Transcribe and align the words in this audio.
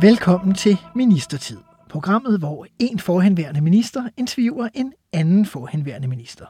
Velkommen 0.00 0.54
til 0.54 0.78
Ministertid. 0.94 1.58
Programmet, 1.90 2.38
hvor 2.38 2.66
en 2.78 2.98
forhenværende 2.98 3.60
minister 3.60 4.08
interviewer 4.16 4.68
en 4.74 4.92
anden 5.12 5.46
forhenværende 5.46 6.08
minister. 6.08 6.46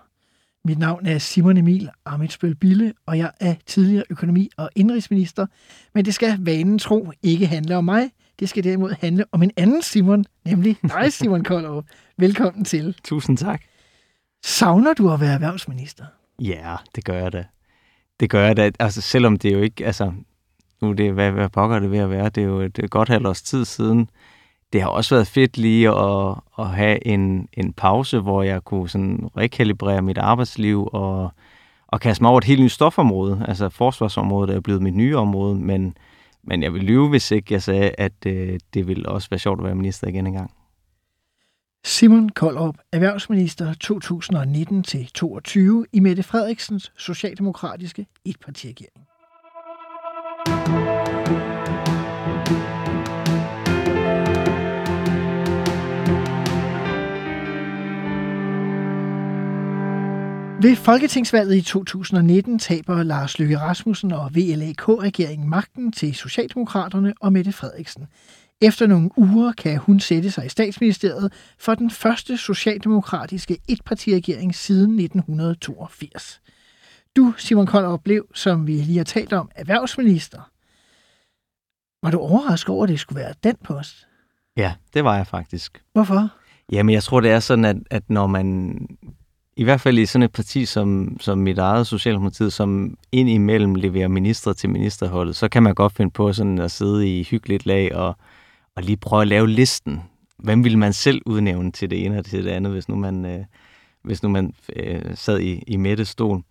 Mit 0.65 0.79
navn 0.79 1.07
er 1.07 1.19
Simon 1.19 1.57
Emil 1.57 1.91
Amitsbøl 2.05 2.55
Bille, 2.55 2.93
og 3.07 3.19
jeg 3.19 3.31
er 3.41 3.55
tidligere 3.67 4.05
økonomi- 4.11 4.49
og 4.57 4.71
indrigsminister. 4.77 5.47
Men 5.95 6.05
det 6.05 6.15
skal 6.15 6.39
vanen 6.41 6.79
tro 6.79 7.13
ikke 7.23 7.47
handle 7.47 7.77
om 7.77 7.85
mig. 7.85 8.11
Det 8.39 8.49
skal 8.49 8.65
derimod 8.65 8.95
handle 9.01 9.25
om 9.33 9.43
en 9.43 9.51
anden 9.57 9.83
Simon, 9.83 10.25
nemlig 10.45 10.77
dig, 10.83 11.13
Simon 11.13 11.45
Koldov. 11.45 11.85
Velkommen 12.19 12.65
til. 12.65 12.97
Tusind 13.05 13.39
tak. 13.39 13.63
Savner 14.45 14.95
du 14.95 15.13
at 15.13 15.21
være 15.21 15.35
erhvervsminister? 15.35 16.05
Ja, 16.39 16.77
det 16.95 17.05
gør 17.05 17.19
jeg 17.19 17.33
da. 17.33 17.45
Det 18.21 18.31
gør 18.31 18.47
jeg 18.47 18.57
da. 18.57 18.71
Altså, 18.79 19.01
selvom 19.01 19.37
det 19.37 19.53
jo 19.53 19.61
ikke, 19.61 19.87
altså, 19.87 20.13
nu 20.83 20.91
er 20.91 20.95
det, 20.95 21.13
hvad, 21.13 21.31
hvad 21.31 21.49
pokker 21.49 21.79
det 21.79 21.91
ved 21.91 21.99
at 21.99 22.11
være, 22.11 22.29
det 22.29 22.43
er 22.43 22.47
jo 22.47 22.61
et 22.61 22.87
godt 22.91 23.09
halvt 23.09 23.27
års 23.27 23.43
tid 23.43 23.65
siden. 23.65 24.11
Det 24.73 24.83
har 24.83 24.89
også 24.89 25.15
været 25.15 25.27
fedt 25.27 25.59
lige 25.59 25.89
at, 25.89 26.37
at 26.59 26.67
have 26.67 27.07
en, 27.07 27.49
en 27.53 27.73
pause, 27.73 28.21
hvor 28.21 28.43
jeg 28.43 28.65
kunne 28.65 28.89
sådan 28.89 29.29
rekalibrere 29.37 30.03
mit 30.03 30.19
arbejdsliv 30.19 30.89
og, 30.93 31.31
og 31.87 32.01
kaste 32.01 32.23
mig 32.23 32.31
over 32.31 32.39
et 32.39 32.45
helt 32.45 32.63
nyt 32.63 32.73
stofområde. 32.73 33.45
Altså 33.49 33.69
forsvarsområdet 33.69 34.57
er 34.57 34.61
blevet 34.61 34.83
mit 34.83 34.95
nye 34.95 35.17
område, 35.17 35.55
men, 35.55 35.97
men 36.43 36.63
jeg 36.63 36.73
vil 36.73 36.83
lyve, 36.83 37.09
hvis 37.09 37.31
ikke 37.31 37.55
jeg 37.55 37.63
sagde, 37.63 37.91
at 37.99 38.13
øh, 38.27 38.59
det 38.75 38.89
ville 38.89 39.09
også 39.09 39.31
være 39.31 39.39
sjovt 39.39 39.61
at 39.61 39.65
være 39.65 39.75
minister 39.75 40.09
igen 40.09 40.27
engang. 40.27 40.51
Simon 41.85 42.29
Koldrup, 42.29 42.77
erhvervsminister 42.93 43.75
2019-22 45.85 45.85
i 45.93 46.01
Mette 46.01 46.23
Frederiksens 46.23 46.93
socialdemokratiske 46.97 48.07
etpartiregering. 48.25 49.07
Ved 60.63 60.77
folketingsvalget 60.77 61.57
i 61.57 61.63
2019 61.63 62.59
taber 62.59 63.03
Lars 63.03 63.39
Løkke 63.39 63.59
Rasmussen 63.59 64.13
og 64.13 64.31
VLAK-regeringen 64.35 65.49
magten 65.49 65.93
til 65.93 66.15
Socialdemokraterne 66.15 67.15
og 67.21 67.33
Mette 67.33 67.53
Frederiksen. 67.53 68.07
Efter 68.61 68.87
nogle 68.87 69.11
uger 69.17 69.53
kan 69.53 69.79
hun 69.79 70.01
sætte 70.01 70.31
sig 70.31 70.47
i 70.47 70.49
statsministeriet 70.49 71.33
for 71.59 71.75
den 71.75 71.91
første 71.91 72.37
socialdemokratiske 72.37 73.59
etpartiregering 73.69 74.55
siden 74.55 74.99
1982. 74.99 76.41
Du, 77.17 77.35
Simon 77.39 77.67
Koldrup, 77.67 78.01
blev, 78.05 78.27
som 78.35 78.67
vi 78.67 78.73
lige 78.73 78.97
har 78.97 79.05
talt 79.05 79.33
om, 79.33 79.51
erhvervsminister. 79.55 80.51
Var 82.03 82.11
du 82.11 82.19
overrasket 82.19 82.75
over, 82.75 82.83
at 82.83 82.89
det 82.89 83.01
skulle 83.01 83.21
være 83.21 83.35
den 83.45 83.57
post? 83.65 84.07
Ja, 84.57 84.75
det 84.95 85.05
var 85.05 85.17
jeg 85.17 85.27
faktisk. 85.27 85.83
Hvorfor? 85.93 86.29
Jamen, 86.73 86.95
jeg 86.95 87.03
tror, 87.03 87.21
det 87.21 87.31
er 87.31 87.41
sådan, 87.41 87.65
at, 87.65 87.77
at 87.91 88.11
når 88.11 88.27
man 88.27 88.79
i 89.57 89.65
hvert 89.65 89.81
fald 89.81 89.99
i 89.99 90.07
sådan 90.07 90.23
et 90.23 90.33
parti 90.33 90.65
som, 90.65 91.17
som 91.21 91.39
mit 91.39 91.59
eget 91.59 91.87
Socialdemokratiet, 91.87 92.53
som 92.53 92.97
indimellem 93.13 93.75
leverer 93.75 94.09
minister 94.09 94.53
til 94.53 94.71
ministerholdet, 94.71 95.37
så 95.37 95.49
kan 95.49 95.63
man 95.63 95.75
godt 95.75 95.93
finde 95.93 96.11
på 96.11 96.33
sådan 96.33 96.59
at 96.59 96.71
sidde 96.71 97.21
i 97.21 97.23
hyggeligt 97.23 97.67
lag 97.67 97.95
og, 97.95 98.17
og 98.77 98.83
lige 98.83 98.97
prøve 98.97 99.23
at 99.23 99.29
lave 99.29 99.49
listen. 99.49 100.03
Hvem 100.39 100.65
ville 100.65 100.79
man 100.79 100.93
selv 100.93 101.23
udnævne 101.27 101.73
til 101.73 101.91
det 101.91 102.05
ene 102.05 102.19
og 102.19 102.25
til 102.25 102.45
det 102.45 102.51
andet, 102.51 102.73
hvis 102.73 102.89
nu 102.89 102.97
man, 102.97 103.25
øh, 103.25 103.45
hvis 104.03 104.23
nu 104.23 104.29
man 104.29 104.55
øh, 104.77 105.03
sad 105.15 105.41
i, 105.41 105.63
i 105.67 105.77
Mettes 105.77 106.09
stol? 106.09 106.43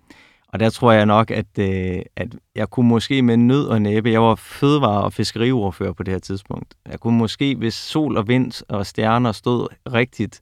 Og 0.47 0.59
der 0.59 0.69
tror 0.69 0.91
jeg 0.91 1.06
nok, 1.06 1.31
at, 1.31 1.59
øh, 1.59 2.01
at 2.16 2.35
jeg 2.56 2.69
kunne 2.69 2.88
måske 2.88 3.22
med 3.22 3.38
nød 3.38 3.66
og 3.66 3.81
næppe, 3.81 4.11
jeg 4.11 4.22
var 4.22 4.35
fødevare- 4.35 5.03
og 5.03 5.13
fiskeriordfører 5.13 5.94
på 5.94 6.03
det 6.03 6.11
her 6.11 6.19
tidspunkt, 6.19 6.73
jeg 6.91 7.00
kunne 7.00 7.17
måske, 7.17 7.56
hvis 7.56 7.73
sol 7.73 8.17
og 8.17 8.27
vind 8.27 8.63
og 8.69 8.85
stjerner 8.85 9.31
stod 9.31 9.67
rigtigt, 9.94 10.41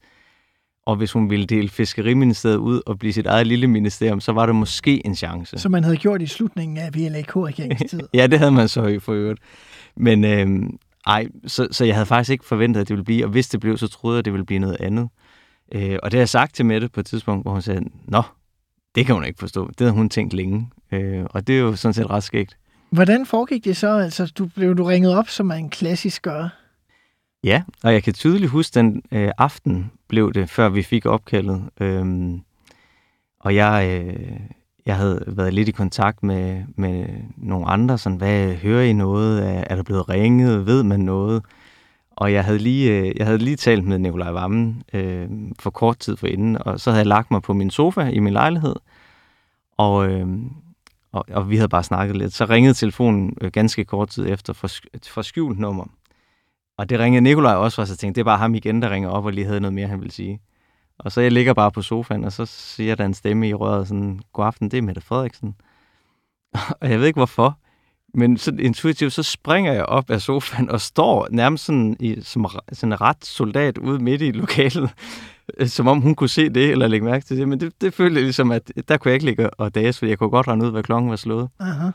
og 0.86 0.96
hvis 0.96 1.12
hun 1.12 1.30
ville 1.30 1.46
dele 1.46 1.70
Fiskeriministeriet 1.70 2.58
ud 2.58 2.82
og 2.86 3.00
blive 3.00 3.14
sit 3.14 3.26
eget 3.26 3.48
lille 3.48 3.68
ministerium, 3.68 4.20
så 4.20 4.32
var 4.32 4.46
det 4.46 4.56
måske 4.56 5.06
en 5.06 5.16
chance. 5.16 5.58
Som 5.58 5.72
man 5.72 5.84
havde 5.84 5.98
gjort 5.98 6.22
i 6.22 6.28
slutningen 6.28 6.78
af 6.78 6.96
VLAK-regeringens 6.96 7.90
tid. 7.90 8.02
ja, 8.14 8.28
det 8.28 8.40
havde 8.40 8.52
man 8.52 8.68
så 8.68 8.86
i 8.86 9.00
for 9.00 9.14
øvrigt. 9.14 9.40
Men 9.98 10.24
øh, 10.24 10.70
ej, 11.08 11.28
så, 11.48 11.68
så 11.72 11.86
jeg 11.86 11.96
havde 11.96 12.06
faktisk 12.06 12.32
ikke 12.32 12.46
forventet, 12.46 12.82
at 12.82 12.88
det 12.88 12.94
ville 12.94 13.06
blive, 13.06 13.26
og 13.26 13.30
hvis 13.30 13.50
det 13.50 13.60
blev, 13.60 13.78
så 13.78 13.88
troede 13.88 14.16
jeg, 14.16 14.20
at 14.20 14.26
det 14.26 14.34
ville 14.34 14.46
blive 14.46 14.60
noget 14.60 14.78
andet. 14.80 15.10
Øh, 15.72 16.00
og 16.04 16.12
det 16.12 16.18
har 16.18 16.22
jeg 16.22 16.30
sagt 16.30 16.56
til 16.56 16.66
Mette 16.66 16.90
på 16.90 17.00
et 17.00 17.06
tidspunkt, 17.06 17.44
hvor 17.44 17.52
hun 17.52 17.62
sagde, 17.62 17.82
nå, 18.08 18.22
det 18.96 19.06
kan 19.06 19.16
hun 19.16 19.26
ikke 19.26 19.40
forstå. 19.40 19.68
Det 19.68 19.80
havde 19.80 19.92
hun 19.92 20.10
tænkt 20.10 20.34
længe. 20.34 20.70
Øh, 20.92 21.26
og 21.30 21.48
det 21.48 21.56
er 21.56 21.60
jo 21.60 21.76
sådan 21.76 21.94
set 21.94 22.10
ret 22.10 22.24
skægt. 22.24 22.58
Hvordan 22.92 23.26
foregik 23.26 23.66
det 23.66 23.78
så? 23.78 23.98
Altså, 23.98 24.32
du 24.38 24.46
blev 24.46 24.78
du 24.78 24.84
ringet 24.84 25.16
op, 25.16 25.30
som 25.30 25.46
man 25.46 25.70
klassisk 25.70 26.22
gør? 26.22 26.50
Ja, 27.44 27.64
og 27.84 27.94
jeg 27.94 28.04
kan 28.04 28.14
tydeligt 28.14 28.52
huske, 28.52 28.76
den 28.76 29.02
øh, 29.12 29.32
aften 29.38 29.92
blev 30.12 30.34
det, 30.34 30.50
før 30.50 30.70
vi 30.70 30.84
fik 30.84 31.06
opkaldet. 31.06 31.70
Øhm, 31.82 32.42
og 33.40 33.56
jeg, 33.56 34.04
øh, 34.06 34.40
jeg 34.86 34.96
havde 34.96 35.24
været 35.28 35.54
lidt 35.54 35.70
i 35.70 35.72
kontakt 35.72 36.24
med, 36.24 36.64
med 36.76 37.06
nogle 37.38 37.68
andre, 37.68 37.98
sådan, 37.98 38.18
hvad 38.18 38.56
hører 38.56 38.84
I 38.84 38.94
noget? 38.94 39.48
Er, 39.48 39.64
er 39.70 39.76
der 39.76 39.84
blevet 39.84 40.10
ringet? 40.10 40.66
Ved 40.66 40.84
man 40.84 41.00
noget? 41.00 41.44
Og 42.12 42.34
jeg 42.34 42.46
havde 42.46 42.60
lige, 42.60 43.00
øh, 43.00 43.14
jeg 43.18 43.26
havde 43.26 43.38
lige 43.38 43.56
talt 43.56 43.86
med 43.86 44.00
Nikolaj 44.00 44.32
Vammen 44.32 44.84
øh, 44.94 45.30
for 45.60 45.70
kort 45.70 46.00
tid 46.00 46.18
forinden, 46.18 46.58
og 46.66 46.80
så 46.80 46.90
havde 46.90 47.00
jeg 47.00 47.08
lagt 47.08 47.32
mig 47.32 47.42
på 47.42 47.54
min 47.54 47.70
sofa 47.70 48.02
i 48.02 48.20
min 48.20 48.34
lejlighed, 48.34 48.76
og, 49.78 50.10
øh, 50.10 50.28
og, 51.12 51.26
og 51.32 51.50
vi 51.50 51.56
havde 51.56 51.70
bare 51.70 51.84
snakket 51.84 52.18
lidt. 52.18 52.34
Så 52.34 52.46
ringede 52.46 52.74
telefonen 52.74 53.38
øh, 53.42 53.52
ganske 53.52 53.86
kort 53.86 54.10
tid 54.10 54.26
efter 54.30 54.54
fra, 54.54 54.68
fra 55.08 55.24
skjult 55.24 55.60
nummer. 55.60 55.86
Og 56.82 56.90
det 56.90 57.00
ringede 57.00 57.22
Nikolaj 57.22 57.56
også 57.56 57.76
for, 57.76 57.86
så 57.86 57.94
jeg 57.94 57.98
tænkte, 57.98 58.16
det 58.16 58.22
er 58.22 58.32
bare 58.32 58.38
ham 58.38 58.56
igen, 58.56 58.82
der 58.82 58.90
ringer 58.90 59.10
op 59.10 59.26
og 59.26 59.34
lige 59.34 59.46
havde 59.46 59.60
noget 59.60 59.74
mere, 59.74 59.88
han 59.88 60.00
ville 60.00 60.12
sige. 60.12 60.42
Og 61.00 61.12
så 61.12 61.22
jeg 61.22 61.32
ligger 61.32 61.54
bare 61.54 61.72
på 61.72 61.82
sofaen, 61.82 62.24
og 62.24 62.32
så 62.32 62.46
siger 62.46 62.96
der 62.96 63.06
en 63.06 63.14
stemme 63.14 63.50
i 63.50 63.54
røret 63.54 63.88
sådan, 63.88 64.20
god 64.34 64.46
aften, 64.46 64.72
det 64.72 64.78
er 64.78 64.82
Mette 64.82 65.02
Frederiksen. 65.02 65.56
og 66.82 66.90
jeg 66.90 67.00
ved 67.00 67.08
ikke 67.08 67.20
hvorfor, 67.20 67.58
men 68.14 68.38
så 68.38 68.56
intuitivt, 68.60 69.14
så 69.14 69.24
springer 69.24 69.74
jeg 69.74 69.86
op 69.86 70.10
af 70.10 70.22
sofaen 70.22 70.70
og 70.70 70.82
står 70.82 71.28
nærmest 71.32 71.66
sådan, 71.66 71.98
i, 72.00 72.22
som 72.22 72.48
sådan 72.72 72.94
en 72.94 73.02
ret 73.02 73.26
soldat 73.26 73.78
ude 73.78 74.00
midt 74.00 74.22
i 74.22 74.32
lokalet, 74.32 74.90
øh, 75.58 75.68
som 75.68 75.88
om 75.88 76.02
hun 76.02 76.16
kunne 76.16 76.30
se 76.30 76.50
det 76.50 76.72
eller 76.72 76.88
lægge 76.88 77.06
mærke 77.06 77.26
til 77.26 77.38
det. 77.38 77.48
Men 77.48 77.60
det, 77.60 77.74
det 77.82 77.94
følte 77.94 78.16
jeg 78.16 78.24
ligesom, 78.24 78.52
at 78.52 78.72
der 78.88 78.98
kunne 78.98 79.10
jeg 79.10 79.14
ikke 79.14 79.26
ligge 79.26 79.50
og 79.50 79.76
dage, 79.76 79.94
fordi 79.94 80.10
jeg 80.10 80.18
kunne 80.18 80.30
godt 80.30 80.48
regne 80.48 80.66
ud, 80.66 80.72
hvad 80.72 80.84
klokken 80.84 81.10
var 81.10 81.16
slået. 81.16 81.50
Aha. 81.60 81.90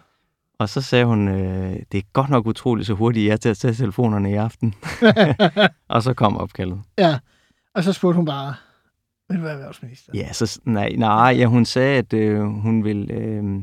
Og 0.59 0.69
så 0.69 0.81
sagde 0.81 1.05
hun, 1.05 1.28
øh, 1.28 1.77
det 1.93 1.99
er 1.99 2.03
godt 2.12 2.31
nok 2.31 2.47
utroligt, 2.47 2.87
så 2.87 2.94
hurtigt 2.94 3.25
I 3.25 3.28
er 3.28 3.37
til 3.37 3.49
at 3.49 3.56
tage 3.56 3.75
telefonerne 3.75 4.31
i 4.31 4.34
aften. 4.34 4.75
og 5.89 6.03
så 6.03 6.15
kom 6.15 6.37
opkaldet. 6.37 6.83
Ja, 6.99 7.19
og 7.75 7.84
så 7.84 7.93
spurgte 7.93 8.17
hun 8.17 8.27
bare, 8.27 8.55
vil 9.28 9.39
du 9.39 9.43
være 9.43 9.53
erhvervsminister? 9.53 10.12
Ja, 10.15 10.33
så, 10.33 10.61
nej, 10.65 10.95
nej 10.99 11.34
ja, 11.39 11.47
hun 11.47 11.65
sagde, 11.65 11.99
at 11.99 12.12
øh, 12.12 12.41
hun 12.41 12.84
vil... 12.84 13.11
Øh, 13.11 13.62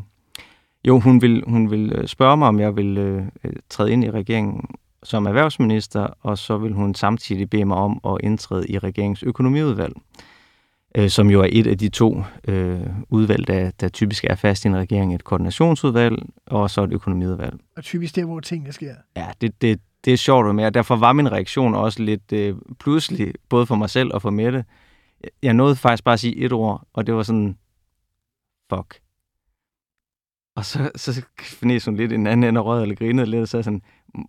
jo, 0.87 0.99
hun 0.99 1.21
vil, 1.21 1.43
hun 1.47 1.71
vil 1.71 2.03
spørge 2.07 2.37
mig, 2.37 2.47
om 2.47 2.59
jeg 2.59 2.75
vil 2.75 2.97
øh, 2.97 3.25
træde 3.69 3.91
ind 3.91 4.03
i 4.03 4.11
regeringen 4.11 4.65
som 5.03 5.25
erhvervsminister, 5.25 6.07
og 6.21 6.37
så 6.37 6.57
vil 6.57 6.73
hun 6.73 6.95
samtidig 6.95 7.49
bede 7.49 7.65
mig 7.65 7.77
om 7.77 7.99
at 8.05 8.17
indtræde 8.23 8.67
i 8.67 8.79
regeringens 8.79 9.23
økonomiudvalg 9.23 9.93
øh, 10.95 11.09
som 11.09 11.29
jo 11.29 11.41
er 11.41 11.49
et 11.51 11.67
af 11.67 11.77
de 11.77 11.89
to 11.89 12.23
øh, 12.47 12.81
udvalg, 13.09 13.47
der, 13.47 13.71
der 13.71 13.89
typisk 13.89 14.23
er 14.23 14.35
fast 14.35 14.65
i 14.65 14.67
en 14.67 14.77
regering, 14.77 15.15
et 15.15 15.23
koordinationsudvalg 15.23 16.23
og 16.45 16.69
så 16.69 16.83
et 16.83 16.93
økonomiudvalg. 16.93 17.59
Og 17.77 17.83
typisk 17.83 18.15
der, 18.15 18.25
hvor 18.25 18.39
tingene 18.39 18.73
sker. 18.73 18.95
Ja, 19.15 19.27
det, 19.41 19.61
det, 19.61 19.79
det 20.05 20.13
er 20.13 20.17
sjovt 20.17 20.55
med, 20.55 20.65
og 20.65 20.73
derfor 20.73 20.95
var 20.95 21.13
min 21.13 21.31
reaktion 21.31 21.75
også 21.75 22.03
lidt 22.03 22.33
øh, 22.33 22.55
pludselig, 22.79 23.33
både 23.49 23.65
for 23.65 23.75
mig 23.75 23.89
selv 23.89 24.13
og 24.13 24.21
for 24.21 24.29
Mette. 24.29 24.65
Jeg 25.43 25.53
nåede 25.53 25.75
faktisk 25.75 26.03
bare 26.03 26.13
at 26.13 26.19
sige 26.19 26.35
et 26.35 26.51
ord, 26.53 26.87
og 26.93 27.07
det 27.07 27.15
var 27.15 27.23
sådan, 27.23 27.57
fuck. 28.73 28.99
Og 30.55 30.65
så, 30.65 30.91
så 30.95 31.25
fnæs 31.41 31.85
hun 31.85 31.95
lidt 31.95 32.13
en 32.13 32.27
anden 32.27 32.43
ende 32.43 32.59
af 32.59 32.65
røret, 32.65 32.81
eller 32.81 32.95
grinede 32.95 33.29
lidt, 33.29 33.41
og 33.41 33.47
så 33.47 33.61
sådan, 33.61 33.81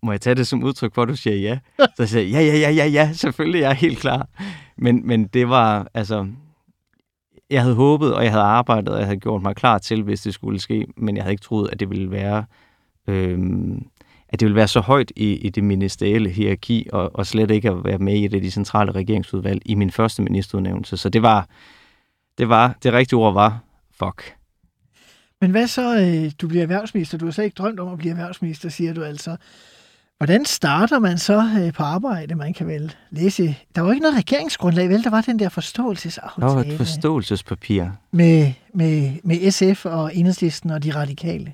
må 0.03 0.13
jeg 0.13 0.21
tage 0.21 0.35
det 0.35 0.47
som 0.47 0.63
udtryk 0.63 0.95
for, 0.95 1.03
at 1.03 1.09
du 1.09 1.17
siger 1.17 1.37
ja? 1.37 1.59
Så 1.79 1.93
jeg 1.99 2.09
sagde, 2.09 2.29
ja, 2.29 2.41
ja, 2.41 2.57
ja, 2.57 2.71
ja, 2.71 2.87
ja, 2.87 3.13
selvfølgelig, 3.13 3.61
jeg 3.61 3.71
er 3.71 3.75
helt 3.75 3.99
klar. 3.99 4.29
Men, 4.77 5.07
men 5.07 5.27
det 5.27 5.49
var, 5.49 5.89
altså, 5.95 6.27
jeg 7.51 7.63
havde 7.63 7.75
håbet, 7.75 8.15
og 8.15 8.23
jeg 8.25 8.33
havde 8.33 8.45
arbejdet, 8.45 8.89
og 8.89 8.99
jeg 8.99 9.07
havde 9.07 9.21
gjort 9.21 9.43
mig 9.43 9.57
klar 9.57 9.79
til, 9.79 10.03
hvis 10.03 10.21
det 10.21 10.35
skulle 10.35 10.61
ske, 10.61 10.87
men 10.97 11.17
jeg 11.17 11.25
havde 11.25 11.33
ikke 11.33 11.43
troet, 11.43 11.69
at 11.73 11.81
det 11.81 11.91
ville 11.91 12.11
være, 12.11 12.45
øh, 13.09 13.39
at 14.29 14.41
det 14.41 14.47
ville 14.47 14.57
være 14.57 14.69
så 14.69 14.81
højt 14.81 15.13
i, 15.17 15.33
i 15.33 15.49
det 15.49 15.65
ministerielle 15.65 16.31
hierarki, 16.31 16.89
og, 16.93 17.11
og 17.15 17.27
slet 17.27 17.51
ikke 17.51 17.71
at 17.71 17.85
være 17.85 17.99
med 17.99 18.15
i 18.15 18.29
det 18.29 18.43
de 18.43 18.51
centrale 18.51 18.93
regeringsudvalg 18.93 19.63
i 19.67 19.75
min 19.75 19.91
første 19.91 20.23
ministerudnævnelse. 20.23 20.97
Så 20.97 21.09
det 21.09 21.23
var, 21.23 21.49
det 22.39 22.49
var, 22.49 22.75
det 22.83 22.93
rigtige 22.93 23.19
ord 23.19 23.35
var, 23.35 23.59
fuck. 23.99 24.35
Men 25.41 25.51
hvad 25.51 25.67
så, 25.67 26.01
øh, 26.01 26.33
du 26.41 26.49
bliver 26.49 26.63
erhvervsminister, 26.63 27.19
du 27.19 27.25
har 27.25 27.33
slet 27.33 27.45
ikke 27.45 27.55
drømt 27.55 27.81
om 27.81 27.93
at 27.93 27.99
blive 27.99 28.11
erhvervsminister, 28.11 28.69
siger 28.69 28.95
du 28.95 29.03
altså. 29.03 29.37
Hvordan 30.19 30.45
starter 30.45 30.99
man 30.99 31.19
så 31.19 31.49
øh, 31.61 31.73
på 31.73 31.83
arbejde? 31.83 32.35
Man 32.35 32.55
kan 32.55 32.67
vel 32.67 32.95
læse... 33.11 33.57
Der 33.75 33.81
var 33.81 33.93
ikke 33.93 34.03
noget 34.03 34.17
regeringsgrundlag, 34.17 34.89
vel? 34.89 35.05
Der 35.05 35.11
var 35.11 35.21
den 35.21 35.39
der 35.39 35.49
forståelsesaftale. 35.49 36.47
Der 36.49 36.55
var 36.55 36.63
et 36.63 36.77
forståelsespapir. 36.77 37.85
Med, 38.13 38.53
med, 38.75 39.13
med 39.25 39.51
SF 39.51 39.87
og 39.87 40.17
Enhedslisten 40.17 40.71
og 40.71 40.83
de 40.83 40.95
radikale. 40.95 41.53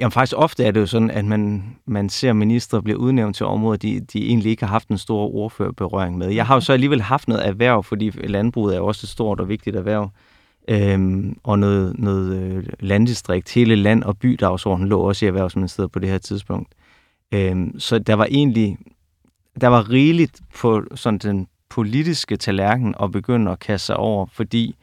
Jamen 0.00 0.12
faktisk 0.12 0.34
ofte 0.36 0.64
er 0.64 0.70
det 0.70 0.80
jo 0.80 0.86
sådan, 0.86 1.10
at 1.10 1.24
man, 1.24 1.76
man 1.86 2.08
ser 2.08 2.32
ministre 2.32 2.82
blive 2.82 2.98
udnævnt 2.98 3.36
til 3.36 3.46
områder, 3.46 3.76
de, 3.76 4.00
de 4.00 4.26
egentlig 4.26 4.50
ikke 4.50 4.64
har 4.64 4.72
haft 4.72 4.88
en 4.88 4.98
stor 4.98 5.34
ordførerberøring 5.34 6.18
med. 6.18 6.28
Jeg 6.28 6.46
har 6.46 6.54
jo 6.54 6.60
så 6.60 6.72
alligevel 6.72 7.02
haft 7.02 7.28
noget 7.28 7.46
erhverv, 7.46 7.84
fordi 7.84 8.10
landbruget 8.10 8.74
er 8.74 8.78
jo 8.78 8.86
også 8.86 9.04
et 9.04 9.08
stort 9.08 9.40
og 9.40 9.48
vigtigt 9.48 9.76
erhverv. 9.76 10.10
Øhm, 10.68 11.36
og 11.42 11.58
noget, 11.58 11.98
noget 11.98 12.36
øh, 12.36 12.64
landdistrikt, 12.80 13.54
hele 13.54 13.76
land- 13.76 14.02
og 14.02 14.18
bydagsordenen 14.18 14.88
lå 14.88 15.00
også 15.00 15.24
i 15.24 15.28
erhvervsministeriet 15.28 15.92
på 15.92 15.98
det 15.98 16.08
her 16.08 16.18
tidspunkt. 16.18 16.72
Øhm, 17.32 17.80
så 17.80 17.98
der 17.98 18.14
var 18.14 18.26
egentlig, 18.30 18.78
der 19.60 19.68
var 19.68 19.90
rigeligt 19.90 20.40
på 20.54 20.84
sådan 20.94 21.18
den 21.18 21.48
politiske 21.68 22.36
tallerken 22.36 22.94
at 23.02 23.12
begynde 23.12 23.50
at 23.50 23.58
kaste 23.58 23.86
sig 23.86 23.96
over, 23.96 24.26
fordi 24.32 24.76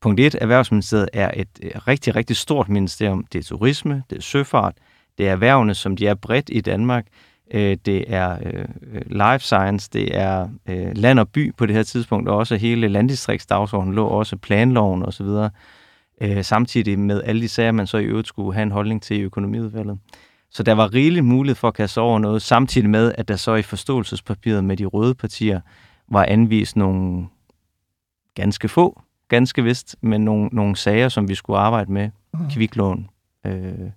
punkt 0.00 0.20
1, 0.20 0.36
Erhvervsministeriet 0.40 1.08
er 1.12 1.30
et 1.36 1.48
øh, 1.62 1.70
rigtig, 1.88 2.16
rigtig 2.16 2.36
stort 2.36 2.68
ministerium. 2.68 3.26
Det 3.32 3.38
er 3.38 3.42
turisme, 3.42 4.02
det 4.10 4.18
er 4.18 4.22
søfart, 4.22 4.74
det 5.18 5.28
er 5.28 5.32
erhvervene, 5.32 5.74
som 5.74 5.96
de 5.96 6.06
er 6.06 6.14
bredt 6.14 6.50
i 6.52 6.60
Danmark, 6.60 7.06
øh, 7.54 7.76
det 7.86 8.04
er 8.14 8.38
øh, 8.42 8.64
øh 8.92 9.02
life 9.06 9.38
science, 9.38 9.90
det 9.92 10.16
er 10.16 10.48
øh, 10.68 10.90
land 10.94 11.18
og 11.18 11.28
by 11.28 11.54
på 11.56 11.66
det 11.66 11.74
her 11.74 11.82
tidspunkt, 11.82 12.28
og 12.28 12.36
også 12.36 12.56
hele 12.56 12.88
landdistriktsdagsordenen 12.88 13.94
lå 13.94 14.06
også 14.06 14.36
planloven 14.36 15.02
osv., 15.02 15.26
øh, 16.20 16.44
samtidig 16.44 16.98
med 16.98 17.22
alle 17.22 17.42
de 17.42 17.48
sager, 17.48 17.72
man 17.72 17.86
så 17.86 17.98
i 17.98 18.04
øvrigt 18.04 18.28
skulle 18.28 18.54
have 18.54 18.62
en 18.62 18.70
holdning 18.70 19.02
til 19.02 19.16
i 19.16 19.20
økonomiudvalget. 19.20 19.98
Så 20.54 20.62
der 20.62 20.72
var 20.72 20.94
rigelig 20.94 21.24
mulighed 21.24 21.54
for 21.54 21.68
at 21.68 21.74
kaste 21.74 22.00
over 22.00 22.18
noget, 22.18 22.42
samtidig 22.42 22.90
med, 22.90 23.12
at 23.18 23.28
der 23.28 23.36
så 23.36 23.54
i 23.54 23.62
forståelsespapiret 23.62 24.64
med 24.64 24.76
de 24.76 24.84
røde 24.84 25.14
partier 25.14 25.60
var 26.08 26.24
anvist 26.24 26.76
nogle 26.76 27.26
ganske 28.34 28.68
få, 28.68 29.02
ganske 29.28 29.64
vist, 29.64 29.96
men 30.00 30.20
nogle, 30.20 30.48
nogle 30.52 30.76
sager, 30.76 31.08
som 31.08 31.28
vi 31.28 31.34
skulle 31.34 31.58
arbejde 31.58 31.92
med. 31.92 32.10
Mm. 32.34 32.50
Kviklån, 32.50 33.08
øh, 33.46 33.90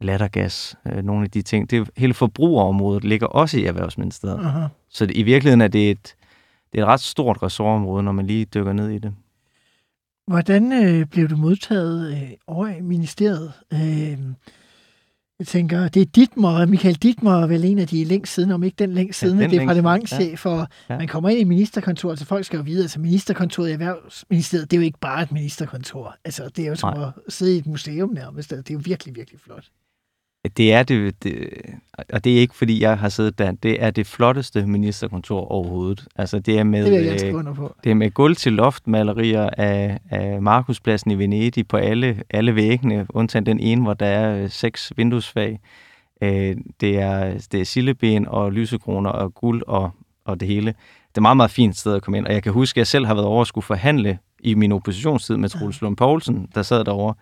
lattergas, 0.00 0.76
øh, 0.86 1.04
nogle 1.04 1.24
af 1.24 1.30
de 1.30 1.42
ting. 1.42 1.70
Det, 1.70 1.90
hele 1.96 2.14
forbrugerområdet 2.14 3.04
ligger 3.04 3.26
også 3.26 3.58
i 3.58 3.64
Erhvervsministeriet. 3.64 4.38
Uh-huh. 4.38 4.68
Så 4.88 5.06
det, 5.06 5.16
i 5.16 5.22
virkeligheden 5.22 5.60
er 5.60 5.68
det 5.68 5.90
et, 5.90 6.14
det 6.72 6.80
er 6.80 6.84
et 6.84 6.88
ret 6.88 7.00
stort 7.00 7.42
ressortområde, 7.42 8.02
når 8.02 8.12
man 8.12 8.26
lige 8.26 8.44
dykker 8.44 8.72
ned 8.72 8.90
i 8.90 8.98
det. 8.98 9.14
Hvordan 10.26 10.72
øh, 10.72 11.06
blev 11.06 11.28
du 11.28 11.36
modtaget 11.36 12.12
øh, 12.12 12.30
over 12.46 12.66
i 12.68 12.80
ministeriet? 12.80 13.52
Øh, 13.72 14.18
jeg 15.38 15.46
tænker, 15.46 15.88
det 15.88 16.02
er 16.02 16.06
Ditmer, 16.06 16.66
Michael 16.66 16.94
Ditmer 16.94 17.42
er 17.42 17.46
vel 17.46 17.64
en 17.64 17.78
af 17.78 17.88
de 17.88 18.04
længst 18.04 18.34
siden, 18.34 18.50
om 18.50 18.62
ikke 18.62 18.74
den 18.74 18.92
længst 18.92 19.20
siden, 19.20 19.40
ja, 19.40 19.46
departementchef, 19.46 20.46
ja. 20.46 20.50
og 20.50 20.68
ja. 20.88 20.98
man 20.98 21.08
kommer 21.08 21.28
ind 21.28 21.40
i 21.40 21.44
ministerkontoret, 21.44 22.18
så 22.18 22.24
folk 22.24 22.44
skal 22.44 22.56
jo 22.56 22.62
vide, 22.62 22.82
altså 22.82 23.00
ministerkontoret 23.00 23.68
i 23.68 23.72
Erhvervsministeriet, 23.72 24.70
det 24.70 24.76
er 24.76 24.80
jo 24.80 24.84
ikke 24.84 24.98
bare 25.00 25.22
et 25.22 25.32
ministerkontor. 25.32 26.16
Altså, 26.24 26.48
det 26.48 26.64
er 26.64 26.68
jo 26.68 26.74
som 26.74 26.96
Nej. 26.96 27.06
at 27.26 27.32
sidde 27.32 27.54
i 27.54 27.58
et 27.58 27.66
museum 27.66 28.10
nærmest. 28.10 28.50
Det 28.50 28.70
er 28.70 28.74
jo 28.74 28.80
virkelig, 28.84 29.16
virkelig 29.16 29.40
flot. 29.40 29.64
Det 30.56 30.72
er 30.72 30.82
det, 30.82 31.22
det, 31.22 31.48
og 32.12 32.24
det 32.24 32.36
er 32.36 32.40
ikke 32.40 32.54
fordi, 32.54 32.82
jeg 32.82 32.98
har 32.98 33.08
siddet 33.08 33.38
der. 33.38 33.52
Det 33.52 33.82
er 33.82 33.90
det 33.90 34.06
flotteste 34.06 34.66
ministerkontor 34.66 35.40
overhovedet. 35.52 36.06
Altså, 36.16 36.38
det 36.38 36.58
er 36.58 36.64
med, 36.64 36.84
det, 36.84 37.06
jeg 37.06 37.34
øh, 37.34 37.54
på. 37.56 37.74
det 37.84 37.90
er 37.90 37.94
med 37.94 38.10
gulv 38.10 38.36
til 38.36 38.52
loftmalerier 38.52 39.50
af, 39.58 39.98
af 40.10 40.42
Markuspladsen 40.42 41.10
i 41.10 41.18
Venedig 41.18 41.68
på 41.68 41.76
alle, 41.76 42.22
alle 42.30 42.54
væggene, 42.54 43.06
undtagen 43.08 43.46
den 43.46 43.60
ene, 43.60 43.82
hvor 43.82 43.94
der 43.94 44.06
er 44.06 44.42
øh, 44.42 44.50
seks 44.50 44.92
vinduesfag. 44.96 45.60
Øh, 46.22 46.56
det 46.80 46.98
er, 46.98 47.46
det 47.52 47.60
er 47.60 47.64
silleben 47.64 48.28
og 48.28 48.52
lysekroner 48.52 49.10
og 49.10 49.34
guld 49.34 49.62
og, 49.66 49.90
og 50.24 50.40
det 50.40 50.48
hele. 50.48 50.74
Det 51.08 51.16
er 51.18 51.22
meget, 51.22 51.36
meget 51.36 51.50
fint 51.50 51.76
sted 51.76 51.94
at 51.94 52.02
komme 52.02 52.18
ind. 52.18 52.26
Og 52.26 52.32
jeg 52.32 52.42
kan 52.42 52.52
huske, 52.52 52.76
at 52.76 52.78
jeg 52.78 52.86
selv 52.86 53.06
har 53.06 53.14
været 53.14 53.26
over 53.26 53.40
at 53.40 53.46
skulle 53.46 53.64
forhandle 53.64 54.18
i 54.40 54.54
min 54.54 54.72
oppositionstid 54.72 55.36
med 55.36 55.48
Troels 55.48 55.80
Lund 55.80 55.96
Poulsen, 55.96 56.48
der 56.54 56.62
sad 56.62 56.84
derovre. 56.84 57.14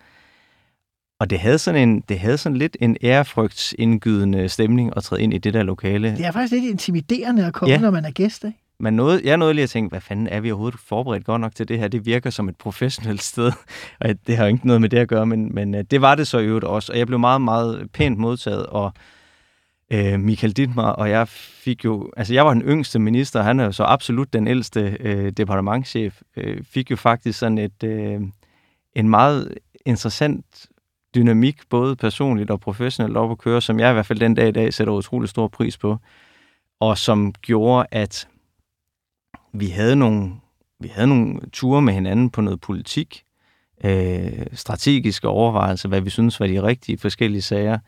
Og 1.23 1.29
det 1.29 1.39
havde 1.39 1.57
sådan, 1.57 1.89
en, 1.89 2.03
det 2.09 2.19
havde 2.19 2.37
sådan 2.37 2.57
lidt 2.57 2.77
en 2.79 2.97
ærefrygtsindgydende 3.03 4.49
stemning 4.49 4.97
at 4.97 5.03
træde 5.03 5.21
ind 5.21 5.33
i 5.33 5.37
det 5.37 5.53
der 5.53 5.63
lokale. 5.63 6.11
Det 6.17 6.25
er 6.25 6.31
faktisk 6.31 6.53
lidt 6.53 6.71
intimiderende 6.71 7.45
at 7.45 7.53
komme, 7.53 7.73
ja. 7.73 7.79
når 7.79 7.91
man 7.91 8.05
er 8.05 8.11
gæst, 8.11 8.43
ikke? 8.43 8.57
Men 8.79 8.93
noget, 8.93 9.21
jeg 9.23 9.37
nåede 9.37 9.53
lige 9.53 9.63
at 9.63 9.69
tænke, 9.69 9.89
hvad 9.89 10.01
fanden 10.01 10.27
er 10.27 10.39
vi 10.39 10.51
overhovedet 10.51 10.79
forberedt 10.79 11.25
godt 11.25 11.41
nok 11.41 11.55
til 11.55 11.67
det 11.67 11.79
her? 11.79 11.87
Det 11.87 12.05
virker 12.05 12.29
som 12.29 12.49
et 12.49 12.55
professionelt 12.55 13.23
sted, 13.23 13.51
og 14.01 14.09
det 14.27 14.37
har 14.37 14.45
jo 14.45 14.53
ikke 14.53 14.67
noget 14.67 14.81
med 14.81 14.89
det 14.89 14.97
at 14.97 15.07
gøre, 15.07 15.25
men, 15.25 15.55
men 15.55 15.75
øh, 15.75 15.83
det 15.91 16.01
var 16.01 16.15
det 16.15 16.27
så 16.27 16.37
i 16.37 16.45
øvrigt 16.45 16.65
også. 16.65 16.91
Og 16.91 16.97
jeg 16.97 17.07
blev 17.07 17.19
meget, 17.19 17.41
meget 17.41 17.89
pænt 17.93 18.17
modtaget, 18.17 18.65
og 18.65 18.93
øh, 19.91 20.19
Michael 20.19 20.53
Dittmar 20.53 20.91
og 20.91 21.09
jeg 21.09 21.27
fik 21.27 21.85
jo, 21.85 22.11
altså 22.17 22.33
jeg 22.33 22.45
var 22.45 22.53
den 22.53 22.61
yngste 22.61 22.99
minister, 22.99 23.41
han 23.41 23.59
er 23.59 23.65
jo 23.65 23.71
så 23.71 23.83
absolut 23.83 24.33
den 24.33 24.47
ældste 24.47 24.97
øh, 24.99 25.31
departementchef, 25.31 26.21
øh, 26.37 26.63
fik 26.63 26.91
jo 26.91 26.95
faktisk 26.95 27.39
sådan 27.39 27.57
et, 27.57 27.83
øh, 27.83 28.21
en 28.95 29.09
meget 29.09 29.57
interessant 29.85 30.45
dynamik, 31.15 31.69
både 31.69 31.95
personligt 31.95 32.51
og 32.51 32.59
professionelt 32.59 33.17
op 33.17 33.31
at 33.31 33.37
køre, 33.37 33.61
som 33.61 33.79
jeg 33.79 33.89
i 33.89 33.93
hvert 33.93 34.05
fald 34.05 34.19
den 34.19 34.35
dag 34.35 34.47
i 34.47 34.51
dag 34.51 34.73
sætter 34.73 34.93
utrolig 34.93 35.29
stor 35.29 35.47
pris 35.47 35.77
på, 35.77 35.97
og 36.79 36.97
som 36.97 37.33
gjorde, 37.41 37.87
at 37.91 38.27
vi 39.53 39.67
havde 39.67 39.95
nogle, 39.95 40.31
vi 40.79 40.87
havde 40.87 41.07
nogle 41.07 41.39
ture 41.53 41.81
med 41.81 41.93
hinanden 41.93 42.29
på 42.29 42.41
noget 42.41 42.61
politik, 42.61 43.23
øh, 43.83 44.45
strategiske 44.53 45.27
overvejelser, 45.27 45.89
hvad 45.89 46.01
vi 46.01 46.09
synes 46.09 46.39
var 46.39 46.47
de 46.47 46.63
rigtige 46.63 46.97
forskellige 46.97 47.41
sager. 47.41 47.79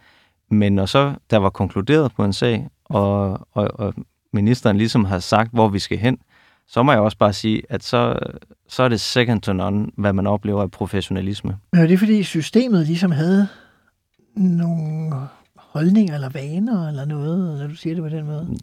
Men 0.50 0.74
når 0.74 0.86
så 0.86 1.16
der 1.30 1.38
var 1.38 1.50
konkluderet 1.50 2.12
på 2.12 2.24
en 2.24 2.34
sag, 2.34 2.68
og, 2.86 3.48
og, 3.52 3.68
og 3.74 3.94
ministeren 4.34 4.78
ligesom 4.78 5.06
har 5.06 5.20
sagt, 5.20 5.52
hvor 5.54 5.68
vi 5.68 5.80
skal 5.80 5.98
hen, 5.98 6.18
så 6.68 6.84
må 6.84 6.92
jeg 6.92 7.02
også 7.02 7.18
bare 7.18 7.34
sige, 7.34 7.62
at 7.70 7.84
så, 7.84 8.20
så 8.68 8.84
er 8.84 8.90
det 8.90 9.02
second 9.02 9.42
to 9.42 9.54
none, 9.54 9.88
hvad 9.98 10.14
man 10.14 10.28
oplever 10.28 10.62
af 10.62 10.72
professionalisme. 10.72 11.58
Men 11.72 11.82
er 11.82 11.88
det 11.88 12.00
fordi 12.00 12.24
systemet 12.24 12.86
ligesom 12.88 13.12
havde 13.12 13.48
nogle 14.36 15.14
holdninger 15.56 16.14
eller 16.14 16.30
vaner 16.30 16.88
eller 16.88 17.06
noget, 17.06 17.60
når 17.60 17.68
du 17.68 17.76
siger 17.76 17.96
det 17.96 18.04
på 18.04 18.10
den 18.10 18.26
måde? 18.26 18.58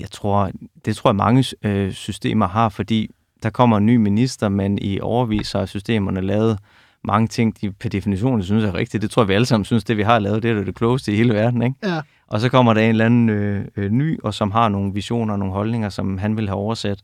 Jeg 0.00 0.10
tror, 0.10 0.50
det 0.84 0.96
tror 0.96 1.10
jeg 1.10 1.16
mange 1.16 1.44
øh, 1.62 1.92
systemer 1.92 2.48
har, 2.48 2.68
fordi 2.68 3.10
der 3.42 3.50
kommer 3.50 3.76
en 3.76 3.86
ny 3.86 3.96
minister, 3.96 4.48
men 4.48 4.78
i 4.78 5.00
overvis 5.00 5.52
har 5.52 5.66
systemerne 5.66 6.20
lavet 6.20 6.58
mange 7.04 7.28
ting, 7.28 7.60
de 7.60 7.72
per 7.72 7.88
definition 7.88 8.42
synes 8.42 8.64
er 8.64 8.74
rigtigt. 8.74 9.02
Det 9.02 9.10
tror 9.10 9.22
jeg, 9.22 9.28
vi 9.28 9.34
alle 9.34 9.46
sammen 9.46 9.64
synes, 9.64 9.84
det 9.84 9.96
vi 9.96 10.02
har 10.02 10.18
lavet, 10.18 10.42
det 10.42 10.50
er 10.50 10.64
det 10.64 10.74
klogeste 10.74 11.12
i 11.12 11.16
hele 11.16 11.34
verden. 11.34 11.62
Ikke? 11.62 11.76
Ja. 11.82 12.00
Og 12.26 12.40
så 12.40 12.48
kommer 12.48 12.74
der 12.74 12.80
en 12.80 12.88
eller 12.88 13.06
anden 13.06 13.28
øh, 13.28 13.64
øh, 13.76 13.90
ny, 13.90 14.20
og 14.22 14.34
som 14.34 14.50
har 14.50 14.68
nogle 14.68 14.94
visioner 14.94 15.32
og 15.32 15.38
nogle 15.38 15.54
holdninger, 15.54 15.88
som 15.88 16.18
han 16.18 16.36
vil 16.36 16.48
have 16.48 16.58
oversat. 16.58 17.02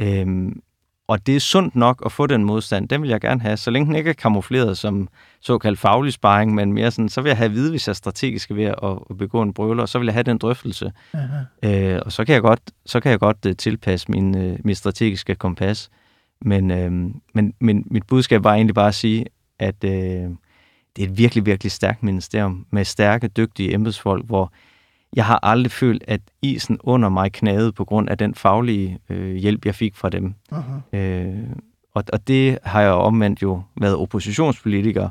Øhm, 0.00 0.60
og 1.08 1.26
det 1.26 1.36
er 1.36 1.40
sundt 1.40 1.76
nok 1.76 2.02
at 2.06 2.12
få 2.12 2.26
den 2.26 2.44
modstand. 2.44 2.88
Den 2.88 3.02
vil 3.02 3.10
jeg 3.10 3.20
gerne 3.20 3.40
have, 3.40 3.56
så 3.56 3.70
længe 3.70 3.86
den 3.86 3.96
ikke 3.96 4.10
er 4.10 4.14
kamufleret 4.14 4.78
som 4.78 5.08
såkaldt 5.40 5.78
faglig 5.78 6.12
sparring, 6.12 6.54
men 6.54 6.72
mere 6.72 6.90
sådan, 6.90 7.08
så 7.08 7.20
vil 7.20 7.30
jeg 7.30 7.36
have 7.36 7.44
at 7.44 7.54
vide, 7.54 7.70
hvis 7.70 7.88
jeg 7.88 7.92
er 7.92 7.94
strategisk 7.94 8.50
ved 8.50 8.64
at, 8.64 8.78
at 9.10 9.18
begå 9.18 9.42
en 9.42 9.54
brøler, 9.54 9.82
og 9.82 9.88
så 9.88 9.98
vil 9.98 10.06
jeg 10.06 10.14
have 10.14 10.22
den 10.22 10.38
drøftelse. 10.38 10.92
Øh, 11.62 12.00
og 12.06 12.12
så 12.12 12.24
kan 12.24 12.34
jeg 12.34 12.42
godt, 12.42 12.60
så 12.86 13.00
kan 13.00 13.10
jeg 13.10 13.20
godt 13.20 13.46
uh, 13.46 13.52
tilpasse 13.58 14.10
min, 14.10 14.34
uh, 14.34 14.56
min 14.64 14.74
strategiske 14.74 15.34
kompas. 15.34 15.90
Men, 16.40 16.70
uh, 16.70 16.92
men, 17.34 17.54
men 17.60 17.84
mit 17.90 18.06
budskab 18.06 18.44
var 18.44 18.54
egentlig 18.54 18.74
bare 18.74 18.88
at 18.88 18.94
sige, 18.94 19.26
at 19.58 19.84
uh, 19.84 19.90
det 20.96 21.04
er 21.04 21.08
et 21.08 21.18
virkelig, 21.18 21.46
virkelig 21.46 21.72
stærkt 21.72 22.02
ministerium 22.02 22.66
med 22.70 22.84
stærke, 22.84 23.28
dygtige 23.28 23.74
embedsfolk, 23.74 24.26
hvor 24.26 24.52
jeg 25.16 25.26
har 25.26 25.40
aldrig 25.42 25.72
følt, 25.72 26.04
at 26.06 26.20
isen 26.42 26.78
under 26.80 27.08
mig 27.08 27.32
knagede 27.32 27.72
på 27.72 27.84
grund 27.84 28.08
af 28.08 28.18
den 28.18 28.34
faglige 28.34 28.98
øh, 29.08 29.34
hjælp, 29.36 29.66
jeg 29.66 29.74
fik 29.74 29.96
fra 29.96 30.08
dem. 30.08 30.34
Uh-huh. 30.52 30.96
Øh, 30.96 31.46
og, 31.94 32.04
og 32.12 32.28
det 32.28 32.58
har 32.62 32.80
jeg 32.80 32.92
omvendt 32.92 33.42
jo 33.42 33.62
været 33.80 33.96
oppositionspolitiker 33.96 35.08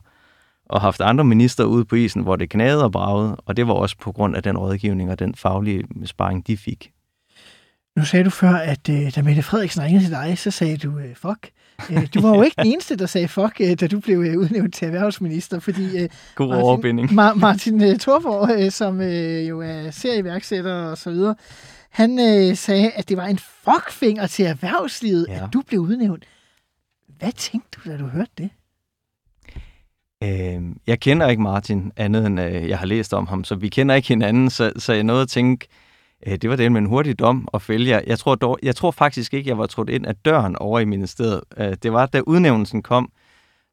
og 0.66 0.82
haft 0.82 1.02
andre 1.02 1.24
minister 1.24 1.64
ude 1.64 1.86
på 1.86 1.96
isen, 1.96 2.22
hvor 2.22 2.36
det 2.36 2.50
knagede 2.50 2.84
og 2.84 2.92
bragede, 2.92 3.36
og 3.36 3.58
det 3.58 3.68
var 3.68 3.74
også 3.74 3.98
på 3.98 4.12
grund 4.12 4.36
af 4.36 4.44
den 4.44 4.58
rådgivning 4.58 5.12
og 5.12 5.20
den 5.20 5.36
faglige 5.36 5.84
sparring, 6.06 6.48
de 6.48 6.58
fik. 6.58 6.92
Nu 7.96 8.06
sagde 8.06 8.26
du 8.26 8.30
før, 8.30 8.56
at 8.56 8.90
øh, 8.90 9.16
da 9.16 9.22
Mette 9.22 9.44
Frederiksen 9.44 9.84
ringede 9.84 10.04
til 10.04 10.12
dig, 10.12 10.38
så 10.38 10.52
sagde 10.52 10.78
du 10.78 10.98
øh, 10.98 11.16
fuck. 11.16 11.50
Øh, 11.92 12.08
du 12.14 12.22
var 12.22 12.36
jo 12.36 12.42
ikke 12.42 12.56
den 12.58 12.68
eneste, 12.68 12.96
der 12.96 13.06
sagde 13.06 13.28
fuck, 13.28 13.62
øh, 13.62 13.80
da 13.80 13.88
du 13.88 14.00
blev 14.00 14.20
øh, 14.20 14.38
udnævnt 14.38 14.74
til 14.74 14.86
erhvervsminister, 14.86 15.60
fordi 15.60 16.08
God 16.36 16.48
Martin, 16.48 16.64
overbinding. 16.64 17.10
Ma- 17.10 17.34
Martin 17.34 18.00
Thorborg, 18.00 18.74
som 18.74 19.02
jo 19.48 19.62
er 19.62 19.92
serieværksætter 19.92 20.74
og 20.74 20.98
så 20.98 21.12
videre, 21.12 21.36
han 21.90 22.20
øh, 22.20 22.56
sagde, 22.58 22.92
at 22.92 23.10
det 23.10 23.18
var 23.18 23.26
en 23.26 23.40
fuckfinger 23.40 24.28
til 24.28 24.46
erhvervslivet, 24.46 25.26
ja. 25.30 25.34
at 25.34 25.54
du 25.54 25.62
blev 25.62 25.80
udnævnt. 25.80 26.26
Hvad 27.20 27.32
tænkte 27.32 27.80
du, 27.86 27.90
da 27.92 27.98
du 27.98 28.06
hørte 28.06 28.32
det? 28.38 28.50
Øh, 30.24 30.62
jeg 30.88 31.00
kender 31.00 31.28
ikke 31.28 31.42
Martin 31.42 31.92
andet 31.96 32.26
end 32.26 32.40
øh, 32.40 32.70
jeg 32.70 32.80
har 32.80 32.86
læst 32.86 33.14
om 33.14 33.28
ham, 33.28 33.44
så 33.44 33.56
vi 33.56 33.70
kender 33.70 33.96
ikke 33.96 34.08
hinanden, 34.08 34.50
så, 34.50 34.72
så 34.78 34.94
jeg 34.94 35.04
nåede 35.04 35.22
at 35.22 35.30
tænke, 35.30 35.68
øh, 35.72 35.93
det 36.26 36.50
var 36.50 36.56
det 36.56 36.72
med 36.72 36.82
en 36.82 36.88
hurtig 36.88 37.20
dom 37.20 37.48
fælde 37.60 37.90
jer. 37.90 38.02
Jeg 38.08 38.20
tror, 38.20 38.36
dog, 38.36 38.60
jeg 38.64 38.76
tror 38.76 38.92
faktisk 38.92 39.34
ikke, 39.34 39.50
jeg 39.50 39.58
var 39.58 39.66
trådt 39.66 39.90
ind 39.90 40.06
af 40.06 40.16
døren 40.16 40.56
over 40.56 40.80
i 40.80 40.86
ministeriet. 40.86 41.42
Øh, 41.58 41.74
det 41.84 41.94
var, 41.94 42.06
da 42.06 42.22
udnævnelsen 42.28 42.82
kom, 42.82 43.12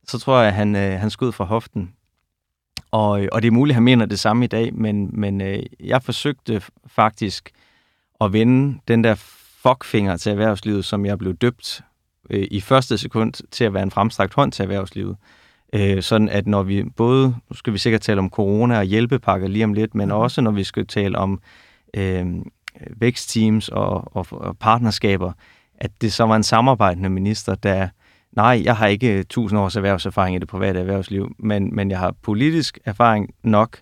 så 0.07 0.19
tror 0.19 0.41
jeg, 0.41 0.55
han, 0.55 0.77
øh, 0.77 1.01
han 1.01 1.11
skød 1.11 1.33
fra 1.33 1.45
hoften. 1.45 1.93
Og, 2.91 3.29
og 3.33 3.43
det 3.43 3.49
er 3.49 3.53
muligt, 3.53 3.73
at 3.73 3.77
han 3.77 3.83
mener 3.83 4.07
det 4.07 4.19
samme 4.19 4.45
i 4.45 4.49
dag, 4.49 4.75
men, 4.75 5.11
men 5.13 5.41
øh, 5.41 5.63
jeg 5.81 6.03
forsøgte 6.03 6.63
faktisk 6.87 7.51
at 8.21 8.33
vende 8.33 8.79
den 8.89 9.05
der 9.05 9.15
fuckfinger 9.63 10.17
til 10.17 10.31
erhvervslivet, 10.33 10.85
som 10.85 11.07
jeg 11.07 11.19
blev 11.19 11.35
døbt 11.35 11.83
øh, 12.31 12.47
i 12.51 12.61
første 12.61 12.99
sekund 12.99 13.33
til 13.51 13.65
at 13.65 13.75
være 13.75 13.83
en 13.83 13.91
fremstrakt 13.91 14.35
hånd 14.35 14.53
til 14.53 14.63
erhvervslivet. 14.63 15.17
Øh, 15.73 16.03
sådan 16.03 16.29
at 16.29 16.47
når 16.47 16.63
vi 16.63 16.85
både, 16.97 17.37
nu 17.51 17.57
skal 17.57 17.73
vi 17.73 17.79
sikkert 17.79 18.01
tale 18.01 18.19
om 18.19 18.31
corona 18.31 18.79
og 18.79 18.85
hjælpepakker 18.85 19.49
lige 19.49 19.65
om 19.65 19.73
lidt, 19.73 19.95
men 19.95 20.09
mm. 20.09 20.15
også 20.15 20.41
når 20.41 20.51
vi 20.51 20.65
skal 20.65 20.87
tale 20.87 21.19
om 21.19 21.41
øh, 21.97 22.27
vækstteams 22.97 23.69
og, 23.69 24.17
og, 24.17 24.27
og 24.31 24.59
partnerskaber, 24.59 25.33
at 25.79 25.91
det 26.01 26.13
så 26.13 26.25
var 26.25 26.37
en 26.37 26.43
samarbejdende 26.43 27.09
minister, 27.09 27.55
der, 27.55 27.89
nej, 28.33 28.63
jeg 28.65 28.77
har 28.77 28.87
ikke 28.87 29.23
tusind 29.23 29.61
års 29.61 29.77
erhvervserfaring 29.77 30.37
i 30.37 30.39
det 30.39 30.49
private 30.49 30.79
erhvervsliv, 30.79 31.35
men, 31.39 31.75
men 31.75 31.91
jeg 31.91 31.99
har 31.99 32.15
politisk 32.23 32.79
erfaring 32.85 33.35
nok 33.43 33.79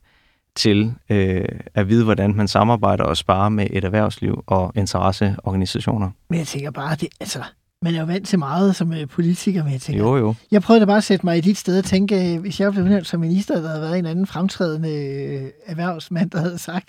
til 0.57 0.95
øh, 1.11 1.45
at 1.75 1.88
vide, 1.88 2.05
hvordan 2.05 2.37
man 2.37 2.49
samarbejder 2.49 3.05
og 3.05 3.17
sparer 3.17 3.49
med 3.49 3.67
et 3.71 3.85
erhvervsliv 3.85 4.45
og 4.47 4.73
interesseorganisationer. 4.75 6.11
Men 6.31 6.38
jeg 6.38 6.47
tænker 6.47 6.71
bare, 6.71 6.97
det, 6.97 7.09
altså, 7.21 7.43
man 7.83 7.95
er 7.95 8.00
jo 8.00 8.07
vant 8.07 8.29
til 8.29 8.38
meget 8.38 8.77
som 8.77 8.93
øh, 8.93 9.09
politiker, 9.09 9.65
men 9.65 9.73
jeg 9.73 9.81
tænker, 9.81 10.05
Jo, 10.05 10.17
jo. 10.17 10.35
jeg 10.50 10.62
prøvede 10.62 10.81
da 10.81 10.87
bare 10.87 10.97
at 10.97 11.05
sætte 11.05 11.27
mig 11.27 11.38
i 11.38 11.41
dit 11.41 11.59
sted 11.59 11.79
og 11.79 11.85
tænke, 11.85 12.35
øh, 12.35 12.41
hvis 12.41 12.61
jeg 12.61 12.73
blev 12.73 12.85
udnævnt 12.85 13.07
som 13.07 13.21
minister, 13.21 13.61
der 13.61 13.69
havde 13.69 13.81
været 13.81 13.99
en 13.99 14.07
anden 14.07 14.27
fremtrædende 14.27 14.91
øh, 14.91 15.50
erhvervsmand, 15.67 16.31
der 16.31 16.41
havde 16.41 16.59
sagt, 16.59 16.88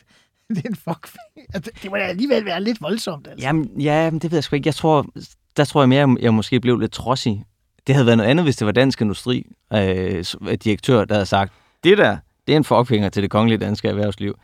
det 0.56 0.66
er 0.66 0.70
en 0.70 0.76
fuckface. 0.76 1.18
Altså, 1.54 1.72
det 1.84 1.92
må 1.92 1.98
da 1.98 2.04
alligevel 2.04 2.46
være 2.46 2.64
lidt 2.64 2.82
voldsomt. 2.82 3.28
Altså. 3.28 3.48
Jamen, 3.48 3.82
ja, 3.82 4.12
men 4.12 4.20
det 4.20 4.32
ved 4.32 4.38
jeg 4.38 4.44
sgu 4.44 4.56
ikke. 4.56 4.68
Jeg 4.68 4.76
tror, 4.76 5.06
der 5.58 5.66
tror 5.66 5.82
jeg 5.82 5.90
mere, 5.90 6.04
at 6.04 6.18
jeg 6.22 6.34
måske 6.34 6.60
blev 6.60 6.78
lidt 6.78 6.92
trodsig. 6.92 7.46
Det 7.88 7.96
havde 7.96 8.06
været 8.06 8.18
noget 8.18 8.30
andet, 8.30 8.46
hvis 8.46 8.56
det 8.56 8.66
var 8.66 8.72
Dansk 8.72 9.02
Industri 9.02 9.46
øh, 9.74 10.24
øh, 10.42 10.54
direktør, 10.54 11.06
der 11.06 11.16
havde 11.16 11.26
sagt, 11.26 11.54
det 11.84 11.98
der, 11.98 12.18
det 12.48 12.54
er 12.54 12.58
en 12.58 12.64
fuckfinger 12.64 13.10
til 13.10 13.24
det 13.24 13.32
kongelige 13.32 13.58
danske 13.58 13.88
erhvervsliv. 13.88 14.36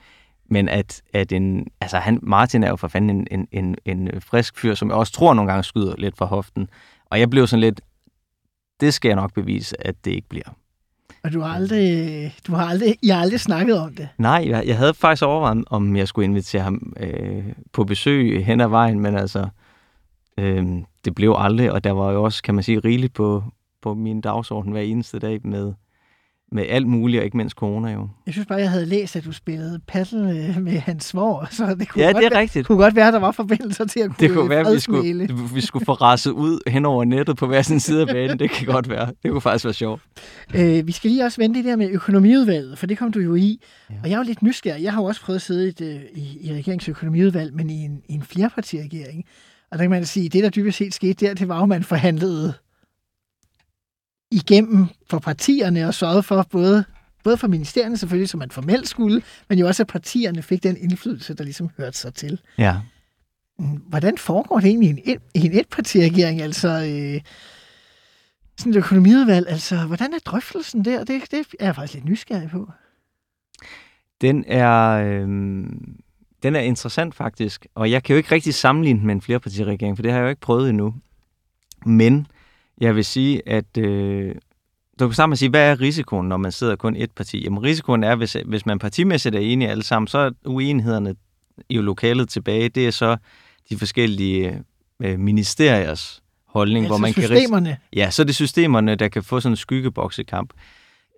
Men 0.50 0.70
at, 0.70 1.02
at 1.14 1.32
en, 1.32 1.68
altså 1.82 1.98
han, 1.98 2.20
Martin 2.22 2.64
er 2.64 2.70
jo 2.70 2.76
for 2.76 2.88
fanden 2.88 3.10
en, 3.10 3.28
en, 3.32 3.48
en, 3.52 3.78
en 3.86 4.22
frisk 4.22 4.58
fyr, 4.60 4.76
som 4.76 4.90
jeg 4.90 4.98
også 4.98 5.14
tror 5.14 5.34
nogle 5.34 5.52
gange 5.52 5.64
skyder 5.64 5.96
lidt 5.98 6.18
fra 6.18 6.26
hoften. 6.26 6.70
Og 7.06 7.20
jeg 7.20 7.30
blev 7.30 7.48
sådan 7.48 7.62
lidt, 7.62 7.82
det 8.80 8.94
skal 8.94 9.10
jeg 9.10 9.16
nok 9.16 9.34
bevise, 9.34 9.88
at 9.88 10.06
det 10.06 10.12
ikke 10.12 10.30
bliver. 10.30 10.56
Og 11.26 11.34
du 11.34 11.42
har 11.42 11.56
aldrig, 11.56 12.36
du 12.48 12.56
har 12.56 12.66
aldrig, 12.66 12.96
jeg 13.04 13.16
har 13.16 13.22
aldrig 13.22 13.40
snakket 13.40 13.80
om 13.80 13.96
det. 13.96 14.10
Nej, 14.18 14.46
jeg, 14.50 14.68
jeg 14.68 14.78
havde 14.78 14.94
faktisk 14.94 15.24
overvejet, 15.24 15.64
om 15.68 15.96
jeg 15.96 16.08
skulle 16.08 16.26
invitere 16.26 16.62
ham 16.62 16.94
øh, 17.00 17.44
på 17.72 17.84
besøg 17.84 18.46
hen 18.46 18.62
ad 18.62 18.68
vejen, 18.68 19.00
men 19.00 19.16
altså, 19.16 19.48
øh, 20.38 20.66
det 21.06 21.16
blev 21.16 21.36
aldrig, 21.38 21.72
og 21.72 21.84
der 21.84 21.92
var 21.92 22.12
jo 22.12 22.24
også, 22.24 22.44
kan 22.44 22.56
man 22.56 22.64
sige, 22.64 22.80
rigeligt 22.80 23.14
på, 23.14 23.44
på 23.82 23.94
min 23.94 24.22
dagsorden 24.22 24.72
hver 24.72 24.82
eneste 24.82 25.20
dag 25.20 25.40
med, 25.44 25.74
med 26.56 26.66
alt 26.70 26.88
muligt, 26.88 27.20
og 27.20 27.26
ikke 27.26 27.38
mindst 27.38 27.56
corona 27.56 27.92
jo. 27.94 28.08
Jeg 28.26 28.34
synes 28.34 28.48
bare, 28.48 28.60
jeg 28.60 28.70
havde 28.70 28.86
læst, 28.86 29.16
at 29.16 29.26
du 29.26 29.32
spillede 29.32 29.80
paddle 29.88 30.30
øh, 30.30 30.62
med 30.62 30.72
hans 30.80 31.06
svor, 31.06 31.48
så 31.52 31.76
det 31.80 31.90
kunne, 31.90 32.04
Ja, 32.04 32.12
godt, 32.12 32.18
det 32.22 32.26
er 32.26 32.30
være, 32.30 32.40
rigtigt. 32.40 32.68
kunne 32.68 32.78
godt 32.78 32.96
være, 32.96 33.08
at 33.08 33.14
der 33.14 33.20
var 33.20 33.32
forbindelser 33.32 33.86
til 33.86 34.00
at 34.00 34.10
kunne, 34.10 34.28
Det 34.28 34.36
kunne 34.36 34.50
være, 34.50 34.68
at 34.68 34.74
vi 34.76 34.80
skulle, 34.80 35.28
vi 35.54 35.62
skulle 35.62 35.86
få 35.86 35.94
raset 35.94 36.32
ud 36.32 36.60
hen 36.68 36.86
over 36.86 37.06
nettet 37.06 37.38
på 37.38 37.48
hver 37.48 37.62
sin 37.62 37.80
side 37.80 38.02
af 38.02 38.08
banen. 38.08 38.40
Det 38.40 38.50
kan 38.52 38.68
godt 38.68 38.90
være. 38.90 39.08
Det 39.24 39.32
kunne 39.32 39.42
faktisk 39.42 39.66
være 39.66 39.74
sjovt. 39.74 40.02
Øh, 40.56 40.88
vi 40.88 40.92
skal 40.92 41.10
lige 41.10 41.24
også 41.24 41.42
vente 41.42 41.58
det 41.58 41.66
der 41.66 41.76
med 41.76 41.90
økonomiudvalget, 41.90 42.78
for 42.78 42.86
det 42.88 42.98
kom 42.98 43.12
du 43.12 43.20
jo 43.20 43.36
i. 43.36 43.60
Ja. 43.90 43.96
Og 44.04 44.10
jeg 44.10 44.14
er 44.16 44.18
jo 44.20 44.24
lidt 44.24 44.42
nysgerrig. 44.42 44.84
Jeg 44.84 44.94
har 44.94 45.02
jo 45.02 45.06
også 45.06 45.22
prøvet 45.22 45.36
at 45.38 45.42
sidde 45.42 45.66
i, 45.66 45.70
et, 45.70 45.82
øh, 45.82 46.02
i, 46.16 46.38
i 46.42 46.54
regeringsøkonomiudvalg, 46.54 47.54
men 47.54 47.70
i 47.70 47.84
en, 47.84 48.02
i 48.10 48.14
en 48.14 48.24
flerpartiregering. 48.24 49.24
Og 49.72 49.78
der 49.78 49.84
kan 49.84 49.92
man 49.92 50.06
sige, 50.06 50.26
at 50.26 50.34
det, 50.34 50.44
der 50.44 50.50
dybest 50.50 50.78
set 50.78 50.94
skete 50.94 51.26
der, 51.26 51.34
det 51.34 51.48
var 51.48 51.60
jo, 51.60 51.66
man 51.66 51.84
forhandlede 51.84 52.54
igennem 54.36 54.88
for 55.10 55.20
partierne 55.20 55.88
og 55.88 55.94
sørgede 55.94 56.24
for 56.24 56.48
både, 56.52 56.84
både 57.24 57.38
for 57.38 57.48
ministerierne 57.48 57.98
selvfølgelig, 57.98 58.30
som 58.30 58.40
man 58.40 58.52
formelt 58.52 58.88
skulle, 58.88 59.22
men 59.50 59.60
jo 59.60 59.68
også, 59.68 59.84
at 59.84 59.88
partierne 59.88 60.42
fik 60.42 60.64
den 60.64 60.78
indflydelse, 60.78 61.34
der 61.34 61.44
ligesom 61.44 61.70
hørte 61.78 61.98
sig 61.98 62.14
til. 62.14 62.40
Ja. 62.58 62.76
Mm, 63.60 63.66
Hvordan 63.66 64.18
foregår 64.18 64.60
det 64.60 64.68
egentlig 64.68 64.90
i 64.90 65.12
en, 65.12 65.20
i 65.34 65.46
en 65.46 65.60
etpartiregering? 65.60 66.42
Altså, 66.42 66.70
øh, 66.70 67.22
sådan 68.58 68.74
et 68.74 68.78
økonomiudvalg, 68.78 69.50
altså, 69.50 69.86
hvordan 69.86 70.14
er 70.14 70.20
drøftelsen 70.26 70.86
der? 70.86 71.04
Det, 71.04 71.32
det 71.32 71.46
er 71.60 71.66
jeg 71.66 71.76
faktisk 71.76 71.94
lidt 71.94 72.06
nysgerrig 72.06 72.50
på. 72.50 72.72
Den 74.22 74.46
er, 74.48 74.92
øh, 74.92 75.28
den 76.44 76.56
er 76.56 76.60
interessant 76.60 77.16
faktisk, 77.16 77.66
og 77.76 77.92
jeg 77.92 78.04
kan 78.04 78.14
jo 78.14 78.18
ikke 78.18 78.36
rigtig 78.36 78.54
sammenligne 78.54 79.00
den 79.00 79.08
med 79.08 79.16
en 79.16 79.22
flerpartiregering, 79.22 79.98
for 79.98 80.02
det 80.02 80.12
har 80.12 80.20
jeg 80.20 80.24
jo 80.24 80.30
ikke 80.30 80.42
prøvet 80.42 80.70
endnu. 80.70 80.96
Men 81.86 82.28
jeg 82.82 82.96
vil 82.96 83.06
sige, 83.06 83.50
at 83.50 83.78
øh, 83.78 84.36
du 85.00 85.08
kan 85.08 85.16
sammen 85.16 85.38
sige, 85.38 85.50
hvad 85.50 85.72
er 85.72 85.82
risikoen, 85.82 86.30
når 86.30 86.38
man 86.38 86.52
sidder 86.52 86.76
kun 86.76 86.96
et 86.96 87.12
parti? 87.12 87.44
Jamen 87.44 87.64
risikoen 87.64 88.04
er, 88.04 88.16
hvis, 88.16 88.38
hvis 88.46 88.66
man 88.66 88.80
partimæssigt 88.80 89.36
er 89.36 89.40
enige 89.40 89.70
alle 89.70 89.84
sammen, 89.84 90.08
så 90.08 90.18
er 90.18 90.32
uenighederne 90.46 91.16
i 91.70 91.78
lokalet 91.78 92.30
tilbage. 92.30 92.70
Det 92.70 92.88
er 92.88 92.92
så 92.92 93.18
de 93.70 93.78
forskellige 93.78 94.64
øh, 95.04 95.20
ministeriers 95.20 96.24
holdning, 96.48 96.86
Altså 96.86 96.92
hvor 96.92 96.98
man 96.98 97.14
kan 97.14 97.24
systemerne. 97.24 97.78
Ja, 97.94 98.10
så 98.12 98.22
er 98.22 98.26
det 98.26 98.36
systemerne, 98.36 98.96
der 98.96 99.08
kan 99.08 99.24
få 99.24 99.40
sådan 99.40 99.54
en 99.54 99.58
skyggeboksekamp, 99.58 100.54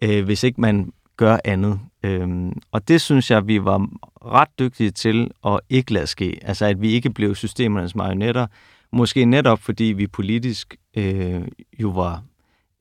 øh, 0.03 0.25
hvis 0.25 0.43
ikke 0.43 0.61
man 0.61 0.91
gør 1.17 1.37
andet. 1.45 1.79
Øhm, 2.03 2.53
og 2.71 2.87
det 2.87 3.01
synes 3.01 3.31
jeg, 3.31 3.47
vi 3.47 3.63
var 3.63 3.89
ret 4.25 4.59
dygtige 4.59 4.91
til 4.91 5.31
at 5.45 5.59
ikke 5.69 5.93
lade 5.93 6.07
ske. 6.07 6.39
Altså, 6.41 6.65
at 6.65 6.81
vi 6.81 6.91
ikke 6.91 7.09
blev 7.09 7.35
systemernes 7.35 7.95
marionetter. 7.95 8.47
Måske 8.91 9.25
netop, 9.25 9.59
fordi 9.59 9.83
vi 9.83 10.07
politisk 10.07 10.75
øh, 10.97 11.41
jo 11.79 11.89
var 11.89 12.23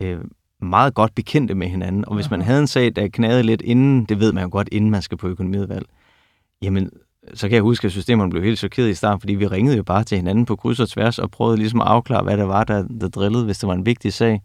øh, 0.02 0.18
meget 0.60 0.94
godt 0.94 1.14
bekendte 1.14 1.54
med 1.54 1.68
hinanden. 1.68 2.04
Og 2.08 2.14
hvis 2.14 2.30
man 2.30 2.40
Aha. 2.40 2.46
havde 2.46 2.60
en 2.60 2.66
sag, 2.66 2.96
der 2.96 3.08
knagede 3.08 3.42
lidt 3.42 3.62
inden, 3.62 4.04
det 4.04 4.20
ved 4.20 4.32
man 4.32 4.42
jo 4.44 4.48
godt, 4.52 4.68
inden 4.72 4.90
man 4.90 5.02
skal 5.02 5.18
på 5.18 5.28
økonomiudvalg, 5.28 5.86
jamen, 6.62 6.90
så 7.34 7.48
kan 7.48 7.54
jeg 7.54 7.62
huske, 7.62 7.84
at 7.84 7.92
systemerne 7.92 8.30
blev 8.30 8.42
helt 8.42 8.58
chokeret 8.58 8.90
i 8.90 8.94
starten, 8.94 9.20
fordi 9.20 9.34
vi 9.34 9.46
ringede 9.46 9.76
jo 9.76 9.82
bare 9.82 10.04
til 10.04 10.16
hinanden 10.18 10.44
på 10.44 10.56
kryds 10.56 10.80
og 10.80 10.88
tværs 10.88 11.18
og 11.18 11.30
prøvede 11.30 11.56
ligesom 11.56 11.80
at 11.80 11.86
afklare, 11.86 12.22
hvad 12.22 12.36
det 12.36 12.48
var, 12.48 12.64
der, 12.64 12.86
der 13.00 13.08
drillede, 13.08 13.44
hvis 13.44 13.58
det 13.58 13.66
var 13.66 13.75
en 13.75 13.86
vigtig 13.86 14.12
sag. 14.12 14.42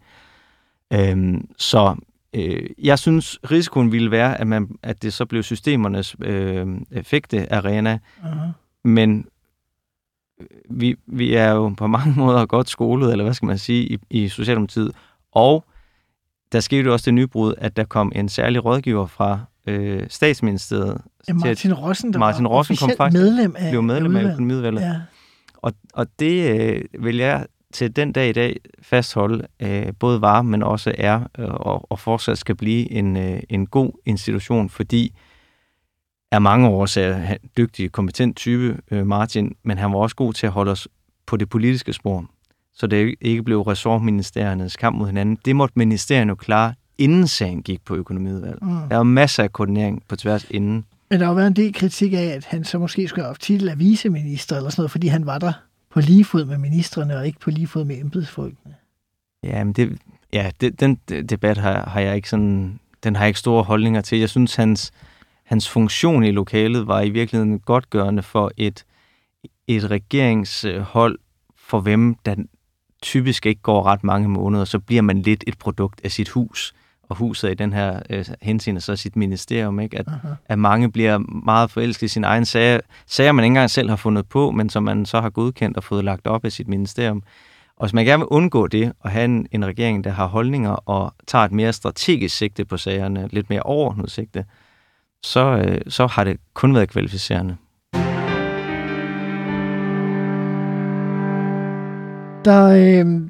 Øhm, 0.93 1.47
så 1.57 1.95
øh, 2.33 2.69
jeg 2.83 2.99
synes, 2.99 3.39
risikoen 3.51 3.91
ville 3.91 4.11
være, 4.11 4.41
at, 4.41 4.47
man, 4.47 4.67
at 4.83 5.03
det 5.03 5.13
så 5.13 5.25
blev 5.25 5.43
systemernes 5.43 6.15
øh, 6.21 6.67
effekte 6.91 7.53
arena, 7.53 7.99
Uh-huh. 8.23 8.47
men 8.83 9.25
vi, 10.69 10.95
vi 11.07 11.33
er 11.33 11.51
jo 11.51 11.69
på 11.77 11.87
mange 11.87 12.13
måder 12.21 12.45
godt 12.45 12.69
skolet, 12.69 13.11
eller 13.11 13.23
hvad 13.23 13.33
skal 13.33 13.45
man 13.45 13.57
sige, 13.57 13.85
i, 13.87 13.97
i 14.09 14.29
Socialdemokratiet. 14.29 14.91
Og 15.31 15.65
der 16.51 16.59
skete 16.59 16.83
jo 16.83 16.93
også 16.93 17.05
det 17.05 17.13
nybrud, 17.13 17.53
at 17.57 17.75
der 17.77 17.83
kom 17.83 18.11
en 18.15 18.29
særlig 18.29 18.65
rådgiver 18.65 19.05
fra 19.07 19.39
øh, 19.67 20.03
statsministeriet. 20.09 21.01
Ja, 21.27 21.33
Martin 21.33 21.73
Rossen, 21.73 22.13
der 22.13 22.19
Martin 22.19 22.43
var 22.43 22.49
Rossen 22.49 22.75
kom 22.75 22.91
faktisk- 22.97 23.19
medlem 23.21 23.55
af 23.57 23.69
blive 23.71 23.83
medlem 23.83 24.05
af 24.05 24.09
udvalget. 24.09 24.31
økonomiudvalget. 24.33 24.81
Ja. 24.81 24.95
Og, 25.57 25.73
og 25.93 26.07
det 26.19 26.59
øh, 26.59 26.81
vil 27.03 27.17
jeg 27.17 27.45
til 27.73 27.95
den 27.95 28.11
dag 28.11 28.29
i 28.29 28.31
dag 28.31 28.59
fastholde, 28.81 29.47
øh, 29.59 29.93
både 29.99 30.21
var, 30.21 30.41
men 30.41 30.63
også 30.63 30.95
er, 30.97 31.19
øh, 31.39 31.47
og, 31.49 31.91
og 31.91 31.99
fortsat 31.99 32.37
skal 32.37 32.55
blive 32.55 32.91
en, 32.91 33.17
øh, 33.17 33.39
en 33.49 33.67
god 33.67 33.91
institution, 34.05 34.69
fordi 34.69 35.13
er 36.31 36.39
mange 36.39 36.67
årsager 36.67 37.37
dygtig, 37.57 37.91
kompetent 37.91 38.37
type, 38.37 38.77
øh, 38.91 39.07
Martin, 39.07 39.55
men 39.63 39.77
han 39.77 39.91
var 39.91 39.97
også 39.97 40.15
god 40.15 40.33
til 40.33 40.45
at 40.45 40.51
holde 40.51 40.71
os 40.71 40.87
på 41.25 41.37
det 41.37 41.49
politiske 41.49 41.93
spor, 41.93 42.25
så 42.75 42.87
det 42.87 43.15
ikke 43.21 43.43
blev 43.43 43.61
ressortministeriernes 43.61 44.75
kamp 44.75 44.97
mod 44.97 45.07
hinanden. 45.07 45.37
Det 45.45 45.55
måtte 45.55 45.73
ministerierne 45.75 46.29
jo 46.29 46.35
klare, 46.35 46.73
inden 46.97 47.27
sagen 47.27 47.63
gik 47.63 47.85
på 47.85 47.95
økonomiudvalget. 47.95 48.61
Mm. 48.61 48.69
Der 48.89 48.95
var 48.95 49.03
masser 49.03 49.43
af 49.43 49.53
koordinering 49.53 50.03
på 50.07 50.15
tværs 50.15 50.45
inden. 50.49 50.85
Men 51.09 51.19
der 51.19 51.25
har 51.25 51.33
været 51.33 51.47
en 51.47 51.55
del 51.55 51.73
kritik 51.73 52.13
af, 52.13 52.17
at 52.25 52.45
han 52.45 52.63
så 52.63 52.77
måske 52.79 53.07
skulle 53.07 53.25
have 53.25 53.35
titel 53.39 53.69
af 53.69 53.79
viceminister 53.79 54.55
eller 54.57 54.69
sådan 54.69 54.81
noget, 54.81 54.91
fordi 54.91 55.07
han 55.07 55.25
var 55.25 55.37
der 55.37 55.53
på 55.93 55.99
lige 55.99 56.25
fod 56.25 56.45
med 56.45 56.57
ministerne 56.57 57.17
og 57.17 57.27
ikke 57.27 57.39
på 57.39 57.49
lige 57.49 57.67
fod 57.67 57.85
med 57.85 57.99
embedsfolkene. 58.01 58.75
Ja, 59.43 59.63
men 59.63 59.73
det, 59.73 59.97
ja, 60.33 60.51
det, 60.61 60.79
den 60.79 60.97
de- 61.09 61.23
debat 61.23 61.57
har, 61.57 61.89
har 61.89 61.99
jeg 61.99 62.15
ikke 62.15 62.29
sådan, 62.29 62.79
den 63.03 63.15
har 63.15 63.23
jeg 63.23 63.27
ikke 63.29 63.39
store 63.39 63.63
holdninger 63.63 64.01
til. 64.01 64.19
Jeg 64.19 64.29
synes, 64.29 64.55
hans, 64.55 64.91
hans 65.51 65.69
funktion 65.69 66.23
i 66.23 66.31
lokalet 66.31 66.87
var 66.87 67.01
i 67.01 67.09
virkeligheden 67.09 67.59
godgørende 67.59 68.23
for 68.23 68.51
et, 68.57 68.85
et 69.67 69.91
regeringshold, 69.91 71.19
for 71.57 71.79
hvem 71.79 72.15
der 72.25 72.35
typisk 73.01 73.45
ikke 73.45 73.61
går 73.61 73.83
ret 73.83 74.03
mange 74.03 74.29
måneder, 74.29 74.65
så 74.65 74.79
bliver 74.79 75.01
man 75.01 75.21
lidt 75.21 75.43
et 75.47 75.57
produkt 75.57 76.01
af 76.03 76.11
sit 76.11 76.29
hus. 76.29 76.73
Og 77.09 77.17
huset 77.17 77.51
i 77.51 77.53
den 77.53 77.73
her 77.73 77.99
øh, 78.09 78.25
henseende 78.41 78.81
så 78.81 78.95
sit 78.95 79.15
ministerium, 79.15 79.79
ikke? 79.79 79.97
At, 79.99 80.07
Aha. 80.07 80.33
at 80.45 80.59
mange 80.59 80.91
bliver 80.91 81.17
meget 81.45 81.71
forelsket 81.71 82.03
i 82.03 82.07
sine 82.07 82.27
egne 82.27 82.45
sager, 82.45 82.79
sager, 83.05 83.31
man 83.31 83.43
ikke 83.45 83.51
engang 83.51 83.69
selv 83.69 83.89
har 83.89 83.95
fundet 83.95 84.29
på, 84.29 84.51
men 84.51 84.69
som 84.69 84.83
man 84.83 85.05
så 85.05 85.21
har 85.21 85.29
godkendt 85.29 85.77
og 85.77 85.83
fået 85.83 86.03
lagt 86.03 86.27
op 86.27 86.45
af 86.45 86.51
sit 86.51 86.67
ministerium. 86.67 87.23
Og 87.75 87.85
hvis 87.85 87.93
man 87.93 88.05
gerne 88.05 88.21
vil 88.21 88.27
undgå 88.27 88.67
det, 88.67 88.93
og 88.99 89.09
have 89.09 89.25
en, 89.25 89.47
en 89.51 89.65
regering, 89.65 90.03
der 90.03 90.09
har 90.09 90.25
holdninger 90.25 90.71
og 90.71 91.13
tager 91.27 91.45
et 91.45 91.51
mere 91.51 91.73
strategisk 91.73 92.37
sigte 92.37 92.65
på 92.65 92.77
sagerne, 92.77 93.29
lidt 93.31 93.49
mere 93.49 93.63
overordnet 93.63 94.11
sigte, 94.11 94.45
så, 95.23 95.57
øh, 95.57 95.81
så 95.87 96.07
har 96.07 96.23
det 96.23 96.37
kun 96.53 96.75
været 96.75 96.89
kvalificerende. 96.89 97.57
Der 102.45 102.67
øh, 102.67 103.29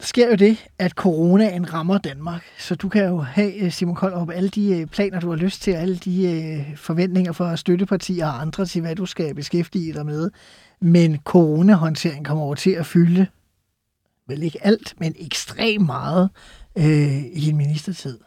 sker 0.00 0.28
jo 0.30 0.34
det, 0.34 0.66
at 0.78 0.92
coronaen 0.92 1.72
rammer 1.72 1.98
Danmark. 1.98 2.44
Så 2.58 2.74
du 2.74 2.88
kan 2.88 3.04
jo 3.04 3.20
have, 3.20 3.54
øh, 3.54 3.72
Simon 3.72 3.94
Koldrup, 3.94 4.30
alle 4.30 4.48
de 4.48 4.80
øh, 4.80 4.86
planer, 4.86 5.20
du 5.20 5.28
har 5.28 5.36
lyst 5.36 5.62
til, 5.62 5.70
alle 5.70 5.96
de 5.96 6.32
øh, 6.32 6.76
forventninger 6.76 7.32
fra 7.32 7.56
støttepartier 7.56 8.26
og 8.26 8.40
andre 8.40 8.66
til, 8.66 8.80
hvad 8.80 8.96
du 8.96 9.06
skal 9.06 9.34
beskæftige 9.34 9.92
dig 9.92 10.06
med. 10.06 10.30
Men 10.80 11.18
coronahåndtering 11.24 12.26
kommer 12.26 12.44
over 12.44 12.54
til 12.54 12.70
at 12.70 12.86
fylde, 12.86 13.26
vel 14.28 14.42
ikke 14.42 14.66
alt, 14.66 14.94
men 15.00 15.14
ekstremt 15.18 15.86
meget 15.86 16.30
øh, 16.78 17.24
i 17.24 17.40
din 17.40 17.56
ministertid. 17.56 18.18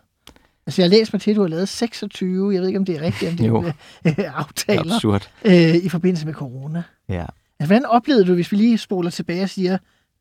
Altså, 0.67 0.81
jeg 0.81 0.89
har 0.89 0.97
læst 0.97 1.13
mig 1.13 1.21
til, 1.21 1.31
at 1.31 1.35
du 1.37 1.41
har 1.41 1.47
lavet 1.47 1.69
26, 1.69 2.53
jeg 2.53 2.61
ved 2.61 2.67
ikke, 2.67 2.79
om 2.79 2.85
det 2.85 2.95
er 2.95 3.01
rigtigt, 3.01 3.31
om 3.31 3.37
det 3.37 3.47
Jo. 3.47 3.61
er 3.61 3.71
øh, 4.05 4.39
aftaler 4.41 4.95
Absurd. 4.95 5.29
øh, 5.45 5.75
i 5.75 5.89
forbindelse 5.89 6.25
med 6.25 6.33
corona. 6.33 6.83
Ja. 7.09 7.25
Altså, 7.59 7.67
hvordan 7.73 7.85
oplevede 7.85 8.25
du, 8.25 8.33
hvis 8.33 8.51
vi 8.51 8.57
lige 8.57 8.77
spoler 8.77 9.09
tilbage 9.09 9.43
og 9.43 9.49
siger, 9.49 9.77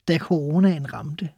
da 0.09 0.19
coronaen 0.19 0.93
ramte? 0.95 1.29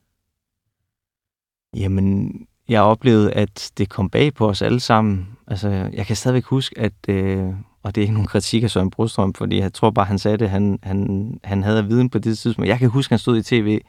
Jamen, 1.77 2.33
jeg 2.69 2.83
oplevede, 2.83 3.33
at 3.33 3.71
det 3.79 3.89
kom 3.89 4.11
bag 4.11 4.35
på 4.35 4.49
os 4.49 4.63
alle 4.63 4.81
sammen. 4.81 5.29
Altså, 5.47 5.69
jeg 5.93 6.07
kan 6.07 6.17
stadigvæk 6.17 6.45
huske, 6.45 6.79
at, 6.79 6.93
øh, 7.09 7.49
og 7.83 7.95
det 7.95 8.01
er 8.01 8.03
ikke 8.03 8.15
nogen 8.15 8.27
kritik 8.29 8.63
af 8.63 8.71
Søren 8.71 8.91
Brostrøm, 8.91 9.35
fordi 9.35 9.59
jeg 9.59 9.73
tror 9.73 9.91
bare, 9.91 10.05
han 10.07 10.19
sagde 10.19 10.37
det, 10.37 10.51
han, 10.51 10.79
han, 10.83 11.31
han 11.45 11.63
havde 11.63 11.87
viden 11.87 12.11
på 12.11 12.19
det 12.19 12.39
tidspunkt. 12.39 12.69
Jeg 12.69 12.79
kan 12.79 12.89
huske, 12.89 13.13
han 13.13 13.19
stod 13.19 13.39
i 13.39 13.43
tv 13.43 13.81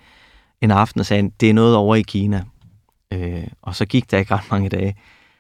en 0.62 0.72
aften 0.72 1.00
og 1.00 1.06
sagde, 1.06 1.32
det 1.40 1.50
er 1.50 1.54
noget 1.54 1.76
over 1.76 1.96
i 1.96 2.02
Kina. 2.02 2.44
Øh, 3.14 3.48
og 3.62 3.76
så 3.76 3.86
gik 3.86 4.12
der 4.12 4.18
ikke 4.18 4.34
ret 4.34 4.52
mange 4.52 4.70
dage. 4.70 4.96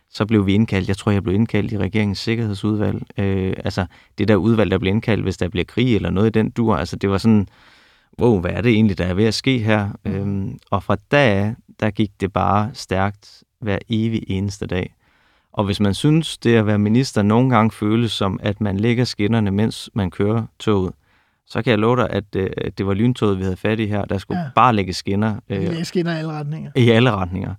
Så 0.09 0.25
blev 0.25 0.45
vi 0.45 0.53
indkaldt, 0.53 0.87
jeg 0.87 0.97
tror, 0.97 1.11
jeg 1.11 1.23
blev 1.23 1.35
indkaldt 1.35 1.71
i 1.71 1.77
regeringens 1.77 2.19
sikkerhedsudvalg. 2.19 3.01
Øh, 3.17 3.53
altså, 3.63 3.85
det 4.17 4.27
der 4.27 4.35
udvalg, 4.35 4.71
der 4.71 4.77
blev 4.77 4.93
indkaldt, 4.93 5.23
hvis 5.23 5.37
der 5.37 5.49
bliver 5.49 5.65
krig 5.65 5.95
eller 5.95 6.09
noget 6.09 6.27
i 6.27 6.39
den 6.39 6.49
dur. 6.49 6.75
Altså, 6.75 6.95
det 6.95 7.09
var 7.09 7.17
sådan, 7.17 7.47
wow, 8.21 8.39
hvad 8.39 8.51
er 8.51 8.61
det 8.61 8.71
egentlig, 8.71 8.97
der 8.97 9.05
er 9.05 9.13
ved 9.13 9.25
at 9.25 9.33
ske 9.33 9.59
her? 9.59 9.89
Øhm, 10.05 10.59
og 10.71 10.83
fra 10.83 10.97
da 11.11 11.55
der 11.79 11.89
gik 11.89 12.11
det 12.19 12.33
bare 12.33 12.69
stærkt 12.73 13.43
hver 13.61 13.77
evig 13.89 14.23
eneste 14.27 14.67
dag. 14.67 14.93
Og 15.53 15.63
hvis 15.65 15.79
man 15.79 15.93
synes, 15.93 16.37
det 16.37 16.55
at 16.55 16.65
være 16.65 16.79
minister 16.79 17.21
nogle 17.21 17.49
gange 17.49 17.71
føles 17.71 18.11
som, 18.11 18.39
at 18.43 18.61
man 18.61 18.77
lægger 18.77 19.03
skinnerne, 19.03 19.51
mens 19.51 19.89
man 19.93 20.11
kører 20.11 20.45
toget, 20.59 20.93
så 21.49 21.61
kan 21.61 21.71
jeg 21.71 21.79
love 21.79 21.95
dig, 21.95 22.09
at 22.09 22.35
øh, 22.35 22.49
det 22.77 22.85
var 22.87 22.93
lyntoget, 22.93 23.37
vi 23.37 23.43
havde 23.43 23.57
fat 23.57 23.79
i 23.79 23.85
her. 23.85 24.05
Der 24.05 24.17
skulle 24.17 24.39
Ja. 24.41 24.49
bare 24.55 24.75
lægge 24.75 24.93
skinner 24.93 25.35
øh, 25.49 25.63
øh. 25.63 25.83
skinner 25.85 26.13
i 26.15 26.17
alle 26.17 26.31
retninger. 26.31 26.71
i 26.75 26.89
alle 26.89 27.11
retninger. 27.11 27.53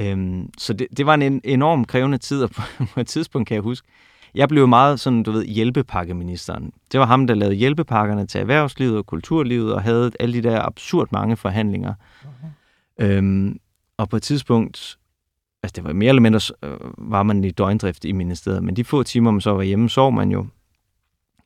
Øhm, 0.00 0.50
så 0.58 0.72
det, 0.72 0.86
det 0.96 1.06
var 1.06 1.14
en 1.14 1.22
en 1.22 1.40
enorm 1.44 1.84
krævende 1.84 2.18
tid, 2.18 2.42
og 2.42 2.50
på, 2.56 2.62
på 2.94 3.00
et 3.00 3.06
tidspunkt 3.06 3.48
kan 3.48 3.54
jeg 3.54 3.62
huske, 3.62 3.88
jeg 4.34 4.48
blev 4.48 4.68
meget 4.68 5.00
sådan, 5.00 5.22
du 5.22 5.32
ved, 5.32 5.44
hjælpepakkeministeren. 5.44 6.72
Det 6.92 7.00
var 7.00 7.06
ham, 7.06 7.26
der 7.26 7.34
lavede 7.34 7.54
hjælpepakkerne 7.54 8.26
til 8.26 8.40
erhvervslivet 8.40 8.96
og 8.96 9.06
kulturlivet, 9.06 9.74
og 9.74 9.82
havde 9.82 10.10
alle 10.20 10.42
de 10.42 10.48
der 10.48 10.62
absurd 10.62 11.08
mange 11.12 11.36
forhandlinger. 11.36 11.94
Uh-huh. 12.22 13.04
Øhm, 13.04 13.58
og 13.96 14.08
på 14.08 14.16
et 14.16 14.22
tidspunkt, 14.22 14.98
altså 15.62 15.72
det 15.76 15.84
var 15.84 15.92
mere 15.92 16.08
eller 16.08 16.22
mindre, 16.22 16.40
øh, 16.62 16.78
var 16.98 17.22
man 17.22 17.44
i 17.44 17.50
døgndrift 17.50 18.04
i 18.04 18.12
ministeriet, 18.12 18.64
men 18.64 18.76
de 18.76 18.84
få 18.84 19.02
timer, 19.02 19.30
man 19.30 19.40
så 19.40 19.50
var 19.50 19.62
hjemme, 19.62 19.90
sov 19.90 20.12
man 20.12 20.30
jo. 20.30 20.46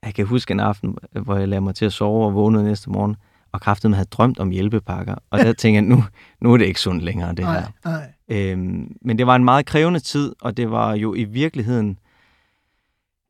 Jeg 0.05 0.15
kan 0.15 0.27
huske 0.27 0.53
en 0.53 0.61
aften, 0.61 0.99
hvor 1.13 1.37
jeg 1.37 1.49
lagde 1.49 1.61
mig 1.61 1.75
til 1.75 1.85
at 1.85 1.93
sove 1.93 2.27
og 2.27 2.35
vågnede 2.35 2.65
næste 2.65 2.91
morgen, 2.91 3.17
og 3.53 3.61
kraften 3.61 3.93
havde 3.93 4.09
drømt 4.11 4.39
om 4.39 4.51
hjælpepakker. 4.51 5.15
Og 5.31 5.39
der 5.39 5.53
tænkte 5.63 5.75
jeg, 5.75 5.83
nu, 5.83 6.05
nu 6.41 6.53
er 6.53 6.57
det 6.57 6.67
ikke 6.67 6.81
sundt 6.81 7.03
længere, 7.03 7.35
det 7.35 7.47
her. 7.47 7.63
Nej, 7.85 8.09
nej. 8.29 8.51
Øhm, 8.53 8.97
men 9.03 9.19
det 9.19 9.27
var 9.27 9.37
en 9.37 9.45
meget 9.45 9.67
krævende 9.67 10.01
tid, 10.01 10.35
og 10.41 10.57
det 10.57 10.71
var 10.71 10.95
jo 10.95 11.15
i 11.15 11.25
virkeligheden, 11.25 11.99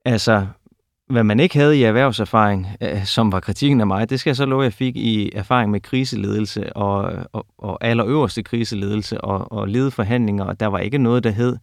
altså, 0.05 0.47
hvad 1.09 1.25
man 1.25 1.41
ikke 1.41 1.59
havde 1.59 1.79
i 1.79 1.83
erhvervserfaring, 1.83 2.67
øh, 2.81 3.05
som 3.05 3.33
var 3.33 3.41
kritikken 3.41 3.81
af 3.81 3.87
mig, 3.87 4.11
det 4.11 4.21
skal 4.21 4.31
jeg 4.31 4.37
så 4.37 4.47
love, 4.47 4.63
jeg 4.63 4.73
fik 4.73 4.97
i 4.97 5.31
erfaring 5.35 5.71
med 5.71 5.81
kriseledelse 5.81 6.77
og, 6.77 7.13
og, 7.33 7.47
og 7.59 7.85
allerøverste 7.85 8.43
kriseledelse 8.43 9.21
og, 9.21 9.53
og 9.53 9.69
ledeforhandlinger, 9.69 10.45
og 10.45 10.61
der 10.61 10.67
var 10.67 10.79
ikke 10.79 10.99
noget, 10.99 11.25
der 11.25 11.31
hed, 11.31 11.57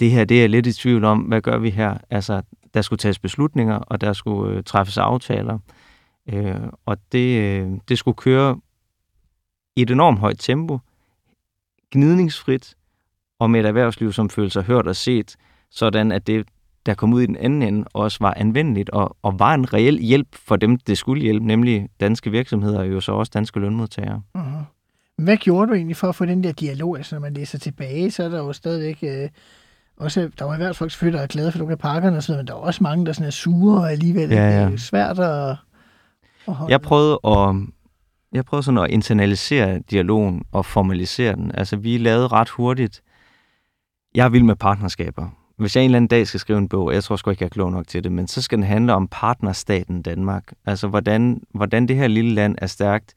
det 0.00 0.10
her, 0.10 0.24
det 0.24 0.36
er 0.36 0.40
jeg 0.40 0.50
lidt 0.50 0.66
i 0.66 0.72
tvivl 0.72 1.04
om, 1.04 1.18
hvad 1.18 1.40
gør 1.40 1.58
vi 1.58 1.70
her? 1.70 1.98
Altså, 2.10 2.42
der 2.74 2.82
skulle 2.82 2.98
tages 2.98 3.18
beslutninger, 3.18 3.74
og 3.74 4.00
der 4.00 4.12
skulle 4.12 4.56
øh, 4.56 4.62
træffes 4.64 4.98
aftaler, 4.98 5.58
øh, 6.32 6.60
og 6.86 6.96
det, 7.12 7.40
øh, 7.40 7.70
det 7.88 7.98
skulle 7.98 8.16
køre 8.16 8.60
i 9.76 9.82
et 9.82 9.90
enormt 9.90 10.18
højt 10.18 10.38
tempo, 10.38 10.78
gnidningsfrit, 11.90 12.74
og 13.38 13.50
med 13.50 13.60
et 13.60 13.66
erhvervsliv, 13.66 14.12
som 14.12 14.30
følte 14.30 14.50
sig 14.50 14.62
hørt 14.62 14.86
og 14.86 14.96
set, 14.96 15.36
sådan 15.70 16.12
at 16.12 16.26
det, 16.26 16.48
der 16.86 16.94
kom 16.94 17.12
ud 17.12 17.22
i 17.22 17.26
den 17.26 17.36
anden 17.36 17.62
ende, 17.62 17.88
også 17.92 18.18
var 18.20 18.34
anvendeligt 18.36 18.90
og, 18.90 19.16
og 19.22 19.38
var 19.38 19.54
en 19.54 19.72
reel 19.72 19.98
hjælp 19.98 20.28
for 20.34 20.56
dem, 20.56 20.78
det 20.78 20.98
skulle 20.98 21.22
hjælpe, 21.22 21.46
nemlig 21.46 21.88
danske 22.00 22.30
virksomheder 22.30 22.78
og 22.78 22.90
jo 22.90 23.00
så 23.00 23.12
også 23.12 23.30
danske 23.34 23.60
lønmodtagere. 23.60 24.22
Uh-huh. 24.38 24.64
Hvad 25.16 25.36
gjorde 25.36 25.68
du 25.68 25.74
egentlig 25.74 25.96
for 25.96 26.08
at 26.08 26.14
få 26.14 26.24
den 26.24 26.44
der 26.44 26.52
dialog? 26.52 26.96
Altså, 26.96 27.14
når 27.14 27.20
man 27.20 27.34
læser 27.34 27.58
tilbage, 27.58 28.10
så 28.10 28.22
er 28.22 28.28
der 28.28 28.38
jo 28.38 28.52
stadigvæk... 28.52 28.98
Øh, 29.02 29.28
også, 30.00 30.30
der 30.38 30.44
var 30.44 30.54
i 30.54 30.56
hvert 30.56 30.76
fald 30.76 30.90
selvfølgelig, 30.90 31.18
der 31.18 31.22
er 31.22 31.26
glade 31.26 31.52
for 31.52 31.58
nogle 31.58 31.72
af 31.72 31.78
pakkerne 31.78 32.16
og 32.16 32.22
sådan 32.22 32.32
noget, 32.32 32.44
men 32.44 32.48
der 32.48 32.54
er 32.54 32.66
også 32.66 32.82
mange, 32.82 33.06
der 33.06 33.12
sådan 33.12 33.26
er 33.26 33.30
sure 33.30 33.80
og 33.80 33.92
alligevel 33.92 34.30
Ja, 34.30 34.60
ja. 34.60 34.70
øh, 34.70 34.78
svært 34.78 35.18
at, 35.18 35.56
at 36.48 36.54
holde. 36.54 36.72
Jeg 36.72 36.80
prøvede 36.80 37.18
at, 37.24 37.56
jeg 38.32 38.44
prøvede 38.44 38.64
sådan 38.64 38.78
at 38.78 38.90
internalisere 38.90 39.78
dialogen 39.90 40.42
og 40.52 40.66
formalisere 40.66 41.36
den. 41.36 41.50
Altså, 41.54 41.76
vi 41.76 41.98
lavede 41.98 42.28
ret 42.28 42.48
hurtigt... 42.48 43.02
Jeg 44.14 44.24
er 44.24 44.28
vild 44.28 44.42
med 44.42 44.56
partnerskaber. 44.56 45.28
Hvis 45.56 45.76
jeg 45.76 45.84
en 45.84 45.90
eller 45.90 45.96
anden 45.96 46.08
dag 46.08 46.26
skal 46.26 46.40
skrive 46.40 46.58
en 46.58 46.68
bog, 46.68 46.92
jeg 46.94 47.04
tror 47.04 47.16
sgu 47.16 47.30
ikke, 47.30 47.42
jeg 47.42 47.46
er 47.46 47.50
klog 47.50 47.72
nok 47.72 47.86
til 47.86 48.04
det, 48.04 48.12
men 48.12 48.28
så 48.28 48.42
skal 48.42 48.58
den 48.58 48.66
handle 48.66 48.92
om 48.92 49.08
partnerstaten 49.10 50.02
Danmark. 50.02 50.52
Altså, 50.66 50.88
hvordan, 50.88 51.42
hvordan 51.54 51.88
det 51.88 51.96
her 51.96 52.08
lille 52.08 52.34
land 52.34 52.54
er 52.58 52.66
stærkt, 52.66 53.14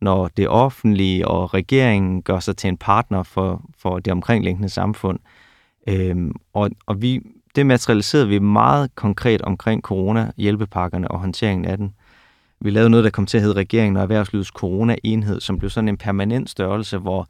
når 0.00 0.28
det 0.28 0.48
offentlige 0.48 1.28
og 1.28 1.54
regeringen 1.54 2.22
gør 2.22 2.38
sig 2.38 2.56
til 2.56 2.68
en 2.68 2.76
partner 2.76 3.22
for, 3.22 3.62
for 3.78 3.98
det 3.98 4.12
omkringliggende 4.12 4.68
samfund. 4.68 5.18
Øhm, 5.88 6.32
og 6.52 6.70
og 6.86 7.02
vi, 7.02 7.20
det 7.56 7.66
materialiserede 7.66 8.28
vi 8.28 8.38
meget 8.38 8.94
konkret 8.94 9.42
omkring 9.42 9.82
corona-hjælpepakkerne 9.82 11.10
og 11.10 11.18
håndteringen 11.18 11.64
af 11.64 11.76
den. 11.76 11.94
Vi 12.60 12.70
lavede 12.70 12.90
noget, 12.90 13.04
der 13.04 13.10
kom 13.10 13.26
til 13.26 13.38
at 13.38 13.42
hedde 13.42 13.56
Regeringen 13.56 13.96
og 13.96 14.02
Erhvervslivets 14.02 14.50
Corona-enhed, 14.50 15.40
som 15.40 15.58
blev 15.58 15.70
sådan 15.70 15.88
en 15.88 15.96
permanent 15.96 16.50
størrelse, 16.50 16.98
hvor 16.98 17.28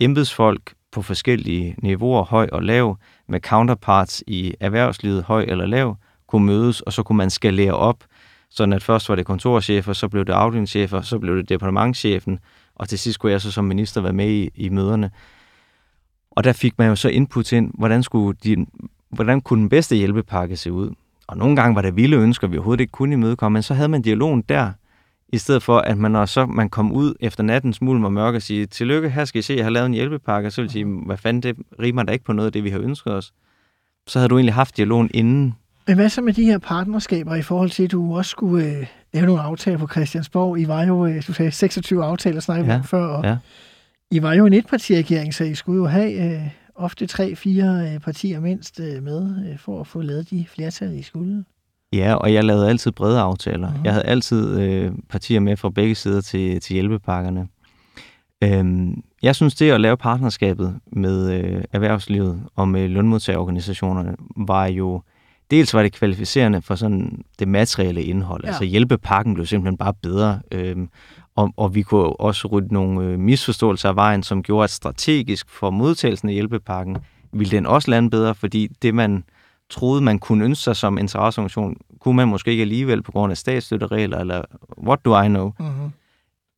embedsfolk 0.00 0.74
på 0.92 1.02
forskellige 1.02 1.74
niveauer, 1.78 2.24
høj 2.24 2.48
og 2.52 2.62
lav, 2.62 2.98
med 3.28 3.40
counterparts 3.40 4.24
i 4.26 4.54
erhvervslivet, 4.60 5.24
høj 5.24 5.44
eller 5.48 5.66
lav, 5.66 5.96
kunne 6.26 6.46
mødes, 6.46 6.80
og 6.80 6.92
så 6.92 7.02
kunne 7.02 7.18
man 7.18 7.30
skalere 7.30 7.72
op, 7.72 8.04
sådan 8.50 8.72
at 8.72 8.82
først 8.82 9.08
var 9.08 9.14
det 9.14 9.26
kontorchefer, 9.26 9.92
så 9.92 10.08
blev 10.08 10.24
det 10.24 10.32
afdelingschefer, 10.32 11.00
så 11.00 11.18
blev 11.18 11.36
det 11.36 11.48
departementchefen, 11.48 12.38
og 12.74 12.88
til 12.88 12.98
sidst 12.98 13.18
kunne 13.18 13.32
jeg 13.32 13.40
så 13.40 13.50
som 13.50 13.64
minister 13.64 14.00
være 14.00 14.12
med 14.12 14.28
i, 14.28 14.50
i 14.54 14.68
møderne. 14.68 15.10
Og 16.36 16.44
der 16.44 16.52
fik 16.52 16.78
man 16.78 16.88
jo 16.88 16.96
så 16.96 17.08
input 17.08 17.52
ind, 17.52 17.70
hvordan, 17.74 18.02
skulle 18.02 18.38
de, 18.44 18.66
hvordan 19.10 19.40
kunne 19.40 19.60
den 19.60 19.68
bedste 19.68 19.96
hjælpepakke 19.96 20.56
se 20.56 20.72
ud. 20.72 20.90
Og 21.26 21.36
nogle 21.36 21.56
gange 21.56 21.74
var 21.74 21.82
der 21.82 21.90
vilde 21.90 22.16
ønsker, 22.16 22.46
vi 22.46 22.56
overhovedet 22.56 22.80
ikke 22.80 22.90
kunne 22.90 23.12
imødekomme, 23.12 23.56
men 23.56 23.62
så 23.62 23.74
havde 23.74 23.88
man 23.88 24.02
dialogen 24.02 24.44
der, 24.48 24.70
i 25.28 25.38
stedet 25.38 25.62
for 25.62 25.78
at 25.78 25.98
man, 25.98 26.10
når 26.10 26.26
så 26.26 26.46
man 26.46 26.68
kom 26.68 26.92
ud 26.92 27.14
efter 27.20 27.42
nattens 27.42 27.80
mulm 27.82 28.04
og 28.04 28.12
mørke 28.12 28.38
og 28.38 28.42
sige, 28.42 28.66
tillykke, 28.66 29.10
her 29.10 29.24
skal 29.24 29.38
I 29.38 29.42
se, 29.42 29.54
jeg 29.54 29.64
har 29.64 29.70
lavet 29.70 29.86
en 29.86 29.94
hjælpepakke, 29.94 30.50
så 30.50 30.60
vil 30.60 30.70
sige, 30.70 30.84
hvad 30.84 31.16
fanden, 31.16 31.42
det 31.42 31.56
rimer 31.80 32.02
der 32.02 32.12
ikke 32.12 32.24
på 32.24 32.32
noget 32.32 32.46
af 32.46 32.52
det, 32.52 32.64
vi 32.64 32.70
har 32.70 32.78
ønsket 32.78 33.14
os. 33.14 33.32
Så 34.06 34.18
havde 34.18 34.28
du 34.28 34.36
egentlig 34.36 34.54
haft 34.54 34.76
dialogen 34.76 35.10
inden. 35.14 35.54
Men 35.86 35.96
hvad 35.96 36.08
så 36.08 36.22
med 36.22 36.32
de 36.32 36.44
her 36.44 36.58
partnerskaber 36.58 37.34
i 37.34 37.42
forhold 37.42 37.70
til, 37.70 37.82
at 37.84 37.92
du 37.92 38.16
også 38.16 38.30
skulle 38.30 38.66
øh, 38.66 38.86
lave 39.12 39.26
nogle 39.26 39.42
aftaler 39.42 39.78
på 39.78 39.86
Christiansborg? 39.88 40.58
I 40.58 40.68
var 40.68 40.82
jo, 40.82 41.06
øh, 41.06 41.22
du 41.26 41.32
sagde 41.32 41.50
26 41.50 42.04
aftaler, 42.04 42.40
snakkede 42.40 42.70
Ja, 42.72 42.78
om 42.78 42.84
før, 42.84 43.06
og 43.06 43.24
ja. 43.24 43.36
I 44.10 44.22
var 44.22 44.34
jo 44.34 44.46
en 44.46 44.52
etpartiregering, 44.52 45.34
så 45.34 45.44
I 45.44 45.54
skulle 45.54 45.78
jo 45.78 45.86
have 45.86 46.34
øh, 46.34 46.48
ofte 46.74 47.06
tre-fire 47.06 47.92
øh, 47.94 48.00
partier 48.00 48.40
mindst 48.40 48.80
øh, 48.80 49.02
med, 49.02 49.50
øh, 49.50 49.58
for 49.58 49.80
at 49.80 49.86
få 49.86 50.02
lavet 50.02 50.30
de 50.30 50.46
flertal, 50.48 50.98
I 50.98 51.02
skulle. 51.02 51.44
Ja, 51.92 52.14
og 52.14 52.32
jeg 52.32 52.44
lavede 52.44 52.68
altid 52.68 52.92
brede 52.92 53.20
aftaler. 53.20 53.74
Mhm. 53.74 53.84
Jeg 53.84 53.92
havde 53.92 54.06
altid 54.06 54.60
øh, 54.60 54.92
partier 55.08 55.40
med 55.40 55.56
fra 55.56 55.70
begge 55.70 55.94
sider 55.94 56.20
til, 56.20 56.60
til 56.60 56.74
hjælpepakkerne. 56.74 57.48
Øhm, 58.44 59.02
jeg 59.22 59.36
synes, 59.36 59.54
det 59.54 59.70
at 59.70 59.80
lave 59.80 59.96
partnerskabet 59.96 60.80
med 60.92 61.32
øh, 61.32 61.64
erhvervslivet 61.72 62.42
og 62.54 62.68
med 62.68 62.88
lønmodtagerorganisationerne 62.88 64.16
var 64.36 64.66
jo, 64.66 65.02
dels 65.50 65.74
var 65.74 65.82
det 65.82 65.92
kvalificerende 65.92 66.62
for 66.62 66.74
sådan 66.74 67.24
det 67.38 67.48
materielle 67.48 68.02
indhold. 68.02 68.42
Ja. 68.44 68.48
Altså 68.48 68.64
hjælpepakken 68.64 69.34
blev 69.34 69.46
simpelthen 69.46 69.76
bare 69.76 69.94
bedre. 70.02 70.40
Øhm, 70.52 70.88
og, 71.36 71.52
og 71.56 71.74
vi 71.74 71.82
kunne 71.82 72.20
også 72.20 72.48
rydde 72.48 72.74
nogle 72.74 73.06
øh, 73.06 73.18
misforståelser 73.18 73.88
af 73.88 73.96
vejen, 73.96 74.22
som 74.22 74.42
gjorde, 74.42 74.64
at 74.64 74.70
strategisk 74.70 75.50
for 75.50 75.70
modtagelsen 75.70 76.28
af 76.28 76.34
hjælpepakken, 76.34 76.96
ville 77.32 77.50
den 77.50 77.66
også 77.66 77.90
lande 77.90 78.10
bedre, 78.10 78.34
fordi 78.34 78.66
det 78.82 78.94
man 78.94 79.24
troede, 79.70 80.00
man 80.00 80.18
kunne 80.18 80.44
ønske 80.44 80.62
sig 80.62 80.76
som 80.76 80.98
interesseorganisation, 80.98 81.76
kunne 82.00 82.16
man 82.16 82.28
måske 82.28 82.50
ikke 82.50 82.60
alligevel 82.60 83.02
på 83.02 83.12
grund 83.12 83.30
af 83.30 83.36
statsstøtteregler, 83.36 84.18
eller 84.18 84.42
what 84.78 85.04
do 85.04 85.20
I 85.22 85.28
know. 85.28 85.52
Mm-hmm. 85.58 85.90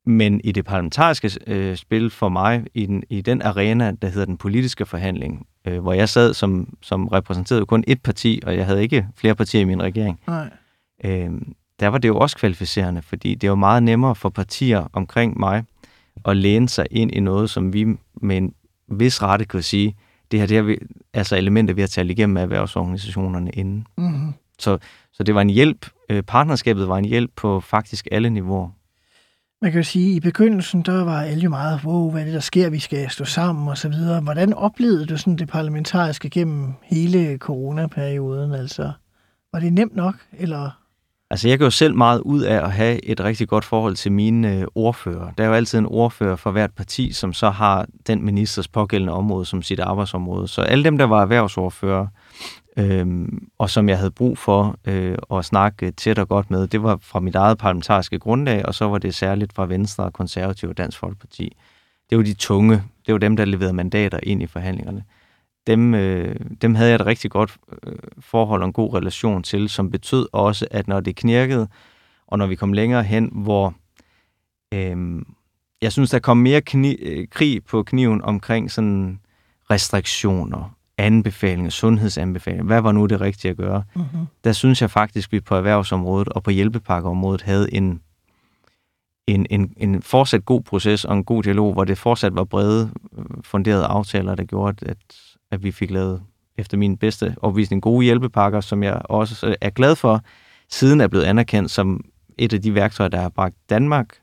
men 0.07 0.41
i 0.45 0.53
det 0.53 0.65
parlamentariske 0.65 1.31
øh, 1.47 1.77
spil 1.77 2.11
for 2.11 2.29
mig, 2.29 2.65
i 2.75 2.87
den, 2.87 3.03
i 3.11 3.21
den 3.21 3.43
arena, 3.43 3.93
der 4.03 4.09
hedder 4.09 4.27
den 4.27 4.37
politiske 4.37 4.87
forhandling, 4.87 5.47
øh, 5.67 5.83
hvor 5.83 5.93
jeg 5.93 6.09
sad 6.09 6.35
som, 6.35 6.75
som 6.83 7.09
repræsenterede 7.09 7.67
kun 7.67 7.85
et 7.87 8.03
parti, 8.03 8.41
og 8.47 8.57
jeg 8.57 8.67
havde 8.67 8.83
ikke 8.83 9.07
flere 9.17 9.35
partier 9.35 9.61
i 9.61 9.65
min 9.65 9.83
regering, 9.83 10.21
Nej. 10.27 10.51
øh, 11.05 11.31
der 11.81 11.89
var 11.89 11.99
det 11.99 12.09
jo 12.09 12.19
også 12.19 12.37
kvalificerende, 12.37 13.03
fordi 13.03 13.35
det 13.35 13.51
var 13.51 13.57
meget 13.57 13.83
nemmere 13.83 14.15
for 14.15 14.29
partier 14.29 14.91
omkring 14.93 15.39
mig 15.39 15.65
at 16.25 16.37
læne 16.37 16.69
sig 16.69 16.87
ind 16.91 17.11
i 17.13 17.21
noget, 17.21 17.51
som 17.51 17.73
vi 17.73 17.87
med 18.15 18.37
en 18.37 18.55
vis 18.89 19.23
rette 19.23 19.45
kunne 19.45 19.63
sige, 19.63 19.97
det 20.31 20.41
her 20.41 20.47
det 20.47 20.57
er 20.57 20.63
vi, 20.63 20.79
altså 21.15 21.37
elementer, 21.37 21.75
vi 21.75 21.81
har 21.81 21.89
talt 21.89 22.11
igennem 22.11 22.35
med 22.35 22.43
erhvervsorganisationerne 22.43 23.51
inden. 23.51 23.87
Mm-hmm. 23.99 24.35
Så, 24.59 24.79
så 25.13 25.23
det 25.23 25.35
var 25.35 25.41
en 25.41 25.51
hjælp, 25.51 25.87
øh, 26.11 26.23
partnerskabet 26.23 26.89
var 26.89 26.99
en 26.99 27.05
hjælp 27.05 27.31
på 27.37 27.61
faktisk 27.61 28.09
alle 28.11 28.31
niveauer. 28.31 28.71
Man 29.63 29.73
kan 29.73 29.81
jo 29.81 29.85
sige, 29.85 30.11
at 30.11 30.17
i 30.17 30.21
begyndelsen, 30.21 30.83
der 30.83 31.05
var 31.05 31.23
alle 31.23 31.43
jo 31.43 31.51
meget, 31.51 31.81
wow, 31.85 32.11
hvad 32.11 32.21
er 32.21 32.25
det, 32.25 32.35
der 32.35 32.41
sker, 32.41 32.71
vi 32.71 32.79
skal 32.79 33.11
stå 33.11 33.25
sammen 33.25 33.69
og 33.69 33.79
så 33.79 33.89
videre. 33.89 34.21
Hvordan 34.21 34.55
oplevede 34.55 35.07
du 35.07 35.17
sådan 35.17 35.37
det 35.37 35.49
parlamentariske 35.49 36.31
gennem 36.31 36.73
hele 36.83 37.39
coronaperioden? 37.39 38.53
Altså, 38.53 38.93
var 39.53 39.61
det 39.61 39.73
nemt 39.73 39.97
nok, 39.97 40.15
eller? 40.33 40.86
Altså, 41.31 41.49
jeg 41.49 41.59
gør 41.59 41.69
selv 41.69 41.95
meget 41.95 42.21
ud 42.21 42.41
af 42.41 42.65
at 42.65 42.73
have 42.73 43.05
et 43.05 43.21
rigtig 43.21 43.49
godt 43.49 43.65
forhold 43.65 43.97
til 43.97 44.13
mine 44.13 44.57
øh, 44.57 44.67
ordfører. 44.75 45.33
Der 45.39 45.45
er 45.45 45.49
jo 45.49 45.55
altid 45.55 45.79
en 45.79 45.87
ordfører 45.87 46.37
for 46.37 46.51
hvert 46.51 46.71
parti, 46.75 47.13
som 47.13 47.33
så 47.33 47.51
har 47.51 47.87
den 48.07 48.25
ministers 48.25 48.69
pågældende 48.69 49.13
område 49.13 49.45
som 49.45 49.63
sit 49.63 49.81
arbejdsområde. 49.81 50.49
Så 50.49 50.61
alle 50.61 50.85
dem, 50.85 50.99
der 50.99 51.05
var 51.05 51.23
erhvervsordfører, 51.23 52.07
øh, 52.77 53.29
og 53.59 53.71
som 53.71 53.89
jeg 53.89 53.99
havde 53.99 54.11
brug 54.11 54.39
for 54.39 54.77
øh, 54.85 55.19
at 55.33 55.45
snakke 55.45 55.87
øh, 55.87 55.93
tæt 55.93 56.19
og 56.19 56.29
godt 56.29 56.51
med, 56.51 56.67
det 56.67 56.83
var 56.83 56.99
fra 57.03 57.21
mit 57.21 57.35
eget 57.35 57.59
parlamentariske 57.59 58.19
grundlag, 58.19 58.67
og 58.67 58.75
så 58.75 58.85
var 58.89 58.99
det 58.99 59.15
særligt 59.15 59.53
fra 59.53 59.67
Venstre, 59.67 60.11
Konservative 60.11 60.71
og 60.71 60.79
Dansk 60.79 60.99
Folkeparti. 60.99 61.57
Det 62.11 62.19
var 62.19 62.25
de 62.25 62.35
tunge, 62.35 62.83
det 63.07 63.13
var 63.13 63.19
dem, 63.19 63.37
der 63.37 63.45
leverede 63.45 63.73
mandater 63.73 64.19
ind 64.23 64.43
i 64.43 64.47
forhandlingerne. 64.47 65.05
Dem, 65.67 65.95
øh, 65.95 66.37
dem 66.63 66.75
havde 66.75 66.91
jeg 66.91 66.95
et 66.95 67.07
rigtig 67.07 67.31
godt 67.31 67.57
øh, 67.87 67.93
forhold 68.21 68.63
og 68.63 68.67
en 68.67 68.73
god 68.73 68.95
relation 68.95 69.43
til, 69.43 69.69
som 69.69 69.91
betød 69.91 70.29
også, 70.33 70.67
at 70.71 70.89
når 70.89 71.01
det 71.01 71.17
knirkede, 71.17 71.69
og 72.27 72.39
når 72.39 72.47
vi 72.47 72.55
kom 72.55 72.73
længere 72.73 73.03
hen, 73.03 73.31
hvor 73.33 73.75
øh, 74.75 75.23
jeg 75.83 75.93
synes, 75.93 76.11
der 76.11 76.19
kom 76.19 76.37
mere 76.37 76.63
kni- 76.71 77.03
øh, 77.03 77.29
krig 77.29 77.65
på 77.65 77.83
kniven 77.83 78.23
omkring 78.23 78.71
sådan 78.71 79.21
restriktioner, 79.71 80.77
anbefalinger, 80.99 81.71
sundhedsanbefalinger, 81.71 82.65
hvad 82.65 82.81
var 82.81 82.93
nu 82.93 83.07
det 83.07 83.21
rigtige 83.21 83.51
at 83.51 83.57
gøre? 83.57 83.85
Mm-hmm. 83.95 84.27
Der 84.45 84.53
synes 84.53 84.83
jeg 84.83 84.91
faktisk, 84.91 85.29
at 85.29 85.33
vi 85.33 85.41
på 85.41 85.55
erhvervsområdet 85.55 86.29
og 86.29 86.43
på 86.43 86.51
hjælpepakkeområdet 86.51 87.43
havde 87.43 87.75
en, 87.75 88.01
en, 89.27 89.47
en, 89.51 89.73
en 89.77 90.03
fortsat 90.03 90.45
god 90.45 90.63
proces 90.63 91.05
og 91.05 91.17
en 91.17 91.25
god 91.25 91.43
dialog, 91.43 91.73
hvor 91.73 91.85
det 91.85 91.99
fortsat 91.99 92.35
var 92.35 92.45
brede, 92.45 92.91
øh, 93.19 93.25
funderede 93.45 93.85
aftaler, 93.85 94.35
der 94.35 94.45
gjorde, 94.45 94.87
at, 94.87 94.99
at 95.51 95.63
vi 95.63 95.73
fik 95.73 95.91
lavet, 95.91 96.23
efter 96.59 96.77
min 96.77 96.97
bedste 96.97 97.37
overbevisning, 97.43 97.83
gode 97.83 98.05
hjælpepakker, 98.05 98.61
som 98.61 98.83
jeg 98.83 99.01
også 99.05 99.57
er 99.61 99.71
glad 99.71 99.97
for, 99.97 100.25
siden 100.69 101.01
er 101.01 101.09
blevet 101.09 101.25
anerkendt 101.25 101.71
som 101.71 102.05
et 102.39 102.53
af 102.53 102.63
de 102.63 102.75
værktøjer, 102.75 103.09
der 103.09 103.21
har 103.21 103.29
bragt 103.29 103.55
Danmark 103.71 104.17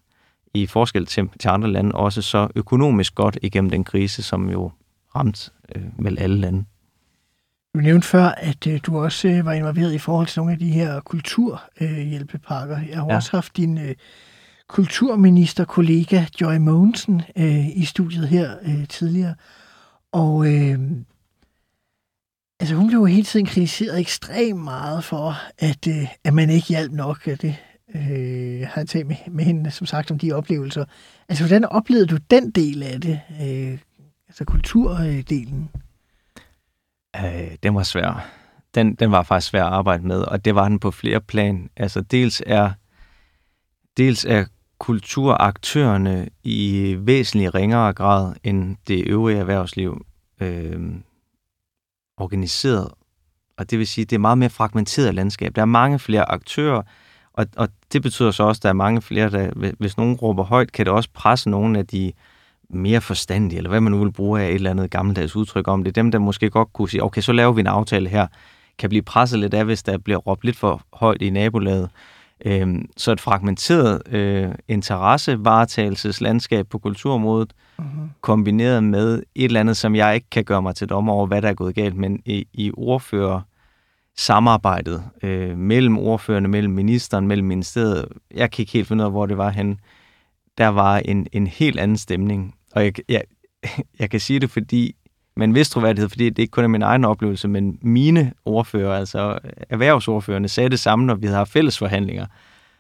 i 0.54 0.66
forskel 0.66 1.06
til, 1.06 1.30
til 1.40 1.50
andre 1.50 1.72
lande, 1.72 1.92
også 1.92 2.22
så 2.22 2.48
økonomisk 2.56 3.16
godt 3.16 3.38
igennem 3.42 3.70
den 3.70 3.84
krise, 3.84 4.24
som 4.24 4.50
jo 4.50 4.72
ramt 5.16 5.54
øh, 5.76 5.84
vel 6.00 6.20
alle 6.20 6.38
lande. 6.38 6.66
Du 7.76 7.80
nævnte 7.80 8.08
før, 8.08 8.26
at 8.26 8.68
øh, 8.68 8.80
du 8.86 9.00
også 9.00 9.28
øh, 9.28 9.46
var 9.46 9.54
involveret 9.54 9.94
i 9.94 9.98
forhold 9.98 10.28
til 10.28 10.40
nogle 10.40 10.54
af 10.54 10.60
de 10.60 10.70
her 10.70 11.00
kulturhjælpepakker. 11.00 12.80
Jeg 12.90 12.98
har 12.98 13.08
ja. 13.10 13.16
også 13.16 13.32
haft 13.32 13.58
din 13.58 13.78
øh, 13.78 13.96
kulturministerkollega 14.68 16.26
Joy 16.42 16.58
Mogensen 16.58 17.22
øh, 17.38 17.78
i 17.78 17.86
studiet 17.86 18.28
her 18.28 18.56
øh, 18.66 18.88
tidligere. 18.88 19.36
Og 20.12 20.54
øh, 20.54 20.80
altså, 22.64 22.76
hun 22.76 22.88
blev 22.88 23.00
jo 23.00 23.06
hele 23.06 23.24
tiden 23.24 23.46
kritiseret 23.46 24.00
ekstremt 24.00 24.64
meget 24.64 25.04
for, 25.04 25.36
at, 25.58 25.88
øh, 25.88 26.08
at 26.24 26.34
man 26.34 26.50
ikke 26.50 26.68
hjalp 26.68 26.92
nok. 26.92 27.26
Det 27.26 27.56
øh, 27.96 28.68
har 28.68 28.82
jeg 28.82 28.88
talt 28.88 29.08
med, 29.08 29.16
med 29.28 29.46
hende, 29.46 29.72
som 29.72 29.88
sagt, 29.88 30.12
om 30.12 30.20
de 30.20 30.32
oplevelser. 30.32 30.86
Altså, 31.30 31.44
hvordan 31.44 31.66
oplevede 31.66 32.08
du 32.08 32.18
den 32.18 32.52
del 32.52 32.84
af 32.84 33.02
det? 33.02 33.20
Øh, 33.42 33.78
altså 34.28 34.46
kulturdelen? 34.46 35.70
Øh, 37.16 37.52
den 37.64 37.76
var 37.76 37.84
svær. 37.84 38.30
Den, 38.76 38.96
den 38.96 39.12
var 39.12 39.24
faktisk 39.24 39.50
svær 39.50 39.64
at 39.66 39.74
arbejde 39.74 40.08
med, 40.08 40.22
og 40.22 40.46
det 40.46 40.56
var 40.56 40.70
den 40.70 40.80
på 40.80 40.92
flere 40.92 41.22
plan. 41.22 41.70
Altså 41.78 42.02
dels 42.02 42.44
er, 42.46 42.72
dels 43.98 44.26
er 44.26 44.46
kulturaktørerne 44.80 46.30
i 46.44 46.96
væsentlig 47.00 47.56
ringere 47.56 47.94
grad 47.94 48.34
end 48.44 48.78
det 48.88 49.04
øvrige 49.08 49.38
erhvervsliv 49.38 50.06
øh, 50.40 50.82
organiseret. 52.24 52.90
Og 53.58 53.72
det 53.72 53.80
vil 53.80 53.88
sige, 53.88 54.04
at 54.04 54.10
det 54.10 54.16
er 54.16 54.20
meget 54.20 54.38
mere 54.38 54.50
fragmenteret 54.50 55.16
landskab. 55.16 55.56
Der 55.56 55.62
er 55.62 55.66
mange 55.66 56.00
flere 56.00 56.32
aktører, 56.32 56.82
og, 57.34 57.46
og 57.58 57.70
det 57.94 58.02
betyder 58.02 58.32
så 58.32 58.44
også, 58.44 58.60
at 58.60 58.64
der 58.64 58.70
er 58.70 58.74
mange 58.74 59.02
flere, 59.02 59.30
der, 59.30 59.72
hvis 59.80 59.98
nogen 59.98 60.16
råber 60.16 60.44
højt, 60.44 60.72
kan 60.72 60.86
det 60.86 60.94
også 60.94 61.10
presse 61.14 61.50
nogle 61.50 61.80
af 61.80 61.88
de 61.88 62.12
mere 62.70 63.02
forstandige, 63.02 63.58
eller 63.58 63.70
hvad 63.70 63.82
man 63.82 63.92
nu 63.92 64.04
vil 64.04 64.12
bruge 64.12 64.42
af 64.42 64.48
et 64.48 64.56
eller 64.56 64.70
andet 64.70 64.92
gammeldags 64.92 65.36
udtryk 65.36 65.68
om 65.68 65.84
det. 65.84 65.96
Dem, 65.96 66.12
der 66.12 66.20
måske 66.20 66.50
godt 66.50 66.74
kunne 66.74 66.90
sige, 66.90 67.04
okay, 67.04 67.22
så 67.22 67.34
laver 67.34 67.52
vi 67.52 67.60
en 67.60 67.68
aftale 67.68 68.10
her, 68.10 68.28
kan 68.78 68.90
blive 68.90 69.02
presset 69.02 69.40
lidt 69.40 69.54
af, 69.54 69.66
hvis 69.66 69.84
der 69.84 69.98
bliver 69.98 70.18
råbt 70.18 70.46
lidt 70.46 70.58
for 70.58 70.82
højt 70.94 71.22
i 71.22 71.30
nabolaget. 71.30 71.90
Øhm, 72.46 72.86
så 72.98 73.12
et 73.12 73.22
fragmenteret 73.22 74.14
øh, 74.14 74.56
interessevaretagelseslandskab 74.68 76.68
på 76.68 76.80
kulturområdet, 76.80 77.54
uh-huh. 77.80 77.86
kombineret 78.22 78.84
med 78.84 79.24
et 79.36 79.46
eller 79.46 79.60
andet, 79.60 79.78
som 79.78 79.96
jeg 79.96 80.16
ikke 80.16 80.30
kan 80.30 80.44
gøre 80.44 80.62
mig 80.62 80.76
til 80.76 80.90
dommer 80.90 81.14
over, 81.14 81.28
hvad 81.28 81.42
der 81.42 81.50
er 81.50 81.54
gået 81.54 81.76
galt, 81.76 81.96
men 81.96 82.22
i, 82.26 82.48
i 82.54 82.72
ordfører 82.78 83.42
samarbejdet 84.18 85.04
øh, 85.24 85.58
mellem 85.58 85.98
ordførerne, 85.98 86.48
mellem 86.48 86.74
ministeren, 86.74 87.28
mellem 87.28 87.48
ministeriet. 87.48 88.06
Jeg 88.36 88.52
kan 88.52 88.62
ikke 88.62 88.74
helt 88.74 88.88
finde 88.88 89.02
ud 89.02 89.06
af, 89.06 89.12
hvor 89.12 89.26
det 89.26 89.38
var 89.38 89.50
hen. 89.50 89.80
Der 90.58 90.68
var 90.68 90.98
en, 90.98 91.28
en 91.32 91.48
helt 91.48 91.80
anden 91.80 91.98
stemning. 91.98 92.56
Og 92.72 92.84
jeg, 92.84 92.94
jeg, 93.10 93.24
jeg 94.00 94.10
kan 94.10 94.20
sige 94.20 94.40
det, 94.40 94.50
fordi 94.50 94.96
med 95.38 95.48
en 95.48 95.56
vis 95.56 95.70
troværdighed, 95.70 96.10
fordi 96.10 96.30
det 96.30 96.40
ikke 96.40 96.52
kun 96.52 96.64
er 96.64 96.68
min 96.68 96.82
egen 96.82 97.06
oplevelse, 97.06 97.48
men 97.48 97.80
mine 97.82 98.34
ordfører, 98.46 99.00
altså 99.00 99.40
erhvervsordførerne, 99.70 100.48
sagde 100.48 100.70
det 100.70 100.80
samme, 100.80 101.06
når 101.06 101.16
vi 101.16 101.28
havde 101.28 101.46
fælles 101.46 101.78
forhandlinger. 101.78 102.26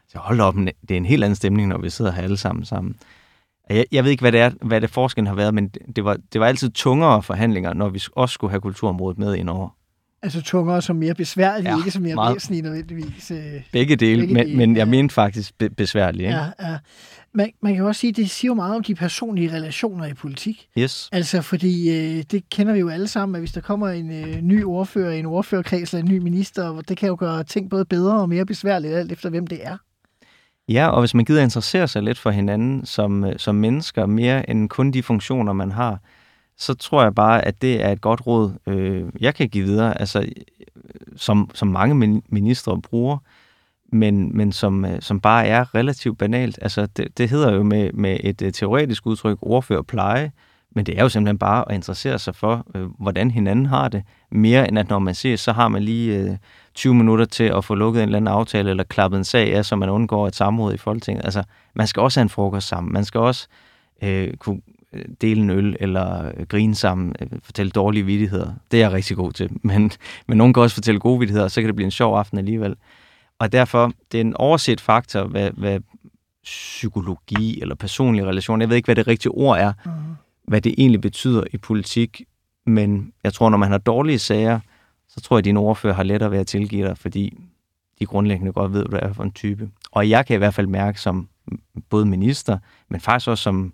Så 0.08 0.18
hold 0.20 0.39
op, 0.39 0.56
det 0.56 0.92
er 0.92 0.98
en 0.98 1.06
helt 1.06 1.24
anden 1.24 1.36
stemning, 1.36 1.68
når 1.68 1.78
vi 1.78 1.89
sidder 1.89 2.12
her 2.12 2.24
alle 2.24 2.38
sammen 2.38 2.66
sammen. 2.66 2.96
Jeg, 3.70 3.86
jeg 3.92 4.04
ved 4.04 4.12
ikke, 4.12 4.22
hvad 4.22 4.32
det 4.32 4.39
er, 4.39 4.52
hvad 4.62 4.82
det 4.82 4.89
forskellen 4.89 5.28
har 5.28 5.36
været, 5.36 5.54
men 5.54 5.68
det 5.96 6.06
var, 6.06 6.18
det 6.34 6.42
var 6.42 6.48
altid 6.48 6.70
tungere 6.70 7.24
forhandlinger, 7.24 7.74
når 7.74 7.89
vi 7.89 8.04
også 8.16 8.34
skulle 8.34 8.52
have 8.52 8.62
kulturområdet 8.62 9.18
med 9.18 9.36
indover. 9.36 9.70
Altså 10.24 10.42
tungere 10.42 10.82
som 10.82 10.96
mere 10.96 11.13
besværlige, 11.13 11.72
ja, 11.72 11.78
ikke 11.78 11.92
som 11.92 12.02
mere 12.02 12.16
meget. 12.16 12.34
væsentlige 12.34 12.62
nødvendigvis. 12.62 13.32
Øh, 13.32 13.38
begge 13.72 13.96
dele, 13.96 14.22
begge 14.22 14.34
men, 14.34 14.46
dele, 14.46 14.58
men 14.58 14.76
jeg 14.76 14.86
ja. 14.86 14.92
mente 14.92 15.13
faktisk 15.13 15.58
be- 15.58 15.70
besværlige. 15.70 16.28
Ikke? 16.28 16.39
Ja, 16.39 16.70
ja. 16.72 16.78
Man, 17.36 17.52
man 17.62 17.76
kan 17.76 17.86
også 17.86 18.02
sige, 18.02 18.10
at 18.10 18.15
det 18.15 18.30
siger 18.30 18.50
jo 18.50 18.54
meget 18.54 18.76
om 18.76 18.84
de 18.84 18.96
personlige 18.96 19.52
relationer 19.52 20.06
i 20.06 20.13
politik. 20.13 20.67
Yes. 20.78 21.10
Altså, 21.12 21.41
fordi 21.41 21.89
øh, 21.89 22.24
det 22.32 22.50
kender 22.50 22.74
vi 22.74 22.80
jo 22.80 22.89
alle 22.89 23.08
sammen, 23.08 23.36
at 23.36 23.41
hvis 23.41 23.52
der 23.52 23.62
kommer 23.62 23.88
en 23.88 24.12
øh, 24.12 24.41
ny 24.41 24.63
ordfører 24.63 25.12
i 25.12 25.19
en 25.19 25.26
ordførerkreds 25.26 25.93
eller 25.93 26.04
en 26.06 26.12
ny 26.12 26.17
minister, 26.17 26.82
det 26.82 26.98
kan 26.98 27.10
jo 27.10 27.15
gøre 27.19 27.43
ting 27.43 27.69
både 27.69 27.86
bedre 27.86 28.22
og 28.22 28.30
mere 28.30 28.46
besværligt, 28.46 28.93
alt 28.93 29.12
efter 29.12 29.30
hvem 29.30 29.48
det 29.48 29.65
er. 29.65 29.78
Ja, 30.69 30.88
og 30.88 31.00
hvis 31.00 31.13
man 31.13 31.26
gider 31.26 31.43
interessere 31.43 31.88
sig 31.88 32.04
lidt 32.04 32.19
for 32.19 32.30
hinanden 32.30 32.86
som, 32.86 33.26
som 33.38 33.56
mennesker, 33.56 34.06
mere 34.06 34.50
end 34.50 34.69
kun 34.69 34.91
de 34.91 35.04
funktioner, 35.04 35.54
man 35.54 35.72
har, 35.72 36.00
så 36.58 36.74
tror 36.74 37.04
jeg 37.04 37.15
bare, 37.15 37.46
at 37.46 37.62
det 37.62 37.84
er 37.84 37.89
et 37.89 38.02
godt 38.02 38.28
råd, 38.28 38.52
øh, 38.67 39.04
jeg 39.19 39.36
kan 39.36 39.50
give 39.50 39.65
videre, 39.65 40.00
altså, 40.00 40.26
som, 41.15 41.50
som 41.54 41.67
mange 41.67 42.22
ministre 42.30 42.82
bruger, 42.82 43.17
men, 43.93 44.38
men 44.38 44.51
som, 44.51 44.86
øh, 44.86 45.01
som 45.01 45.19
bare 45.19 45.47
er 45.47 45.75
relativt 45.75 46.17
banalt. 46.17 46.60
Altså, 46.62 46.86
det, 46.86 47.17
det 47.17 47.29
hedder 47.29 47.53
jo 47.53 47.63
med, 47.63 47.93
med 47.93 48.17
et 48.23 48.41
øh, 48.41 48.51
teoretisk 48.51 49.06
udtryk 49.06 49.38
ordfører 49.41 49.82
pleje, 49.82 50.32
men 50.75 50.86
det 50.86 50.97
er 50.97 51.03
jo 51.03 51.10
simpelthen 51.10 51.38
bare 51.38 51.69
at 51.69 51.75
interessere 51.75 52.19
sig 52.19 52.36
for, 52.36 52.65
øh, 52.75 52.88
hvordan 52.99 53.32
hinanden 53.32 53.65
har 53.65 53.88
det, 53.88 54.03
mere 54.32 54.67
end 54.67 54.79
at 54.79 54.89
når 54.89 54.99
man 54.99 55.15
ser, 55.15 55.36
så 55.36 55.51
har 55.51 55.67
man 55.67 55.84
lige 55.84 56.17
øh, 56.17 56.38
20 56.73 56.95
minutter 56.95 57.25
til 57.25 57.43
at 57.43 57.65
få 57.65 57.75
lukket 57.75 58.03
en 58.03 58.10
eller 58.10 58.17
anden 58.17 58.34
aftale, 58.34 58.69
eller 58.69 58.84
klappet 58.84 59.17
en 59.17 59.23
sag 59.23 59.56
af, 59.56 59.65
så 59.65 59.75
man 59.75 59.89
undgår 59.89 60.27
et 60.27 60.36
samråd 60.36 60.73
i 60.73 60.77
Folketinget. 60.77 61.25
Altså, 61.25 61.43
man 61.73 61.88
skal 61.88 62.01
også 62.01 62.19
have 62.19 62.23
en 62.23 62.29
frokost 62.29 62.67
sammen. 62.67 62.93
Man 62.93 63.06
skal 63.06 63.19
også 63.19 63.47
øh, 64.03 64.34
kunne 64.34 64.62
øh, 64.93 65.06
dele 65.21 65.41
en 65.41 65.49
øl 65.49 65.75
eller 65.79 66.32
grine 66.45 66.75
sammen, 66.75 67.15
øh, 67.21 67.27
fortælle 67.43 67.71
dårlige 67.71 68.06
vidigheder. 68.06 68.53
Det 68.71 68.77
er 68.77 68.86
jeg 68.86 68.91
rigtig 68.91 69.17
god 69.17 69.32
til. 69.32 69.49
Men, 69.63 69.91
men 70.27 70.38
nogen 70.38 70.53
kan 70.53 70.63
også 70.63 70.75
fortælle 70.75 70.99
gode 70.99 71.19
vidigheder, 71.19 71.47
så 71.47 71.62
kan 71.62 71.67
det 71.67 71.75
blive 71.75 71.86
en 71.86 71.91
sjov 71.91 72.17
aften 72.17 72.38
alligevel. 72.38 72.75
Og 73.43 73.51
derfor, 73.51 73.91
det 74.12 74.17
er 74.17 74.21
en 74.21 74.38
overset 74.38 74.82
faktor, 74.82 75.23
hvad, 75.23 75.51
hvad 75.51 75.79
psykologi 76.43 77.62
eller 77.62 77.75
personlig 77.75 78.25
relation, 78.25 78.62
jeg 78.62 78.69
ved 78.69 78.75
ikke, 78.75 78.88
hvad 78.88 78.95
det 78.95 79.08
rigtige 79.08 79.32
ord 79.32 79.58
er, 79.60 79.73
mm. 79.86 79.91
hvad 80.43 80.62
det 80.62 80.75
egentlig 80.77 81.01
betyder 81.01 81.43
i 81.53 81.58
politik, 81.58 82.21
men 82.65 83.13
jeg 83.23 83.34
tror, 83.34 83.49
når 83.49 83.58
man 83.58 83.71
har 83.71 83.77
dårlige 83.77 84.19
sager, 84.19 84.60
så 85.08 85.21
tror 85.21 85.36
jeg, 85.36 85.39
at 85.39 85.45
dine 85.45 85.60
ordfører 85.60 85.93
har 85.93 86.03
lettere 86.03 86.32
ved 86.32 86.38
at 86.38 86.47
tilgive 86.47 86.88
dig, 86.88 86.97
fordi 86.97 87.38
de 87.99 88.06
grundlæggende 88.06 88.53
godt 88.53 88.73
ved, 88.73 88.86
hvad 88.89 89.01
du 89.01 89.08
er 89.08 89.13
for 89.13 89.23
en 89.23 89.32
type. 89.32 89.69
Og 89.91 90.10
jeg 90.10 90.25
kan 90.25 90.36
i 90.36 90.38
hvert 90.38 90.53
fald 90.53 90.67
mærke 90.67 91.01
som 91.01 91.29
både 91.89 92.06
minister, 92.06 92.58
men 92.89 93.01
faktisk 93.01 93.27
også 93.27 93.43
som 93.43 93.73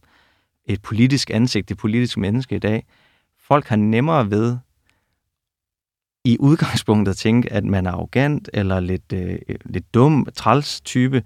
et 0.66 0.82
politisk 0.82 1.30
ansigt, 1.30 1.72
et 1.72 1.78
politisk 1.78 2.18
menneske 2.18 2.56
i 2.56 2.60
dag. 2.60 2.86
Folk 3.40 3.68
har 3.68 3.76
nemmere 3.76 4.30
ved 4.30 4.58
i 6.30 6.38
udgangspunktet 6.40 7.18
tænke, 7.18 7.54
at 7.54 7.66
man 7.66 7.86
er 7.86 7.92
arrogant 7.92 8.50
eller 8.54 8.80
lidt, 8.80 9.14
øh, 9.14 9.40
lidt 9.66 9.94
dum, 9.94 10.28
træls 10.36 10.82
type, 10.82 11.24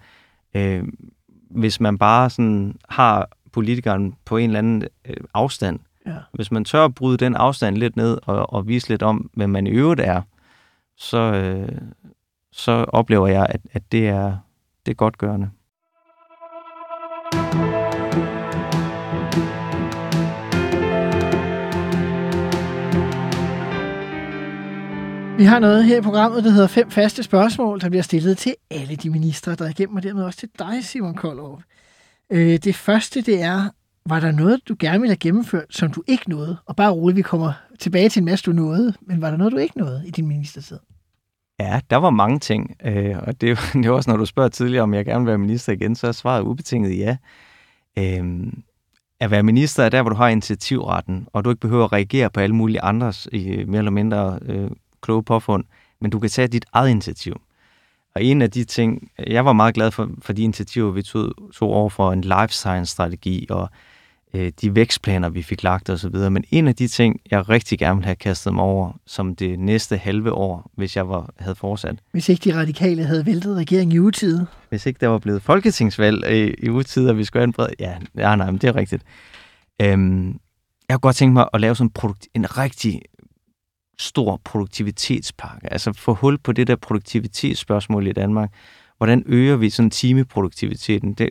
øh, 0.54 0.84
hvis 1.50 1.80
man 1.80 1.98
bare 1.98 2.30
sådan 2.30 2.76
har 2.90 3.30
politikeren 3.52 4.16
på 4.26 4.38
en 4.38 4.50
eller 4.50 4.60
anden 4.60 4.84
øh, 5.06 5.18
afstand. 5.34 5.80
Ja. 6.06 6.16
Hvis 6.34 6.52
man 6.52 6.66
tør 6.66 6.86
at 6.86 6.96
bryde 6.96 7.18
den 7.18 7.36
afstand 7.36 7.78
lidt 7.78 7.96
ned 7.96 8.18
og, 8.24 8.54
og 8.54 8.68
vise 8.68 8.90
lidt 8.90 9.04
om, 9.04 9.30
hvem 9.34 9.50
man 9.50 9.68
i 9.68 9.70
øvrigt 9.70 10.02
er, 10.02 10.22
så, 10.98 11.18
øh, 11.18 11.82
så 12.52 12.72
oplever 12.72 13.28
jeg, 13.28 13.46
at, 13.50 13.62
at 13.72 13.92
det, 13.92 14.08
er, 14.08 14.38
det 14.86 14.92
er 14.92 14.96
godt 14.96 15.18
Vi 25.38 25.44
har 25.44 25.60
noget 25.60 25.86
her 25.86 25.98
i 25.98 26.02
programmet, 26.02 26.44
der 26.44 26.50
hedder 26.50 26.68
fem 26.68 26.92
faste 26.92 27.24
spørgsmål, 27.24 27.82
der 27.82 27.90
bliver 27.90 28.04
stillet 28.04 28.38
til 28.38 28.56
alle 28.72 28.96
de 28.96 29.10
ministre, 29.10 29.56
der 29.56 29.66
er 29.66 29.70
igennem, 29.70 29.96
og 29.96 30.04
dermed 30.04 30.24
også 30.24 30.40
til 30.40 30.50
dig, 30.60 30.84
Simon 30.84 31.16
Koldrup. 31.16 31.62
Øh, 32.32 32.58
det 32.58 32.76
første, 32.76 33.22
det 33.22 33.42
er, 33.42 33.70
var 34.06 34.20
der 34.20 34.32
noget, 34.32 34.60
du 34.68 34.76
gerne 34.80 35.00
ville 35.00 35.10
have 35.10 35.18
gennemført, 35.18 35.66
som 35.70 35.92
du 35.92 36.04
ikke 36.08 36.30
nåede? 36.30 36.58
Og 36.66 36.76
bare 36.76 36.92
roligt, 36.92 37.18
vi 37.18 37.22
kommer 37.22 37.54
tilbage 37.80 38.10
til 38.10 38.20
en 38.20 38.26
masse, 38.26 38.46
du 38.46 38.52
nåede. 38.52 38.94
Men 39.02 39.22
var 39.22 39.30
der 39.30 39.38
noget, 39.38 39.54
du 39.54 39.58
ikke 39.58 39.78
nåede 39.78 40.04
i 40.08 40.12
din 40.12 40.28
ministertid? 40.28 40.80
Ja, 41.60 41.80
der 41.90 41.98
var 41.98 42.10
mange 42.10 42.40
ting. 42.40 42.76
Øh, 42.86 43.16
og 43.18 43.42
det, 43.42 43.58
det 43.74 43.86
er 43.86 43.92
også, 43.92 44.10
når 44.10 44.18
du 44.18 44.26
spørger 44.26 44.50
tidligere, 44.50 44.84
om 44.84 44.94
jeg 44.94 45.06
gerne 45.06 45.20
vil 45.20 45.28
være 45.28 45.38
minister 45.38 45.74
igen, 45.74 45.96
så 45.96 46.08
er 46.08 46.12
svaret 46.12 46.44
ubetinget 46.44 46.98
ja. 46.98 47.18
Øh, 47.98 48.54
at 49.20 49.32
være 49.32 49.44
minister 49.44 49.84
er 49.84 49.90
der, 49.90 50.02
hvor 50.02 50.10
du 50.10 50.16
har 50.16 50.28
initiativretten, 50.28 51.28
og 51.34 51.46
du 51.46 51.50
ikke 51.50 51.60
behøver 51.60 51.84
at 51.84 51.94
reagere 51.94 52.30
på 52.30 52.40
alle 52.40 52.56
mulige 52.56 52.82
andres 52.82 53.28
øh, 53.34 53.68
mere 53.68 53.78
eller 53.78 53.92
mindre 53.92 54.40
øh, 54.42 54.72
kloge 55.04 55.24
påfund, 55.24 55.64
men 56.02 56.12
du 56.12 56.20
kan 56.20 56.30
tage 56.30 56.48
dit 56.48 56.66
eget 56.74 56.90
initiativ. 56.90 57.42
Og 58.16 58.24
en 58.24 58.42
af 58.42 58.52
de 58.52 58.64
ting, 58.64 59.12
jeg 59.28 59.46
var 59.46 59.54
meget 59.54 59.74
glad 59.74 59.92
for, 59.92 60.10
for 60.22 60.34
de 60.34 60.44
initiativer, 60.44 60.92
vi 60.92 61.02
tog, 61.02 61.34
tog 61.54 61.70
over 61.70 61.90
for 61.90 62.12
en 62.12 62.22
life 62.22 62.48
science-strategi 62.48 63.48
og 63.50 63.70
øh, 64.34 64.52
de 64.62 64.76
vækstplaner, 64.76 65.30
vi 65.30 65.44
fik 65.44 65.64
lagt 65.64 65.90
osv. 65.90 66.16
Men 66.16 66.44
en 66.52 66.68
af 66.68 66.76
de 66.76 66.88
ting, 66.88 67.20
jeg 67.32 67.50
rigtig 67.50 67.80
gerne 67.80 67.96
ville 67.96 68.06
have 68.06 68.16
kastet 68.16 68.54
mig 68.54 68.64
over 68.64 68.92
som 69.06 69.36
det 69.36 69.60
næste 69.60 69.98
halve 69.98 70.32
år, 70.32 70.72
hvis 70.76 70.96
jeg 70.96 71.10
var, 71.10 71.34
havde 71.40 71.56
fortsat. 71.56 71.96
Hvis 72.12 72.30
ikke 72.30 72.50
de 72.50 72.60
radikale 72.60 73.04
havde 73.04 73.26
væltet 73.26 73.56
regeringen 73.56 73.96
i 73.96 74.00
utide. 74.00 74.48
Hvis 74.70 74.86
ikke 74.86 74.98
der 75.00 75.08
var 75.08 75.20
blevet 75.20 75.42
folketingsvalg 75.42 76.32
i, 76.32 76.66
i 76.66 76.70
utide, 76.70 77.10
og 77.10 77.18
vi 77.18 77.24
skulle 77.24 77.42
have 77.42 77.48
en 77.48 77.54
bred... 77.54 77.68
Ja, 77.80 77.98
ja 78.18 78.36
nej, 78.36 78.52
men 78.52 78.58
det 78.58 78.68
er 78.68 78.76
rigtigt. 78.76 79.04
Øhm, 79.82 80.28
jeg 80.90 80.96
kunne 80.96 81.00
godt 81.00 81.16
tænke 81.16 81.34
mig 81.34 81.48
at 81.54 81.62
lave 81.62 81.76
sådan 81.76 81.88
en, 81.88 81.92
produkt, 81.92 82.28
en 82.34 82.58
rigtig 82.58 83.02
stor 83.98 84.42
produktivitetspakke. 84.44 85.74
Altså 85.74 85.94
få 85.94 86.14
hul 86.14 86.38
på 86.38 86.52
det 86.52 86.68
der 86.68 86.76
produktivitetsspørgsmål 86.76 88.08
i 88.08 88.12
Danmark. 88.12 88.54
Hvordan 88.98 89.24
øger 89.26 89.56
vi 89.56 89.70
sådan 89.70 89.92
timeproduktiviteten? 89.92 91.14
Det, 91.14 91.30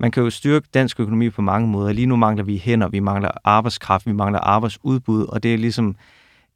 man 0.00 0.10
kan 0.10 0.22
jo 0.22 0.30
styrke 0.30 0.68
dansk 0.74 1.00
økonomi 1.00 1.30
på 1.30 1.42
mange 1.42 1.68
måder. 1.68 1.92
Lige 1.92 2.06
nu 2.06 2.16
mangler 2.16 2.44
vi 2.44 2.58
hænder, 2.64 2.88
vi 2.88 3.00
mangler 3.00 3.30
arbejdskraft, 3.44 4.06
vi 4.06 4.12
mangler 4.12 4.40
arbejdsudbud, 4.40 5.24
og 5.24 5.42
det 5.42 5.54
er 5.54 5.58
ligesom 5.58 5.96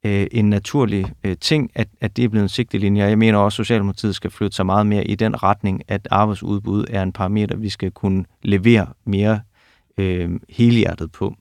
øh, 0.03 0.27
en 0.31 0.49
naturlig 0.49 1.13
øh, 1.23 1.37
ting, 1.41 1.71
at, 1.75 1.87
at 2.01 2.17
det 2.17 2.23
er 2.23 2.29
blevet 2.29 2.43
en 2.43 2.49
sigtelinje. 2.49 3.03
Jeg 3.03 3.17
mener 3.17 3.37
også, 3.37 3.61
at 3.61 3.65
Socialdemokratiet 3.65 4.15
skal 4.15 4.31
flytte 4.31 4.55
sig 4.55 4.65
meget 4.65 4.87
mere 4.87 5.07
i 5.07 5.15
den 5.15 5.43
retning, 5.43 5.81
at 5.87 6.07
arbejdsudbud 6.11 6.85
er 6.89 7.03
en 7.03 7.13
parameter, 7.13 7.57
vi 7.57 7.69
skal 7.69 7.91
kunne 7.91 8.25
levere 8.43 8.87
mere 9.05 9.39
øh, 9.97 10.29
helhjertet 10.49 11.11
på. 11.11 11.35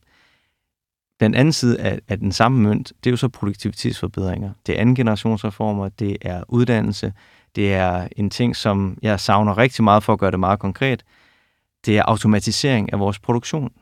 Den 1.24 1.34
anden 1.34 1.52
side 1.52 1.80
af, 1.80 1.98
af 2.08 2.18
den 2.18 2.32
samme 2.32 2.62
mønt, 2.62 2.92
det 3.04 3.10
er 3.10 3.12
jo 3.12 3.16
så 3.16 3.28
produktivitetsforbedringer. 3.28 4.50
Det 4.66 4.76
er 4.76 4.80
anden 4.80 4.94
generationsreformer, 4.94 5.88
det 5.88 6.16
er 6.20 6.42
uddannelse, 6.48 7.12
det 7.56 7.74
er 7.74 8.08
en 8.16 8.30
ting, 8.30 8.56
som 8.56 8.98
jeg 9.02 9.20
savner 9.20 9.58
rigtig 9.58 9.84
meget 9.84 10.02
for 10.02 10.12
at 10.12 10.18
gøre 10.18 10.30
det 10.30 10.40
meget 10.40 10.58
konkret. 10.58 11.04
Det 11.86 11.98
er 11.98 12.02
automatisering 12.02 12.92
af 12.92 12.98
vores 12.98 13.18
produktion. 13.18 13.72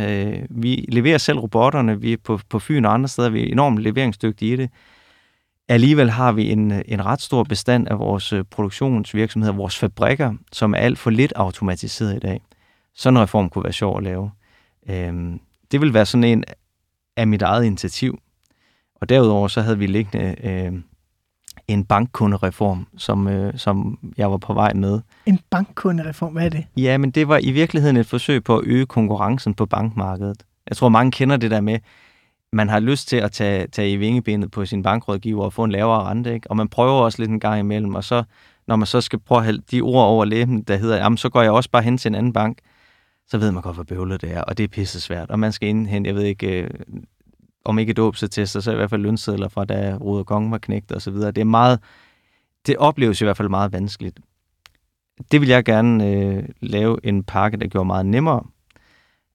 Øh, 0.00 0.38
vi 0.50 0.86
leverer 0.88 1.18
selv 1.18 1.38
robotterne, 1.38 2.00
vi 2.00 2.12
er 2.12 2.16
på, 2.24 2.40
på 2.48 2.58
Fyn 2.58 2.84
og 2.84 2.94
andre 2.94 3.08
steder, 3.08 3.28
vi 3.28 3.42
er 3.42 3.52
enormt 3.52 3.78
leveringsdygtige 3.78 4.52
i 4.52 4.56
det. 4.56 4.70
Alligevel 5.68 6.10
har 6.10 6.32
vi 6.32 6.50
en, 6.50 6.72
en 6.86 7.06
ret 7.06 7.20
stor 7.20 7.44
bestand 7.44 7.88
af 7.88 7.98
vores 7.98 8.32
øh, 8.32 8.44
produktionsvirksomheder, 8.50 9.54
vores 9.54 9.78
fabrikker, 9.78 10.34
som 10.52 10.74
er 10.74 10.78
alt 10.78 10.98
for 10.98 11.10
lidt 11.10 11.32
automatiseret 11.36 12.16
i 12.16 12.18
dag. 12.18 12.40
Sådan 12.94 13.16
en 13.16 13.22
reform 13.22 13.50
kunne 13.50 13.64
være 13.64 13.72
sjov 13.72 13.96
at 13.96 14.02
lave. 14.02 14.30
Øh, 14.90 15.12
det 15.72 15.80
vil 15.80 15.94
være 15.94 16.06
sådan 16.06 16.24
en 16.24 16.44
af 17.18 17.26
mit 17.26 17.42
eget 17.42 17.64
initiativ. 17.64 18.18
Og 19.00 19.08
derudover 19.08 19.48
så 19.48 19.60
havde 19.60 19.78
vi 19.78 19.86
liggende 19.86 20.34
øh, 20.44 20.72
en 21.68 21.84
bankkundereform, 21.84 22.86
som, 22.96 23.28
øh, 23.28 23.58
som 23.58 23.98
jeg 24.16 24.30
var 24.30 24.36
på 24.36 24.54
vej 24.54 24.72
med. 24.74 25.00
En 25.26 25.40
bankkundereform, 25.50 26.32
hvad 26.32 26.44
er 26.44 26.48
det? 26.48 26.64
Ja, 26.76 26.98
men 26.98 27.10
det 27.10 27.28
var 27.28 27.38
i 27.42 27.50
virkeligheden 27.50 27.96
et 27.96 28.06
forsøg 28.06 28.44
på 28.44 28.58
at 28.58 28.64
øge 28.66 28.86
konkurrencen 28.86 29.54
på 29.54 29.66
bankmarkedet. 29.66 30.42
Jeg 30.68 30.76
tror, 30.76 30.88
mange 30.88 31.12
kender 31.12 31.36
det 31.36 31.50
der 31.50 31.60
med, 31.60 31.78
man 32.52 32.68
har 32.68 32.80
lyst 32.80 33.08
til 33.08 33.16
at 33.16 33.32
tage, 33.32 33.66
tage 33.66 33.92
i 33.92 33.96
vingebenet 33.96 34.50
på 34.50 34.66
sin 34.66 34.82
bankrådgiver 34.82 35.44
og 35.44 35.52
få 35.52 35.64
en 35.64 35.72
lavere 35.72 36.10
rente, 36.10 36.34
ikke? 36.34 36.50
og 36.50 36.56
man 36.56 36.68
prøver 36.68 36.92
også 36.92 37.18
lidt 37.18 37.30
en 37.30 37.40
gang 37.40 37.60
imellem, 37.60 37.94
og 37.94 38.04
så 38.04 38.22
når 38.66 38.76
man 38.76 38.86
så 38.86 39.00
skal 39.00 39.18
prøve 39.18 39.38
at 39.38 39.44
have 39.44 39.58
de 39.70 39.80
ord 39.80 40.06
over 40.06 40.24
læben, 40.24 40.62
der 40.62 40.76
hedder, 40.76 40.96
jamen 40.96 41.16
så 41.16 41.28
går 41.28 41.42
jeg 41.42 41.50
også 41.50 41.70
bare 41.70 41.82
hen 41.82 41.98
til 41.98 42.08
en 42.08 42.14
anden 42.14 42.32
bank, 42.32 42.58
så 43.28 43.38
ved 43.38 43.52
man 43.52 43.62
godt, 43.62 43.76
hvor 43.76 43.84
bøvlet 43.84 44.20
det 44.20 44.32
er, 44.32 44.42
og 44.42 44.58
det 44.58 44.64
er 44.64 44.68
pisse 44.68 45.00
svært. 45.00 45.30
Og 45.30 45.38
man 45.38 45.52
skal 45.52 45.68
indhente, 45.68 46.08
jeg 46.08 46.14
ved 46.14 46.22
ikke, 46.22 46.62
øh, 46.62 46.70
om 47.64 47.78
ikke 47.78 47.92
dåbsetester, 47.92 48.60
så 48.60 48.72
i 48.72 48.74
hvert 48.74 48.90
fald 48.90 49.02
lønsedler 49.02 49.48
fra, 49.48 49.64
da 49.64 49.96
Ruder 50.00 50.24
Kongen 50.24 50.50
var 50.50 50.58
knægt 50.58 50.92
og 50.92 51.02
så 51.02 51.10
videre. 51.10 51.30
Det 51.30 51.40
er 51.40 51.44
meget, 51.44 51.80
det 52.66 52.76
opleves 52.76 53.20
i 53.20 53.24
hvert 53.24 53.36
fald 53.36 53.48
meget 53.48 53.72
vanskeligt. 53.72 54.20
Det 55.32 55.40
vil 55.40 55.48
jeg 55.48 55.64
gerne 55.64 56.10
øh, 56.10 56.48
lave 56.60 57.06
en 57.06 57.24
pakke, 57.24 57.56
der 57.56 57.66
gjorde 57.66 57.86
meget 57.86 58.06
nemmere, 58.06 58.42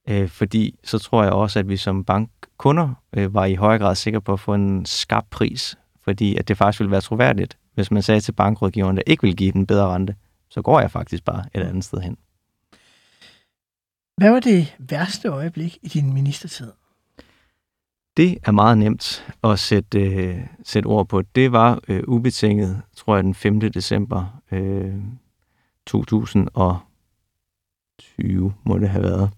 øh, 0.08 0.28
fordi 0.28 0.78
så 0.84 0.98
tror 0.98 1.22
jeg 1.22 1.32
også, 1.32 1.58
at 1.58 1.68
vi 1.68 1.76
som 1.76 2.04
bankkunder 2.04 2.94
øh, 3.12 3.34
var 3.34 3.44
i 3.44 3.54
højere 3.54 3.78
grad 3.78 3.94
sikre 3.94 4.20
på 4.20 4.32
at 4.32 4.40
få 4.40 4.54
en 4.54 4.86
skarp 4.86 5.26
pris, 5.30 5.78
fordi 6.04 6.36
at 6.36 6.48
det 6.48 6.56
faktisk 6.56 6.80
ville 6.80 6.90
være 6.90 7.00
troværdigt, 7.00 7.58
hvis 7.74 7.90
man 7.90 8.02
sagde 8.02 8.20
til 8.20 8.32
bankrådgiveren, 8.32 8.96
der 8.96 9.02
ikke 9.06 9.22
vil 9.22 9.36
give 9.36 9.52
den 9.52 9.66
bedre 9.66 9.94
rente, 9.94 10.14
så 10.50 10.62
går 10.62 10.80
jeg 10.80 10.90
faktisk 10.90 11.24
bare 11.24 11.44
et 11.54 11.62
andet 11.62 11.84
sted 11.84 11.98
hen. 12.00 12.16
Hvad 14.16 14.30
var 14.30 14.40
det 14.40 14.76
værste 14.78 15.28
øjeblik 15.28 15.78
i 15.82 15.88
din 15.88 16.14
ministertid? 16.14 16.72
Det 18.16 18.38
er 18.44 18.50
meget 18.50 18.78
nemt 18.78 19.34
at 19.44 19.58
sætte, 19.58 20.00
øh, 20.00 20.38
sætte 20.64 20.86
ord 20.86 21.08
på. 21.08 21.22
Det 21.22 21.52
var 21.52 21.80
øh, 21.88 22.02
ubetinget, 22.08 22.82
tror 22.96 23.14
jeg, 23.14 23.24
den 23.24 23.34
5. 23.34 23.60
december 23.60 24.40
øh, 24.52 24.94
2020 25.86 28.54
må 28.64 28.78
det 28.78 28.88
have 28.88 29.02
været, 29.02 29.30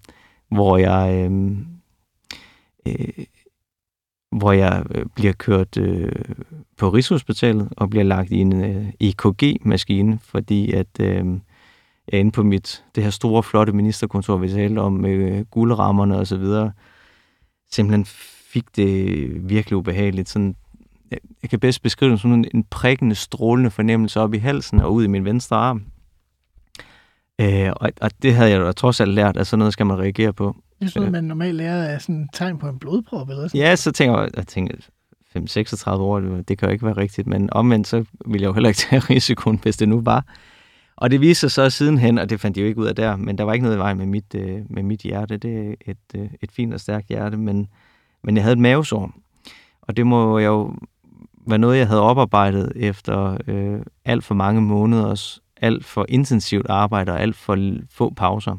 hvor 0.49 0.77
jeg, 0.77 1.29
øh, 1.31 1.57
øh, 2.87 3.25
hvor 4.31 4.51
jeg 4.51 4.85
øh, 4.91 5.05
bliver 5.15 5.33
kørt 5.33 5.77
øh, 5.77 6.11
på 6.77 6.89
Rigshospitalet 6.89 7.69
og 7.77 7.89
bliver 7.89 8.03
lagt 8.03 8.31
i 8.31 8.37
en 8.37 8.63
øh, 8.63 8.93
EKG-maskine, 8.99 10.19
fordi 10.19 10.71
at 10.71 10.99
øh, 10.99 11.25
jeg 12.11 12.17
er 12.17 12.19
inde 12.19 12.31
på 12.31 12.43
mit, 12.43 12.83
det 12.95 13.03
her 13.03 13.09
store, 13.09 13.43
flotte 13.43 13.73
ministerkontor, 13.73 14.37
vi 14.37 14.49
talte 14.49 14.79
om, 14.79 14.93
med 14.93 15.11
øh, 15.11 15.45
guldrammerne 15.45 16.17
og 16.17 16.27
så 16.27 16.37
videre, 16.37 16.71
simpelthen 17.71 18.05
fik 18.53 18.75
det 18.75 19.49
virkelig 19.49 19.77
ubehageligt. 19.77 20.29
Sådan, 20.29 20.55
jeg 21.41 21.49
kan 21.49 21.59
bedst 21.59 21.83
beskrive 21.83 22.11
det 22.11 22.19
som 22.19 22.33
en, 22.33 22.45
en 22.53 22.63
prikkende, 22.63 23.15
strålende 23.15 23.71
fornemmelse 23.71 24.19
op 24.19 24.33
i 24.33 24.37
halsen 24.37 24.79
og 24.79 24.93
ud 24.93 25.03
i 25.03 25.07
min 25.07 25.25
venstre 25.25 25.55
arm. 25.55 25.83
Øh, 27.41 27.71
og, 27.75 27.91
og 28.01 28.11
det 28.21 28.35
havde 28.35 28.51
jeg 28.51 28.59
da 28.59 28.71
trods 28.71 29.01
alt 29.01 29.13
lært, 29.13 29.37
at 29.37 29.47
sådan 29.47 29.59
noget 29.59 29.73
skal 29.73 29.85
man 29.85 29.99
reagere 29.99 30.33
på. 30.33 30.55
Det 30.79 30.85
er 30.85 30.89
sådan 30.89 31.01
noget, 31.01 31.11
man 31.11 31.23
normalt 31.23 31.55
lærer 31.55 31.93
af 31.93 32.01
sådan 32.01 32.21
et 32.21 32.29
tegn 32.33 32.57
på 32.57 32.67
en 32.67 32.79
blodprop 32.79 33.29
eller 33.29 33.47
sådan 33.47 33.61
Ja, 33.61 33.75
så 33.75 33.91
tænker 33.91 34.19
jeg, 34.19 34.29
jeg 34.37 34.47
tænker, 34.47 34.75
5-36 35.37 35.89
år, 35.89 36.19
det, 36.19 36.47
det 36.47 36.57
kan 36.57 36.67
jo 36.67 36.73
ikke 36.73 36.85
være 36.85 36.97
rigtigt, 36.97 37.27
men 37.27 37.49
omvendt 37.53 37.87
så 37.87 38.05
ville 38.25 38.41
jeg 38.41 38.47
jo 38.47 38.53
heller 38.53 38.69
ikke 38.69 38.77
tage 38.77 38.99
risikoen, 39.15 39.59
hvis 39.63 39.77
det 39.77 39.89
nu 39.89 40.01
var. 40.01 40.25
Og 40.97 41.11
det 41.11 41.21
viste 41.21 41.39
sig 41.49 41.51
så 41.51 41.69
sidenhen, 41.77 42.17
og 42.17 42.29
det 42.29 42.39
fandt 42.39 42.55
de 42.55 42.61
jo 42.61 42.67
ikke 42.67 42.81
ud 42.81 42.87
af 42.87 42.95
der, 42.95 43.15
men 43.15 43.37
der 43.37 43.43
var 43.43 43.53
ikke 43.53 43.63
noget 43.63 43.77
i 43.77 43.79
vejen 43.79 43.97
med 43.97 44.05
mit, 44.05 44.35
øh, 44.35 44.61
med 44.69 44.83
mit 44.83 45.01
hjerte. 45.01 45.37
Det 45.37 45.69
er 45.69 45.91
et, 45.91 46.21
øh, 46.21 46.29
et 46.41 46.51
fint 46.51 46.73
og 46.73 46.79
stærkt 46.79 47.07
hjerte, 47.07 47.37
men 47.37 47.67
men 48.23 48.35
jeg 48.35 48.43
havde 48.43 48.53
et 48.53 48.59
mavesår, 48.59 49.11
og 49.81 49.97
det 49.97 50.07
må 50.07 50.39
jeg 50.39 50.47
jo 50.47 50.75
være 51.47 51.59
noget, 51.59 51.77
jeg 51.77 51.87
havde 51.87 52.01
oparbejdet 52.01 52.71
efter 52.75 53.37
øh, 53.47 53.81
alt 54.05 54.23
for 54.23 54.35
mange 54.35 54.61
måneders 54.61 55.41
alt 55.61 55.85
for 55.85 56.05
intensivt 56.09 56.65
arbejde 56.69 57.11
og 57.11 57.21
alt 57.21 57.35
for 57.35 57.57
få 57.91 58.13
pauser. 58.13 58.57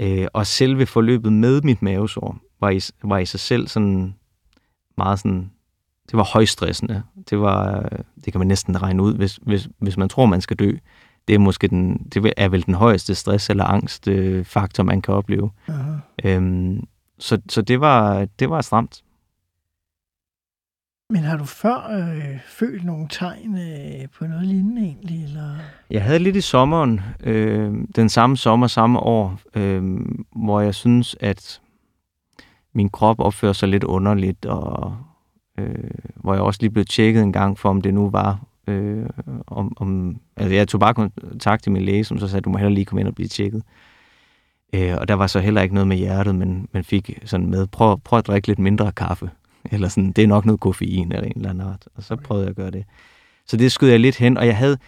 Øh, 0.00 0.26
og 0.32 0.46
selve 0.46 0.86
forløbet 0.86 1.32
med 1.32 1.62
mit 1.62 1.82
mavesår 1.82 2.38
var 2.60 2.70
i, 2.70 2.80
var 3.02 3.18
i 3.18 3.26
sig 3.26 3.40
selv 3.40 3.68
sådan 3.68 4.14
meget 4.96 5.18
sådan, 5.18 5.50
det 6.10 6.16
var 6.16 6.24
højstressende. 6.32 7.02
Det 7.30 7.40
var, 7.40 7.76
øh, 7.76 7.98
det 8.24 8.32
kan 8.32 8.38
man 8.38 8.48
næsten 8.48 8.82
regne 8.82 9.02
ud, 9.02 9.14
hvis, 9.14 9.38
hvis, 9.42 9.68
hvis 9.78 9.96
man 9.96 10.08
tror, 10.08 10.26
man 10.26 10.40
skal 10.40 10.56
dø 10.56 10.72
det 11.30 11.34
er 11.34 11.38
måske 11.38 11.68
den, 11.68 11.96
det 12.14 12.32
er 12.36 12.48
vel 12.48 12.66
den 12.66 12.74
højeste 12.74 13.14
stress 13.14 13.50
eller 13.50 13.64
angst 13.64 14.08
faktor, 14.44 14.84
man 14.84 15.02
kan 15.02 15.14
opleve. 15.14 15.50
Aha. 15.68 15.92
Øhm, 16.24 16.86
så, 17.18 17.40
så 17.48 17.62
det 17.62 17.80
var, 17.80 18.26
det 18.38 18.50
var 18.50 18.60
stramt. 18.60 19.02
Men 21.10 21.22
har 21.22 21.36
du 21.36 21.44
før 21.44 21.88
øh, 21.90 22.38
følt 22.46 22.84
nogle 22.84 23.06
tegn 23.10 23.58
øh, 23.58 24.08
på 24.18 24.26
noget 24.26 24.46
lignende 24.46 24.82
egentlig? 24.82 25.24
Eller? 25.24 25.56
Jeg 25.90 26.02
havde 26.02 26.18
lidt 26.18 26.36
i 26.36 26.40
sommeren, 26.40 27.00
øh, 27.22 27.74
den 27.96 28.08
samme 28.08 28.36
sommer, 28.36 28.66
samme 28.66 29.00
år, 29.00 29.40
øh, 29.54 30.00
hvor 30.36 30.60
jeg 30.60 30.74
synes, 30.74 31.16
at 31.20 31.60
min 32.74 32.88
krop 32.88 33.20
opfører 33.20 33.52
sig 33.52 33.68
lidt 33.68 33.84
underligt, 33.84 34.46
og 34.46 34.96
øh, 35.58 35.90
hvor 36.16 36.34
jeg 36.34 36.42
også 36.42 36.58
lige 36.62 36.70
blev 36.70 36.84
tjekket 36.84 37.22
en 37.22 37.32
gang 37.32 37.58
for, 37.58 37.68
om 37.68 37.82
det 37.82 37.94
nu 37.94 38.10
var, 38.10 38.40
øh, 38.70 39.06
om, 39.46 39.72
om, 39.76 40.16
altså 40.36 40.54
jeg 40.54 40.68
tog 40.68 40.80
bare 40.80 40.94
kontakt 40.94 41.62
til 41.62 41.72
min 41.72 41.82
læge, 41.82 42.04
som 42.04 42.18
så 42.18 42.28
sagde, 42.28 42.40
du 42.40 42.50
må 42.50 42.58
heller 42.58 42.74
lige 42.74 42.84
komme 42.84 43.00
ind 43.00 43.08
og 43.08 43.14
blive 43.14 43.28
tjekket. 43.28 43.62
Øh, 44.74 44.94
og 44.98 45.08
der 45.08 45.14
var 45.14 45.26
så 45.26 45.40
heller 45.40 45.62
ikke 45.62 45.74
noget 45.74 45.88
med 45.88 45.96
hjertet, 45.96 46.34
men 46.34 46.68
man 46.72 46.84
fik 46.84 47.18
sådan 47.24 47.50
med, 47.50 47.66
prøv, 47.66 48.00
prøv 48.00 48.18
at 48.18 48.26
drikke 48.26 48.48
lidt 48.48 48.58
mindre 48.58 48.92
kaffe. 48.92 49.30
Eller 49.72 49.88
sådan, 49.88 50.12
det 50.12 50.24
er 50.24 50.28
nok 50.28 50.46
noget 50.46 50.60
koffein 50.60 51.12
eller 51.12 51.26
en 51.26 51.32
eller 51.36 51.50
anden 51.50 51.68
art. 51.68 51.88
Og 51.94 52.02
så 52.02 52.16
prøvede 52.16 52.44
jeg 52.44 52.50
at 52.50 52.56
gøre 52.56 52.70
det. 52.70 52.84
Så 53.46 53.56
det 53.56 53.72
skød 53.72 53.88
jeg 53.88 54.00
lidt 54.00 54.16
hen, 54.16 54.36
og 54.36 54.46
jeg 54.46 54.56
havde, 54.56 54.78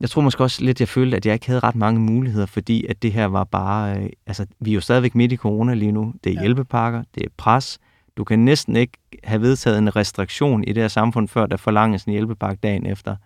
jeg 0.00 0.10
tror 0.10 0.22
måske 0.22 0.44
også 0.44 0.64
lidt, 0.64 0.80
jeg 0.80 0.88
følte, 0.88 1.16
at 1.16 1.26
jeg 1.26 1.34
ikke 1.34 1.46
havde 1.46 1.60
ret 1.60 1.74
mange 1.74 2.00
muligheder, 2.00 2.46
fordi 2.46 2.86
at 2.86 3.02
det 3.02 3.12
her 3.12 3.26
var 3.26 3.44
bare, 3.44 3.98
øh, 3.98 4.08
altså 4.26 4.46
vi 4.60 4.70
er 4.70 4.74
jo 4.74 4.80
stadigvæk 4.80 5.14
midt 5.14 5.32
i 5.32 5.36
corona 5.36 5.74
lige 5.74 5.92
nu. 5.92 6.14
Det 6.24 6.30
er 6.30 6.34
Ja. 6.34 6.40
hjælpepakker, 6.40 7.02
det 7.14 7.22
er 7.22 7.28
pres. 7.36 7.78
Du 8.16 8.24
kan 8.24 8.38
næsten 8.38 8.76
ikke 8.76 8.98
have 9.24 9.40
vedtaget 9.40 9.78
en 9.78 9.96
restriktion 9.96 10.64
i 10.64 10.72
det 10.72 10.82
her 10.82 10.88
samfund, 10.88 11.28
før 11.28 11.46
der 11.46 11.56
forlanges 11.56 12.04
en 12.04 12.12
hjælpepakke 12.12 12.60
dagen 12.62 12.86
efter. 12.86 13.16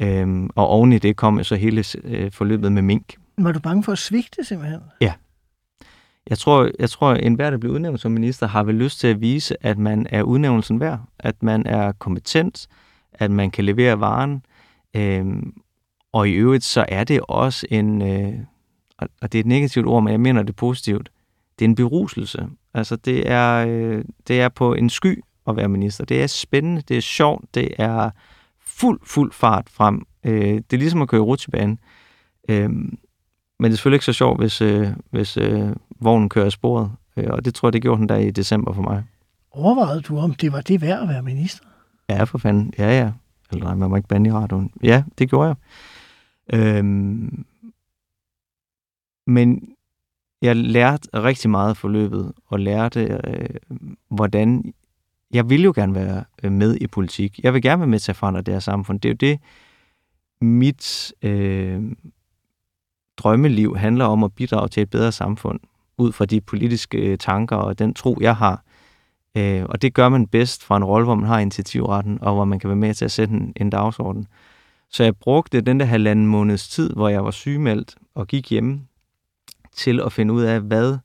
Øhm, 0.00 0.50
og 0.54 0.66
oven 0.66 0.92
i 0.92 0.98
det 0.98 1.16
kom 1.16 1.38
jo 1.38 1.44
så 1.44 1.56
hele 1.56 1.84
øh, 2.04 2.32
forløbet 2.32 2.72
med 2.72 2.82
mink. 2.82 3.14
Var 3.38 3.52
du 3.52 3.60
bange 3.60 3.82
for 3.82 3.92
at 3.92 3.98
svigte 3.98 4.44
simpelthen? 4.44 4.80
Jeg 6.30 6.38
tror, 6.38 6.70
jeg 6.78 6.90
tror, 6.90 7.10
at 7.10 7.26
enhver, 7.26 7.50
der 7.50 7.58
bliver 7.58 7.74
udnævnt 7.74 8.00
som 8.00 8.12
minister, 8.12 8.46
har 8.46 8.62
vel 8.62 8.74
lyst 8.74 9.00
til 9.00 9.06
at 9.06 9.20
vise, 9.20 9.66
at 9.66 9.78
man 9.78 10.06
er 10.10 10.22
udnævnelsen 10.22 10.80
værd, 10.80 11.00
at 11.18 11.42
man 11.42 11.66
er 11.66 11.92
kompetent, 11.92 12.68
at 13.12 13.30
man 13.30 13.50
kan 13.50 13.64
levere 13.64 14.00
varen. 14.00 14.44
Øhm, 14.94 15.54
og 16.12 16.28
i 16.28 16.32
øvrigt, 16.32 16.64
så 16.64 16.84
er 16.88 17.04
det 17.04 17.20
også 17.28 17.66
en, 17.70 18.02
øh, 18.02 18.34
og 18.98 19.32
det 19.32 19.38
er 19.38 19.40
et 19.40 19.46
negativt 19.46 19.86
ord, 19.86 20.02
men 20.02 20.12
jeg 20.12 20.20
mener 20.20 20.42
det 20.42 20.56
positivt, 20.56 21.10
det 21.58 21.64
er 21.64 21.68
en 21.68 21.74
beruselse. 21.74 22.48
Altså, 22.74 22.96
det 22.96 23.30
er, 23.30 23.66
øh, 23.68 24.04
det 24.28 24.40
er 24.40 24.48
på 24.48 24.74
en 24.74 24.90
sky 24.90 25.22
at 25.46 25.56
være 25.56 25.68
minister. 25.68 26.04
Det 26.04 26.22
er 26.22 26.26
spændende, 26.26 26.82
det 26.88 26.96
er 26.96 27.00
sjovt, 27.00 27.54
det 27.54 27.68
er 27.78 28.10
fuld, 28.60 29.00
fuld 29.04 29.32
fart 29.32 29.68
frem. 29.70 30.06
Øh, 30.24 30.54
det 30.54 30.72
er 30.72 30.76
ligesom 30.76 31.02
at 31.02 31.08
køre 31.08 31.20
rutsjebane. 31.20 31.76
Øhm, 32.48 32.98
men 33.58 33.64
det 33.64 33.72
er 33.72 33.76
selvfølgelig 33.76 33.96
ikke 33.96 34.04
så 34.04 34.12
sjovt, 34.12 34.40
hvis, 34.40 34.60
øh, 34.60 34.88
hvis 35.10 35.36
øh, 35.36 35.68
vognen 36.00 36.28
kører 36.28 36.46
af 36.46 36.52
sporet. 36.52 36.92
Øh, 37.16 37.26
og 37.30 37.44
det 37.44 37.54
tror 37.54 37.68
jeg, 37.68 37.72
det 37.72 37.82
gjorde 37.82 38.00
den 38.00 38.08
der 38.08 38.16
i 38.16 38.30
december 38.30 38.72
for 38.72 38.82
mig. 38.82 39.04
Overvejede 39.50 40.00
du, 40.00 40.18
om 40.18 40.34
det 40.34 40.52
var 40.52 40.60
det 40.60 40.80
værd 40.80 41.02
at 41.02 41.08
være 41.08 41.22
minister? 41.22 41.64
Ja, 42.08 42.24
for 42.24 42.38
fanden. 42.38 42.74
Ja, 42.78 42.98
ja. 42.98 43.12
Eller 43.52 43.64
nej, 43.64 43.74
man 43.74 43.90
må 43.90 43.96
ikke 43.96 44.08
bande 44.08 44.30
i 44.30 44.32
radioen. 44.32 44.70
Ja, 44.82 45.04
det 45.18 45.28
gjorde 45.28 45.48
jeg. 45.48 45.56
Øhm, 46.60 47.44
men 49.26 49.68
jeg 50.44 50.56
lærte 50.56 51.08
rigtig 51.14 51.50
meget 51.50 51.70
af 51.70 51.76
forløbet, 51.76 52.32
og 52.46 52.60
lærte, 52.60 53.20
øh, 53.26 53.78
hvordan... 54.08 54.74
Jeg 55.32 55.50
vil 55.50 55.62
jo 55.62 55.72
gerne 55.74 55.94
være 55.94 56.24
øh, 56.42 56.52
med 56.52 56.76
i 56.80 56.86
politik. 56.86 57.40
Jeg 57.42 57.54
vil 57.54 57.62
gerne 57.62 57.80
være 57.80 57.88
med 57.88 57.98
til 57.98 58.12
at 58.12 58.16
forandre 58.16 58.42
det 58.42 58.54
her 58.54 58.60
samfund. 58.60 59.00
Det 59.00 59.08
er 59.08 59.12
jo 59.12 59.32
det, 59.32 59.40
mit 60.40 61.12
øh, 61.22 61.82
drømmeliv 63.16 63.76
handler 63.76 64.04
om 64.04 64.24
at 64.24 64.32
bidrage 64.32 64.68
til 64.68 64.82
et 64.82 64.90
bedre 64.90 65.12
samfund, 65.12 65.60
ud 65.98 66.12
fra 66.12 66.24
de 66.24 66.40
politiske 66.40 66.98
øh, 66.98 67.18
tanker 67.18 67.56
og 67.56 67.78
den 67.78 67.94
tro, 67.94 68.18
jeg 68.20 68.36
har. 68.36 68.64
Øh, 69.36 69.64
og 69.68 69.82
det 69.82 69.94
gør 69.94 70.08
man 70.08 70.26
bedst 70.26 70.64
fra 70.64 70.76
en 70.76 70.84
rolle, 70.84 71.04
hvor 71.04 71.14
man 71.14 71.26
har 71.26 71.38
initiativretten, 71.38 72.18
og 72.20 72.34
hvor 72.34 72.44
man 72.44 72.58
kan 72.58 72.68
være 72.68 72.76
med 72.76 72.94
til 72.94 73.04
at 73.04 73.12
sætte 73.12 73.34
en, 73.34 73.52
en 73.56 73.70
dagsorden. 73.70 74.26
Så 74.90 75.04
jeg 75.04 75.16
brugte 75.16 75.60
den 75.60 75.80
der 75.80 75.86
halvanden 75.86 76.26
måneds 76.26 76.68
tid, 76.68 76.90
hvor 76.90 77.08
jeg 77.08 77.24
var 77.24 77.30
sygemeldt 77.30 77.94
og 78.14 78.26
gik 78.26 78.50
hjemme, 78.50 78.80
til 79.76 80.00
at 80.00 80.12
finde 80.12 80.34
ud 80.34 80.42
af, 80.42 80.60
hvad 80.60 80.98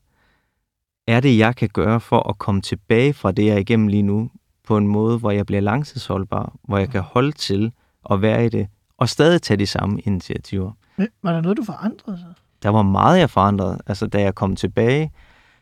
er 1.06 1.20
det, 1.20 1.38
jeg 1.38 1.56
kan 1.56 1.68
gøre 1.68 2.00
for 2.00 2.28
at 2.28 2.38
komme 2.38 2.60
tilbage 2.60 3.12
fra 3.14 3.32
det, 3.32 3.46
jeg 3.46 3.54
er 3.54 3.58
igennem 3.58 3.88
lige 3.88 4.02
nu, 4.02 4.30
på 4.64 4.76
en 4.76 4.86
måde, 4.86 5.18
hvor 5.18 5.30
jeg 5.30 5.46
bliver 5.46 5.60
langtidsholdbar, 5.60 6.56
hvor 6.62 6.78
jeg 6.78 6.88
kan 6.90 7.00
holde 7.00 7.32
til 7.32 7.72
at 8.10 8.22
være 8.22 8.46
i 8.46 8.48
det, 8.48 8.68
og 8.98 9.08
stadig 9.08 9.42
tage 9.42 9.58
de 9.58 9.66
samme 9.66 10.00
initiativer. 10.00 10.72
Men 10.96 11.08
Var 11.22 11.32
der 11.32 11.40
noget, 11.40 11.56
du 11.56 11.64
forandrede 11.64 12.18
sig? 12.18 12.34
Der 12.62 12.68
var 12.68 12.82
meget, 12.82 13.18
jeg 13.18 13.30
forandrede. 13.30 13.78
Altså, 13.86 14.06
da 14.06 14.20
jeg 14.20 14.34
kom 14.34 14.56
tilbage 14.56 15.12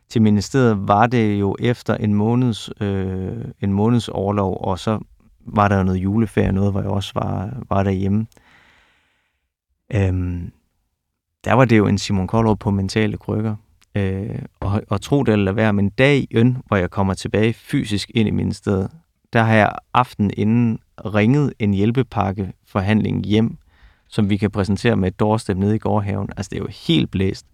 til 0.08 0.22
ministeriet, 0.22 0.88
var 0.88 1.06
det 1.06 1.40
jo 1.40 1.56
efter 1.58 1.94
en 1.94 2.14
måneds, 2.14 2.70
øh, 2.80 3.44
en 3.60 3.72
måneds 3.72 4.08
overlov, 4.08 4.58
og 4.64 4.78
så 4.78 4.98
var 5.40 5.68
der 5.68 5.76
jo 5.76 5.82
noget 5.82 5.98
juleferie, 5.98 6.52
noget, 6.52 6.72
hvor 6.72 6.80
jeg 6.80 6.90
også 6.90 7.12
var, 7.14 7.50
var 7.68 7.82
derhjemme. 7.82 8.26
Øhm, 9.94 10.52
der 11.44 11.52
var 11.52 11.64
det 11.64 11.78
jo 11.78 11.86
en 11.86 11.98
Simon 11.98 12.26
Koldrup 12.26 12.58
på 12.58 12.70
mentale 12.70 13.16
krykker. 13.16 13.56
Øh, 13.94 14.38
og, 14.60 14.82
og 14.88 15.00
tro 15.00 15.22
det 15.22 15.32
eller 15.32 15.52
være, 15.52 15.72
men 15.72 15.88
dagen, 15.88 16.58
hvor 16.66 16.76
jeg 16.76 16.90
kommer 16.90 17.14
tilbage 17.14 17.52
fysisk 17.52 18.10
ind 18.14 18.28
i 18.28 18.30
min 18.30 18.52
sted, 18.52 18.88
der 19.32 19.42
har 19.42 19.54
jeg 19.54 19.72
aften 19.94 20.30
inden 20.36 20.78
ringet 21.04 21.52
en 21.58 21.74
hjælpepakke 21.74 22.52
forhandling 22.66 23.24
hjem, 23.24 23.56
som 24.08 24.30
vi 24.30 24.36
kan 24.36 24.50
præsentere 24.50 24.96
med 24.96 25.08
et 25.08 25.20
doorstep 25.20 25.56
nede 25.56 25.76
i 25.76 25.78
gårdhaven. 25.78 26.28
Altså, 26.36 26.50
det 26.50 26.56
er 26.56 26.62
jo 26.62 26.68
helt 26.86 27.10
blæst. 27.10 27.46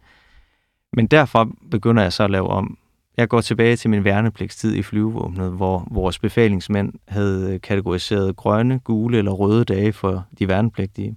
Men 0.93 1.07
derfra 1.07 1.49
begynder 1.71 2.03
jeg 2.03 2.13
så 2.13 2.25
at 2.25 2.31
lave 2.31 2.49
om. 2.49 2.79
Jeg 3.17 3.29
går 3.29 3.41
tilbage 3.41 3.77
til 3.77 3.91
min 3.91 4.05
værnepligtstid 4.05 4.75
i 4.75 4.83
flyvevåbnet, 4.83 5.53
hvor 5.53 5.89
vores 5.91 6.19
befalingsmænd 6.19 6.93
havde 7.09 7.59
kategoriseret 7.59 8.37
grønne, 8.37 8.79
gule 8.79 9.19
eller 9.19 9.33
røde 9.33 9.65
dage 9.65 9.93
for 9.93 10.25
de 10.39 10.49
værnepligtige. 10.49 11.17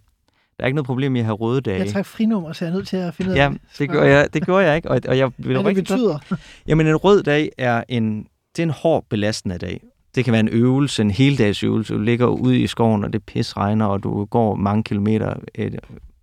Der 0.58 0.64
er 0.64 0.68
ikke 0.68 0.76
noget 0.76 0.86
problem 0.86 1.16
i 1.16 1.20
at 1.20 1.26
have 1.26 1.36
røde 1.36 1.62
dage. 1.62 1.80
Jeg 1.80 1.88
trak 1.88 2.06
frinummer, 2.06 2.54
så 2.54 2.66
jeg 2.66 2.72
er 2.72 2.76
nødt 2.76 2.88
til 2.88 2.98
at 2.98 3.14
finde 3.14 3.32
ud 3.32 3.36
af 3.36 3.40
Ja, 3.40 3.54
det 3.80 3.90
gjorde 3.90 4.08
jeg, 4.08 4.34
det 4.34 4.46
gjorde 4.46 4.66
jeg 4.66 4.76
ikke, 4.76 4.92
og, 4.92 5.02
og 5.08 5.18
jeg 5.18 5.34
blev 5.42 5.46
Hvad 5.46 5.56
det 5.56 5.66
rigtig 5.66 5.84
betyder. 5.84 6.38
Jamen, 6.68 6.88
en 6.88 6.96
rød 6.96 7.24
dag 7.24 7.52
er 7.58 7.84
en, 7.90 8.28
det 8.56 8.60
er 8.60 8.64
en 8.64 8.70
hård 8.70 9.06
belastende 9.10 9.58
dag. 9.58 9.84
Det 10.16 10.26
kan 10.26 10.32
være 10.32 10.40
en 10.40 10.50
øvelse, 10.50 11.02
en 11.02 11.12
heldagsøvelse. 11.12 11.94
Du 11.94 12.00
ligger 12.00 12.28
ude 12.28 12.60
i 12.60 12.68
skoven, 12.68 13.04
og 13.04 13.14
det 13.14 13.24
pis 13.24 13.58
regner, 13.58 13.86
og 13.86 14.04
du 14.04 14.26
går 14.26 14.56
mange 14.56 14.84
kilometer 14.84 15.34
øh, 15.58 15.72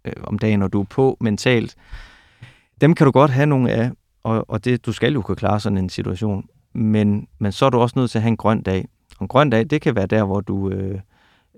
øh, 0.04 0.12
om 0.24 0.38
dagen, 0.38 0.62
og 0.62 0.72
du 0.72 0.80
er 0.80 0.84
på 0.84 1.16
mentalt. 1.20 1.74
Dem 2.80 2.94
kan 2.94 3.04
du 3.04 3.10
godt 3.10 3.30
have 3.30 3.46
nogle 3.46 3.70
af, 3.70 3.90
og, 4.22 4.50
og 4.50 4.64
det, 4.64 4.86
du 4.86 4.92
skal 4.92 5.12
jo 5.12 5.22
kunne 5.22 5.36
klare 5.36 5.60
sådan 5.60 5.78
en 5.78 5.88
situation. 5.88 6.46
Men, 6.74 7.28
men 7.38 7.52
så 7.52 7.66
er 7.66 7.70
du 7.70 7.78
også 7.78 7.98
nødt 7.98 8.10
til 8.10 8.18
at 8.18 8.22
have 8.22 8.28
en 8.28 8.36
grøn 8.36 8.62
dag. 8.62 8.88
Og 9.18 9.24
en 9.24 9.28
grøn 9.28 9.50
dag, 9.50 9.70
det 9.70 9.80
kan 9.80 9.96
være 9.96 10.06
der, 10.06 10.24
hvor 10.24 10.40
du 10.40 10.70
øh, 10.70 11.00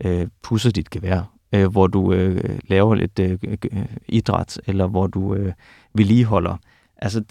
øh, 0.05 0.27
pusser 0.43 0.71
dit 0.71 0.91
gevær, 0.91 1.36
øh, 1.53 1.67
hvor 1.67 1.87
du 1.87 2.13
øh, 2.13 2.59
laver 2.65 2.95
lidt 2.95 3.19
øh, 3.19 3.39
øh, 3.43 3.85
idræt, 4.09 4.61
eller 4.67 4.87
hvor 4.87 5.07
du 5.07 5.35
øh, 5.35 5.53
vedligeholder. 5.95 6.57
Altså, 6.97 7.25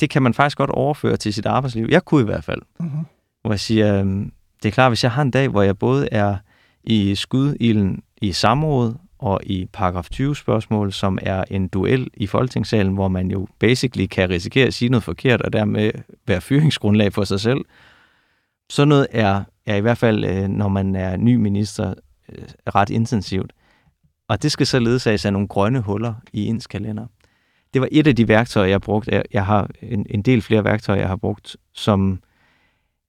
det 0.00 0.10
kan 0.10 0.22
man 0.22 0.34
faktisk 0.34 0.58
godt 0.58 0.70
overføre 0.70 1.16
til 1.16 1.34
sit 1.34 1.46
arbejdsliv. 1.46 1.86
Jeg 1.90 2.04
kunne 2.04 2.22
i 2.22 2.24
hvert 2.24 2.44
fald. 2.44 2.62
Mhm. 2.80 3.06
Hvor 3.42 3.52
jeg 3.52 3.60
siger, 3.60 4.00
øhm, 4.00 4.32
det 4.62 4.68
er 4.68 4.72
klart, 4.72 4.90
hvis 4.90 5.04
jeg 5.04 5.12
har 5.12 5.22
en 5.22 5.30
dag, 5.30 5.48
hvor 5.48 5.62
jeg 5.62 5.78
både 5.78 6.08
er 6.12 6.36
i 6.84 7.14
skudilden 7.14 8.02
i 8.22 8.32
samråd 8.32 8.94
og 9.18 9.40
i 9.44 9.66
paragraf 9.72 10.08
20 10.10 10.36
spørgsmål, 10.36 10.92
som 10.92 11.18
er 11.22 11.44
en 11.50 11.68
duel 11.68 12.10
i 12.14 12.26
Folketingssalen, 12.26 12.94
hvor 12.94 13.08
man 13.08 13.30
jo 13.30 13.46
basically 13.58 14.06
kan 14.06 14.30
risikere 14.30 14.66
at 14.66 14.74
sige 14.74 14.88
noget 14.88 15.04
forkert, 15.04 15.42
og 15.42 15.52
dermed 15.52 15.90
være 16.26 16.40
fyringsgrundlag 16.40 17.12
for 17.12 17.24
sig 17.24 17.40
selv. 17.40 17.60
Sådan 18.70 18.88
noget 18.88 19.06
er, 19.10 19.42
er 19.66 19.76
i 19.76 19.80
hvert 19.80 19.98
fald, 19.98 20.24
øh, 20.24 20.48
når 20.48 20.68
man 20.68 20.96
er 20.96 21.16
ny 21.16 21.34
minister, 21.34 21.94
øh, 22.32 22.44
ret 22.74 22.90
intensivt. 22.90 23.52
Og 24.28 24.42
det 24.42 24.52
skal 24.52 24.66
så 24.66 24.78
ledsages 24.78 25.24
af 25.24 25.32
nogle 25.32 25.48
grønne 25.48 25.80
huller 25.80 26.14
i 26.32 26.46
ens 26.46 26.66
kalender. 26.66 27.06
Det 27.74 27.80
var 27.80 27.88
et 27.92 28.06
af 28.06 28.16
de 28.16 28.28
værktøjer, 28.28 28.68
jeg 28.68 28.80
brugte. 28.80 29.10
Jeg- 29.14 29.24
Jeg 29.32 29.46
har 29.46 29.68
en, 29.82 30.06
en 30.10 30.22
del 30.22 30.42
flere 30.42 30.64
værktøjer, 30.64 31.00
jeg 31.00 31.08
har 31.08 31.16
brugt, 31.16 31.56
som 31.72 32.22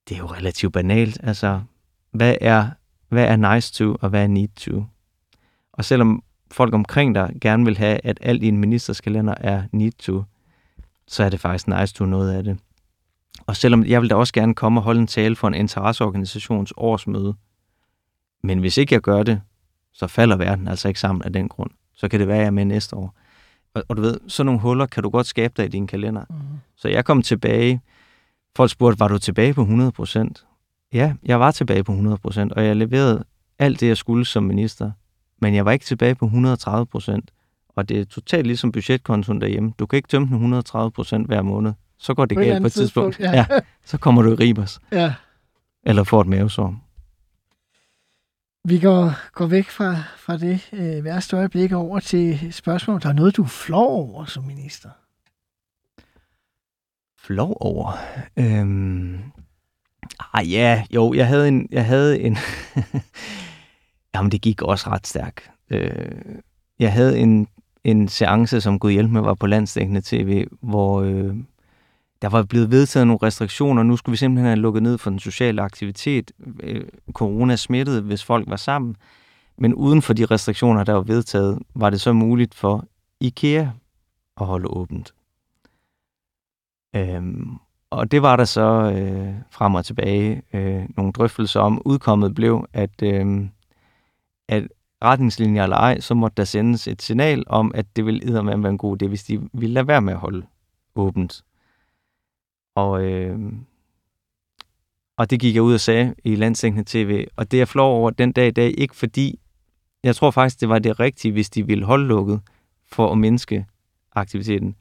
det 0.09 0.15
er 0.15 0.19
jo 0.19 0.25
relativt 0.25 0.73
banalt. 0.73 1.19
Altså, 1.23 1.61
hvad 2.11 2.35
er, 2.41 2.69
hvad 3.09 3.25
er 3.27 3.53
nice 3.55 3.73
to, 3.73 3.95
og 4.01 4.09
hvad 4.09 4.23
er 4.23 4.27
need 4.27 4.47
to? 4.55 4.83
Og 5.73 5.85
selvom 5.85 6.23
folk 6.51 6.73
omkring 6.73 7.15
dig 7.15 7.33
gerne 7.41 7.65
vil 7.65 7.77
have, 7.77 7.99
at 8.03 8.17
alt 8.21 8.43
i 8.43 8.47
en 8.47 8.57
ministers 8.57 9.01
kalender 9.01 9.33
er 9.37 9.63
need 9.71 9.91
to, 9.91 10.23
så 11.07 11.23
er 11.23 11.29
det 11.29 11.39
faktisk 11.39 11.67
nice 11.67 11.93
to 11.93 12.05
noget 12.05 12.31
af 12.33 12.43
det. 12.43 12.57
Og 13.47 13.55
selvom 13.55 13.85
jeg 13.85 14.01
vil 14.01 14.09
da 14.09 14.15
også 14.15 14.33
gerne 14.33 14.55
komme 14.55 14.79
og 14.79 14.83
holde 14.83 14.99
en 15.01 15.07
tale 15.07 15.35
for 15.35 15.47
en 15.47 15.53
interesseorganisations 15.53 16.73
årsmøde, 16.77 17.33
men 18.43 18.59
hvis 18.59 18.77
ikke 18.77 18.93
jeg 18.93 19.01
gør 19.01 19.23
det, 19.23 19.41
så 19.93 20.07
falder 20.07 20.35
verden 20.35 20.67
altså 20.67 20.87
ikke 20.87 20.99
sammen 20.99 21.21
af 21.23 21.33
den 21.33 21.49
grund. 21.49 21.69
Så 21.95 22.07
kan 22.07 22.19
det 22.19 22.27
være, 22.27 22.37
at 22.37 22.41
jeg 22.41 22.47
er 22.47 22.51
med 22.51 22.65
næste 22.65 22.95
år. 22.95 23.15
Og, 23.73 23.83
og 23.87 23.97
du 23.97 24.01
ved, 24.01 24.19
sådan 24.27 24.45
nogle 24.45 24.61
huller 24.61 24.85
kan 24.85 25.03
du 25.03 25.09
godt 25.09 25.27
skabe 25.27 25.53
dig 25.57 25.65
i 25.65 25.67
din 25.69 25.87
kalender. 25.87 26.23
Mhm. 26.29 26.39
Så 26.75 26.87
jeg 26.87 27.05
kom 27.05 27.21
tilbage. 27.21 27.81
Folk 28.55 28.71
spurgte, 28.71 28.99
var 28.99 29.07
du 29.07 29.17
tilbage 29.17 29.53
på 29.53 29.61
100 29.61 29.91
procent? 29.91 30.45
Ja, 30.93 31.13
jeg 31.23 31.39
var 31.39 31.51
tilbage 31.51 31.83
på 31.83 31.91
100 31.91 32.17
procent, 32.17 32.53
og 32.53 32.65
jeg 32.65 32.75
leverede 32.75 33.23
alt 33.59 33.79
det, 33.79 33.87
jeg 33.87 33.97
skulle 33.97 34.25
som 34.25 34.43
minister. 34.43 34.91
men 35.41 35.55
jeg 35.55 35.65
var 35.65 35.71
ikke 35.71 35.85
tilbage 35.85 36.15
på 36.15 36.25
130 36.25 36.85
procent. 36.85 37.31
Og 37.69 37.89
det 37.89 37.99
er 37.99 38.05
totalt 38.05 38.47
ligesom 38.47 38.71
budgetkontoen 38.71 39.41
derhjemme. 39.41 39.73
Du 39.79 39.85
kan 39.85 39.97
ikke 39.97 40.07
tømme 40.07 40.27
den 40.27 40.33
130 40.35 40.91
procent 40.91 41.27
hver 41.27 41.41
måned. 41.41 41.73
Så 41.99 42.13
går 42.13 42.25
det 42.25 42.35
På 42.37 42.41
galt 42.43 42.61
på 42.61 42.67
et 42.67 42.73
tidspunkt. 42.73 43.15
tidspunkt, 43.15 43.35
ja. 43.35 43.45
ja. 43.55 43.59
Så 43.85 43.97
kommer 43.97 44.21
du 44.21 44.31
i 44.31 44.35
ribers. 44.35 44.79
Ja. 44.91 45.13
Eller 45.83 46.03
får 46.03 46.21
et 46.21 46.27
mavesår. 46.27 46.75
Vi 48.63 48.79
går, 48.79 49.31
går 49.33 49.45
væk 49.45 49.69
fra, 49.69 49.95
fra 50.17 50.37
det 50.37 50.69
øh, 50.73 51.03
værste 51.03 51.37
øjeblik 51.37 51.71
over 51.71 51.99
til 51.99 52.53
spørgsmål. 52.53 53.01
Der 53.01 53.09
er 53.09 53.13
noget, 53.13 53.37
du 53.37 53.45
flår 53.45 53.87
over 53.87 54.25
som 54.25 54.43
minister. 54.43 54.89
Flov 57.19 57.57
over? 57.59 57.91
Øhm... 58.37 59.19
Ah 60.33 60.51
ja, 60.51 60.83
jo, 60.91 61.13
jeg 61.13 61.27
havde 61.27 61.47
en... 61.47 61.67
Jeg 61.71 61.85
havde 61.85 62.19
en 62.19 62.37
Jamen, 64.15 64.31
det 64.31 64.41
gik 64.41 64.61
også 64.61 64.89
ret 64.89 65.07
stærkt. 65.07 65.51
Øh... 65.69 66.11
Jeg 66.79 66.93
havde 66.93 67.19
en, 67.19 67.47
en 67.83 68.07
seance, 68.07 68.61
som 68.61 68.79
Gud 68.79 68.91
hjælp 68.91 69.11
mig, 69.11 69.23
var 69.23 69.33
på 69.33 69.47
landsdækkende 69.47 70.01
tv, 70.05 70.47
hvor 70.61 71.01
øh, 71.01 71.35
der 72.21 72.29
var 72.29 72.43
blevet 72.43 72.71
vedtaget 72.71 73.07
nogle 73.07 73.19
restriktioner. 73.23 73.83
Nu 73.83 73.97
skulle 73.97 74.13
vi 74.13 74.17
simpelthen 74.17 74.45
have 74.45 74.59
lukket 74.59 74.83
ned 74.83 74.97
for 74.97 75.09
den 75.09 75.19
sociale 75.19 75.61
aktivitet. 75.61 76.31
Øh, 76.63 76.85
corona 77.13 77.55
smittede, 77.55 78.01
hvis 78.01 78.23
folk 78.23 78.49
var 78.49 78.55
sammen. 78.55 78.95
Men 79.57 79.73
uden 79.73 80.01
for 80.01 80.13
de 80.13 80.25
restriktioner, 80.25 80.83
der 80.83 80.93
var 80.93 81.01
vedtaget, 81.01 81.59
var 81.75 81.89
det 81.89 82.01
så 82.01 82.13
muligt 82.13 82.55
for 82.55 82.85
IKEA 83.19 83.69
at 84.37 84.45
holde 84.45 84.67
åbent. 84.67 85.13
Øhm, 86.95 87.57
og 87.89 88.11
det 88.11 88.21
var 88.21 88.35
der 88.35 88.45
så 88.45 88.93
øh, 88.95 89.33
frem 89.51 89.75
og 89.75 89.85
tilbage 89.85 90.41
øh, 90.53 90.83
nogle 90.97 91.11
drøftelser 91.11 91.59
om. 91.59 91.81
Udkommet 91.85 92.35
blev, 92.35 92.65
at, 92.73 93.03
øh, 93.03 93.47
at 94.47 94.67
retningslinjer 95.03 95.63
eller 95.63 95.77
ej, 95.77 95.99
så 95.99 96.13
måtte 96.13 96.35
der 96.35 96.43
sendes 96.43 96.87
et 96.87 97.01
signal 97.01 97.43
om, 97.47 97.71
at 97.75 97.85
det 97.95 98.05
ville 98.05 98.25
eddermame 98.25 98.63
være 98.63 98.71
en 98.71 98.77
god 98.77 99.03
idé, 99.03 99.07
hvis 99.07 99.23
de 99.23 99.49
ville 99.53 99.73
lade 99.73 99.87
være 99.87 100.01
med 100.01 100.13
at 100.13 100.19
holde 100.19 100.45
åbent. 100.95 101.43
Og, 102.77 103.03
øh, 103.03 103.39
og 105.17 105.29
det 105.29 105.39
gik 105.39 105.55
jeg 105.55 105.63
ud 105.63 105.73
og 105.73 105.79
sagde 105.79 106.15
i 106.23 106.35
landsdækkende 106.35 106.83
tv, 106.87 107.27
og 107.35 107.51
det 107.51 107.57
er 107.57 107.61
jeg 107.61 107.67
flov 107.67 107.97
over 107.97 108.09
den 108.09 108.31
dag 108.31 108.47
i 108.47 108.51
dag, 108.51 108.73
ikke 108.77 108.95
fordi, 108.95 109.39
jeg 110.03 110.15
tror 110.15 110.31
faktisk, 110.31 110.61
det 110.61 110.69
var 110.69 110.79
det 110.79 110.99
rigtige, 110.99 111.31
hvis 111.31 111.49
de 111.49 111.67
ville 111.67 111.85
holde 111.85 112.07
lukket 112.07 112.39
for 112.91 113.11
at 113.11 113.17
mindske 113.17 113.65
aktiviteten. 114.15 114.75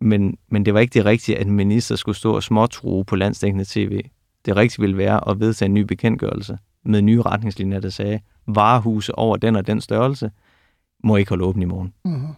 Men, 0.00 0.38
men 0.48 0.64
det 0.64 0.74
var 0.74 0.80
ikke 0.80 0.94
det 0.94 1.04
rigtige, 1.04 1.38
at 1.38 1.46
en 1.46 1.52
minister 1.52 1.96
skulle 1.96 2.16
stå 2.16 2.34
og 2.34 2.42
småtrue 2.42 3.04
på 3.04 3.16
landsdækkende 3.16 3.64
tv. 3.68 4.00
Det 4.44 4.56
rigtige 4.56 4.80
ville 4.80 4.96
være 4.96 5.30
at 5.30 5.40
vedtage 5.40 5.66
en 5.66 5.74
ny 5.74 5.80
bekendtgørelse 5.80 6.58
med 6.84 7.02
nye 7.02 7.22
retningslinjer, 7.22 7.80
der 7.80 7.90
sagde, 7.90 8.20
varehuse 8.46 9.14
over 9.14 9.36
den 9.36 9.56
og 9.56 9.66
den 9.66 9.80
størrelse 9.80 10.30
må 11.04 11.16
ikke 11.16 11.28
holde 11.28 11.44
åben 11.44 11.62
i 11.62 11.64
morgen. 11.64 11.94
Mm-hmm. 12.04 12.34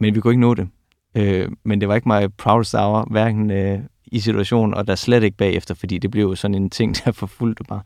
Men 0.00 0.14
vi 0.14 0.20
kunne 0.20 0.32
ikke 0.32 0.40
nå 0.40 0.54
det. 0.54 0.68
Øh, 1.14 1.48
men 1.64 1.80
det 1.80 1.88
var 1.88 1.94
ikke 1.94 2.08
mig 2.08 2.34
proudest 2.34 2.74
hour, 2.74 3.06
hverken 3.10 3.50
øh, 3.50 3.78
i 4.06 4.20
situationen, 4.20 4.74
og 4.74 4.86
der 4.86 4.94
slet 4.94 5.22
ikke 5.22 5.36
bagefter, 5.36 5.74
fordi 5.74 5.98
det 5.98 6.10
blev 6.10 6.24
jo 6.24 6.34
sådan 6.34 6.54
en 6.54 6.70
ting, 6.70 6.96
der 7.04 7.12
forfulgte 7.12 7.64
mig. 7.70 7.80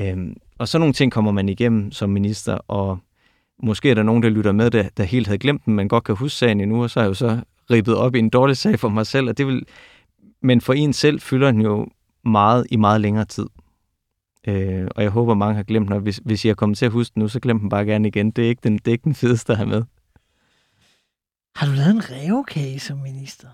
Øh, 0.00 0.16
og 0.58 0.68
så 0.68 0.78
nogle 0.78 0.94
ting 0.94 1.12
kommer 1.12 1.32
man 1.32 1.48
igennem 1.48 1.92
som 1.92 2.10
minister, 2.10 2.54
og 2.54 2.98
måske 3.62 3.90
er 3.90 3.94
der 3.94 4.02
nogen, 4.02 4.22
der 4.22 4.28
lytter 4.28 4.52
med, 4.52 4.70
der, 4.70 4.88
der 4.96 5.04
helt 5.04 5.26
havde 5.26 5.38
glemt 5.38 5.64
den, 5.64 5.74
men 5.74 5.88
godt 5.88 6.04
kan 6.04 6.16
huske 6.16 6.36
sagen 6.36 6.60
endnu, 6.60 6.82
og 6.82 6.90
så 6.90 7.00
er 7.00 7.04
jeg 7.04 7.08
jo 7.08 7.14
så 7.14 7.40
ribbet 7.70 7.96
op 7.96 8.14
i 8.14 8.18
en 8.18 8.30
dårlig 8.30 8.56
sag 8.56 8.78
for 8.78 8.88
mig 8.88 9.06
selv, 9.06 9.28
og 9.28 9.38
det 9.38 9.46
vil, 9.46 9.66
men 10.42 10.60
for 10.60 10.72
en 10.72 10.92
selv 10.92 11.20
fylder 11.20 11.50
den 11.50 11.60
jo 11.60 11.86
meget 12.24 12.66
i 12.70 12.76
meget 12.76 13.00
længere 13.00 13.24
tid. 13.24 13.46
Øh, 14.48 14.86
og 14.96 15.02
jeg 15.02 15.10
håber, 15.10 15.34
mange 15.34 15.54
har 15.54 15.62
glemt 15.62 15.86
den, 15.86 15.92
og 15.92 16.00
hvis, 16.00 16.20
hvis 16.24 16.44
I 16.44 16.48
har 16.48 16.54
kommet 16.54 16.78
til 16.78 16.86
at 16.86 16.92
huske 16.92 17.14
den 17.14 17.20
nu, 17.20 17.28
så 17.28 17.40
glem 17.40 17.60
den 17.60 17.68
bare 17.68 17.84
gerne 17.84 18.08
igen. 18.08 18.30
Det 18.30 18.44
er 18.44 18.48
ikke 18.48 18.60
den, 18.64 18.78
det 18.78 18.88
er 18.88 18.92
ikke 18.92 19.04
den 19.04 19.14
fedeste 19.14 19.52
at 19.52 19.56
have 19.56 19.68
med. 19.68 19.82
Har 21.56 21.66
du 21.66 21.72
lavet 21.72 21.90
en 21.90 22.10
rævekage 22.10 22.80
som 22.80 22.98
minister? 22.98 23.48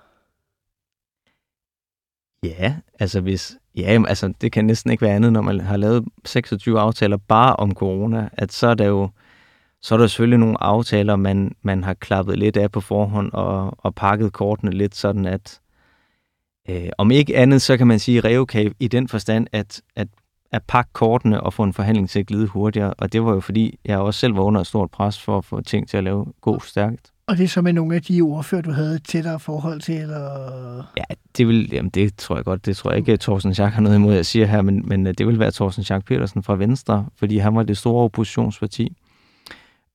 Ja, 2.42 2.76
altså 2.98 3.20
hvis... 3.20 3.56
Ja, 3.76 4.02
altså 4.08 4.32
det 4.40 4.52
kan 4.52 4.64
næsten 4.64 4.90
ikke 4.90 5.02
være 5.02 5.14
andet, 5.14 5.32
når 5.32 5.42
man 5.42 5.60
har 5.60 5.76
lavet 5.76 6.04
26 6.24 6.80
aftaler 6.80 7.16
bare 7.16 7.56
om 7.56 7.74
corona, 7.74 8.28
at 8.32 8.52
så 8.52 8.66
er 8.66 8.74
der 8.74 8.84
jo 8.84 9.10
så 9.82 9.94
er 9.94 9.98
der 9.98 10.06
selvfølgelig 10.06 10.38
nogle 10.38 10.62
aftaler, 10.62 11.16
man, 11.16 11.56
man 11.62 11.84
har 11.84 11.94
klappet 11.94 12.38
lidt 12.38 12.56
af 12.56 12.72
på 12.72 12.80
forhånd 12.80 13.32
og, 13.32 13.74
og 13.78 13.94
pakket 13.94 14.32
kortene 14.32 14.72
lidt 14.72 14.94
sådan, 14.94 15.26
at 15.26 15.60
øh, 16.68 16.88
om 16.98 17.10
ikke 17.10 17.36
andet, 17.36 17.62
så 17.62 17.76
kan 17.76 17.86
man 17.86 17.98
sige 17.98 18.20
revkage 18.20 18.74
i 18.80 18.88
den 18.88 19.08
forstand, 19.08 19.46
at, 19.52 19.82
at, 19.96 20.08
at 20.52 20.62
pakke 20.68 20.92
kortene 20.92 21.40
og 21.40 21.52
få 21.52 21.62
en 21.62 21.72
forhandling 21.72 22.10
til 22.10 22.20
at 22.20 22.26
glide 22.26 22.46
hurtigere. 22.46 22.94
Og 22.94 23.12
det 23.12 23.24
var 23.24 23.32
jo 23.32 23.40
fordi, 23.40 23.78
jeg 23.84 23.98
også 23.98 24.20
selv 24.20 24.36
var 24.36 24.42
under 24.42 24.60
et 24.60 24.66
stort 24.66 24.90
pres 24.90 25.22
for 25.22 25.38
at 25.38 25.44
få 25.44 25.60
ting 25.60 25.88
til 25.88 25.96
at 25.96 26.04
lave 26.04 26.26
god 26.40 26.60
stærkt. 26.60 27.12
Og 27.28 27.36
det 27.36 27.44
er 27.44 27.48
så 27.48 27.62
med 27.62 27.72
nogle 27.72 27.94
af 27.94 28.02
de 28.02 28.20
ordfører, 28.20 28.62
du 28.62 28.70
havde 28.70 28.98
tættere 28.98 29.40
forhold 29.40 29.80
til, 29.80 29.94
eller... 29.94 30.92
Ja, 30.96 31.02
det 31.36 31.48
vil, 31.48 31.68
jamen 31.72 31.90
det 31.90 32.16
tror 32.16 32.36
jeg 32.36 32.44
godt, 32.44 32.66
det 32.66 32.76
tror 32.76 32.90
jeg 32.90 32.98
ikke, 32.98 33.12
at 33.12 33.20
Thorsten 33.20 33.54
Schack 33.54 33.74
har 33.74 33.82
noget 33.82 33.96
imod, 33.96 34.14
jeg 34.14 34.26
siger 34.26 34.46
her, 34.46 34.62
men, 34.62 34.82
men 34.86 35.06
det 35.06 35.26
vil 35.26 35.38
være 35.38 35.50
Thorsten 35.50 35.84
Schack 35.84 36.04
Petersen 36.04 36.42
fra 36.42 36.56
Venstre, 36.56 37.06
fordi 37.18 37.38
han 37.38 37.54
var 37.54 37.62
det 37.62 37.78
store 37.78 38.04
oppositionsparti. 38.04 38.96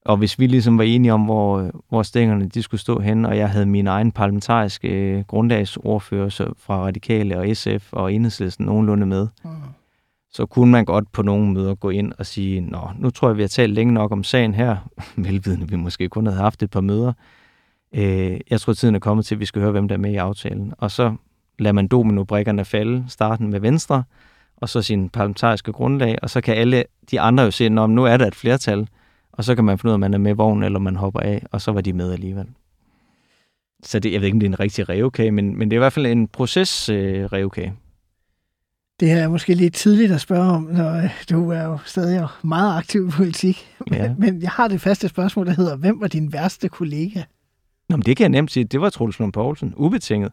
Og 0.06 0.18
hvis 0.18 0.40
vi 0.40 0.48
ligesom 0.48 0.78
var 0.78 0.84
enige 0.84 1.14
om, 1.14 1.22
hvor, 1.22 1.72
hvor 1.90 2.04
stængerne 2.04 2.46
de 2.50 2.62
skulle 2.62 2.82
stå 2.82 3.00
hen, 3.00 3.26
og 3.26 3.38
jeg 3.38 3.50
havde 3.50 3.66
min 3.66 3.88
egen 3.88 4.12
parlamentariske 4.12 4.88
øh, 4.88 5.24
grundlagsordfører 5.24 6.54
fra 6.58 6.78
Radikale 6.84 7.40
og 7.40 7.56
SF 7.56 7.94
og 7.94 8.14
Enhedslisten 8.14 8.66
nogenlunde 8.66 9.06
med, 9.06 9.28
Mm 9.44 9.50
så 10.34 10.46
kunne 10.46 10.72
man 10.72 10.86
godt 10.86 11.12
på 11.12 11.22
nogle 11.22 11.54
møder 11.54 11.76
gå 11.76 11.90
ind 11.90 12.14
og 12.18 12.26
sige, 12.26 12.62
nå, 12.62 12.90
nu 13.00 13.10
tror 13.10 13.28
jeg, 13.28 13.38
vi 13.38 13.42
har 13.42 13.48
talt 13.48 13.74
længe 13.74 13.94
nok 13.94 14.12
om 14.12 14.24
sagen 14.24 14.54
her, 14.54 14.78
velvidende 15.18 15.70
vi 15.70 15.76
måske 15.76 16.10
kun 16.10 16.26
havde 16.26 16.40
haft 16.40 16.64
et 16.64 16.72
par 16.72 16.82
møder. 16.82 17.14
Øh, 17.96 18.40
jeg 18.50 18.62
tror, 18.62 18.74
tiden 18.74 18.96
er 18.96 19.00
kommet 19.00 19.26
til, 19.26 19.36
at 19.36 19.40
vi 19.40 19.46
skal 19.46 19.62
høre, 19.62 19.72
hvem 19.72 19.88
der 19.88 19.96
er 19.96 20.00
med 20.00 20.12
i 20.12 20.16
aftalen. 20.16 20.74
Og 20.78 20.92
så 20.92 21.16
lader 21.60 21.74
man 21.74 21.88
dominobrikkerne 21.88 22.66
falde, 22.66 23.06
starten 23.08 23.50
med 23.50 23.60
Venstre, 23.60 24.04
og 24.58 24.70
så 24.70 24.82
sin 24.82 25.10
parlamentariske 25.10 25.72
grundlag, 25.72 26.18
og 26.22 26.30
så 26.30 26.42
kan 26.42 26.56
alle 26.56 26.84
de 27.12 27.20
andre 27.20 27.44
jo 27.44 27.52
se, 27.52 27.66
at 27.66 27.72
nu 27.72 28.04
er 28.04 28.18
der 28.18 28.28
et 28.28 28.36
flertal, 28.36 28.88
og 29.32 29.44
så 29.44 29.56
kan 29.56 29.64
man 29.64 29.78
finde 29.78 29.90
ud 29.90 29.92
af, 29.92 29.94
om 29.94 30.00
man 30.00 30.14
er 30.14 30.18
med 30.18 30.32
i 30.32 30.36
vognen, 30.36 30.64
eller 30.64 30.80
man 30.80 30.96
hopper 30.96 31.20
af, 31.20 31.44
og 31.52 31.62
så 31.62 31.72
var 31.72 31.82
de 31.82 31.94
med 31.94 32.14
alligevel. 32.14 32.48
Så 33.84 34.00
det, 34.00 34.14
jeg 34.14 34.22
ved 34.22 34.26
ikke, 34.26 34.36
om 34.36 34.40
det 34.40 34.48
er 34.48 34.52
en 34.52 34.60
rigtig 34.60 34.90
revkage, 34.90 35.32
men, 35.32 35.58
men 35.58 35.72
det 35.72 35.76
er 35.76 35.80
i 35.80 35.86
hvert 35.86 35.94
fald 35.94 36.06
en 36.06 36.28
proces 36.28 36.90
øh, 36.90 37.26
det 39.04 39.12
er 39.12 39.28
måske 39.28 39.54
lidt 39.54 39.74
tidligt 39.74 40.12
at 40.12 40.22
spørge 40.22 40.52
om, 40.52 40.64
når 40.64 40.94
øh, 40.96 41.10
du 41.30 41.50
er 41.52 41.64
jo 41.64 41.78
stadig 41.86 42.28
meget 42.44 42.78
aktiv 42.78 43.08
i 43.08 43.12
politik. 43.12 43.76
Ja. 43.92 44.14
Men 44.18 44.42
jeg 44.42 44.50
har 44.50 44.68
det 44.68 44.82
faste 44.82 45.08
spørgsmål, 45.08 45.46
der 45.46 45.54
hedder, 45.54 45.76
hvem 45.76 46.02
var 46.02 46.08
din 46.08 46.34
værste 46.34 46.70
kollega? 46.70 47.24
Nå, 47.90 47.98
men 47.98 48.06
det 48.06 48.18
kan 48.18 48.24
jeg 48.24 48.30
nemt 48.30 48.52
sige. 48.52 48.64
Det 48.64 48.82
var 48.82 48.90
Troels 48.90 49.20
Lund 49.20 49.34
Poulsen. 49.34 49.74
Ubetinget. 49.76 50.32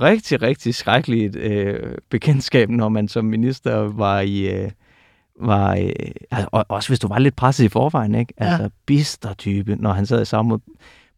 Rigtig, 0.00 0.42
rigtig 0.42 0.74
skrækkeligt 0.74 1.36
øh, 1.36 1.94
bekendtskab, 2.10 2.70
når 2.70 2.88
man 2.88 3.08
som 3.08 3.24
minister 3.24 3.76
var 3.76 4.20
i... 4.20 4.62
Øh, 4.62 4.70
var, 5.40 5.76
øh, 5.76 5.90
altså, 6.30 6.48
og 6.52 6.66
også 6.68 6.88
hvis 6.88 6.98
du 6.98 7.08
var 7.08 7.18
lidt 7.18 7.36
presset 7.36 7.64
i 7.64 7.68
forvejen, 7.68 8.14
ikke? 8.14 8.34
Ja. 8.40 8.44
Altså, 8.44 8.70
bister 8.86 9.34
type, 9.34 9.76
når 9.76 9.92
han 9.92 10.06
sad 10.06 10.22
i 10.22 10.24
samråd. 10.24 10.58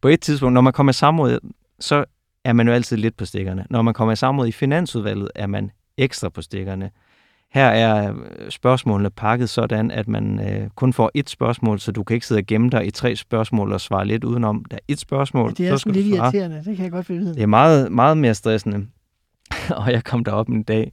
På 0.01 0.07
et 0.07 0.21
tidspunkt, 0.21 0.53
når 0.53 0.61
man 0.61 0.73
kommer 0.73 0.89
i 0.89 0.93
samråd, 0.93 1.39
så 1.79 2.05
er 2.43 2.53
man 2.53 2.67
jo 2.67 2.73
altid 2.73 2.97
lidt 2.97 3.17
på 3.17 3.25
stikkerne. 3.25 3.65
Når 3.69 3.81
man 3.81 3.93
kommer 3.93 4.11
i 4.11 4.15
samråd 4.15 4.47
i 4.47 4.51
finansudvalget, 4.51 5.29
er 5.35 5.47
man 5.47 5.71
ekstra 5.97 6.29
på 6.29 6.41
stikkerne. 6.41 6.91
Her 7.53 7.65
er 7.65 8.13
øh, 8.13 8.51
spørgsmålene 8.51 9.09
pakket 9.09 9.49
sådan, 9.49 9.91
at 9.91 10.07
man 10.07 10.39
øh, 10.49 10.69
kun 10.75 10.93
får 10.93 11.11
et 11.13 11.29
spørgsmål, 11.29 11.79
så 11.79 11.91
du 11.91 12.03
kan 12.03 12.13
ikke 12.13 12.27
sidde 12.27 12.39
og 12.39 12.45
gemme 12.45 12.69
dig 12.69 12.87
i 12.87 12.91
tre 12.91 13.15
spørgsmål 13.15 13.71
og 13.73 13.81
svare 13.81 14.05
lidt 14.05 14.23
udenom. 14.23 14.65
Der 14.71 14.75
er 14.75 14.79
et 14.87 14.99
spørgsmål, 14.99 15.49
Ja, 15.59 15.63
det 15.63 15.67
er 15.67 15.71
så 15.71 15.77
skal 15.77 15.93
lidt 15.93 16.05
du 16.11 16.15
svare. 16.15 16.25
irriterende, 16.25 16.57
det 16.65 16.75
kan 16.75 16.83
jeg 16.83 16.91
godt 16.91 17.09
vide. 17.09 17.33
Det 17.33 17.43
er 17.43 17.47
meget, 17.47 17.91
meget 17.91 18.17
mere 18.17 18.33
stressende. 18.33 18.87
og 19.77 19.91
jeg 19.91 20.03
kom 20.03 20.23
derop 20.23 20.47
en 20.49 20.63
dag, 20.63 20.91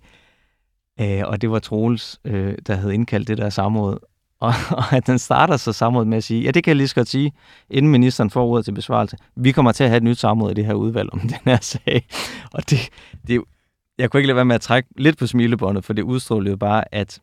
øh, 1.01 1.23
og 1.25 1.41
det 1.43 1.51
var 1.51 1.59
Troels, 1.59 2.21
øh, 2.25 2.55
der 2.67 2.75
havde 2.75 2.95
indkaldt 2.95 3.29
det 3.29 3.39
der 3.39 3.51
samråd. 3.51 3.99
Og, 4.43 4.53
og 4.71 4.93
at 4.93 5.07
den 5.07 5.19
starter 5.19 5.57
så 5.57 5.73
samrådet 5.73 6.09
med 6.09 6.17
at 6.17 6.25
sige, 6.25 6.43
ja, 6.43 6.51
det 6.51 6.65
kan 6.65 6.71
jeg 6.71 6.77
lige 6.77 6.89
så 6.89 6.95
godt 6.95 7.09
sige, 7.09 7.33
inden 7.71 7.93
ministeren 7.93 8.31
får 8.31 8.47
ordet 8.47 8.65
til 8.65 8.73
besvarelse. 8.73 9.17
Vi 9.37 9.53
kommer 9.53 9.73
til 9.73 9.85
at 9.85 9.91
have 9.91 9.97
et 9.97 10.03
nyt 10.03 10.19
samråd 10.19 10.51
i 10.51 10.55
det 10.55 10.67
her 10.67 10.75
udvalg 10.75 11.09
om 11.13 11.21
den 11.35 11.39
her 11.45 11.59
sag. 11.61 12.07
Og 12.53 12.71
det, 12.71 12.79
det 13.27 13.43
jeg 13.99 14.11
kunne 14.11 14.19
ikke 14.21 14.27
lade 14.27 14.37
være 14.37 14.45
med 14.45 14.55
at 14.55 14.61
trække 14.61 14.89
lidt 14.97 15.19
på 15.19 15.27
smilebåndet, 15.27 15.85
for 15.85 15.93
det 15.93 16.03
udstrålede 16.03 16.51
jo 16.51 16.57
bare, 16.57 16.95
at, 16.95 17.21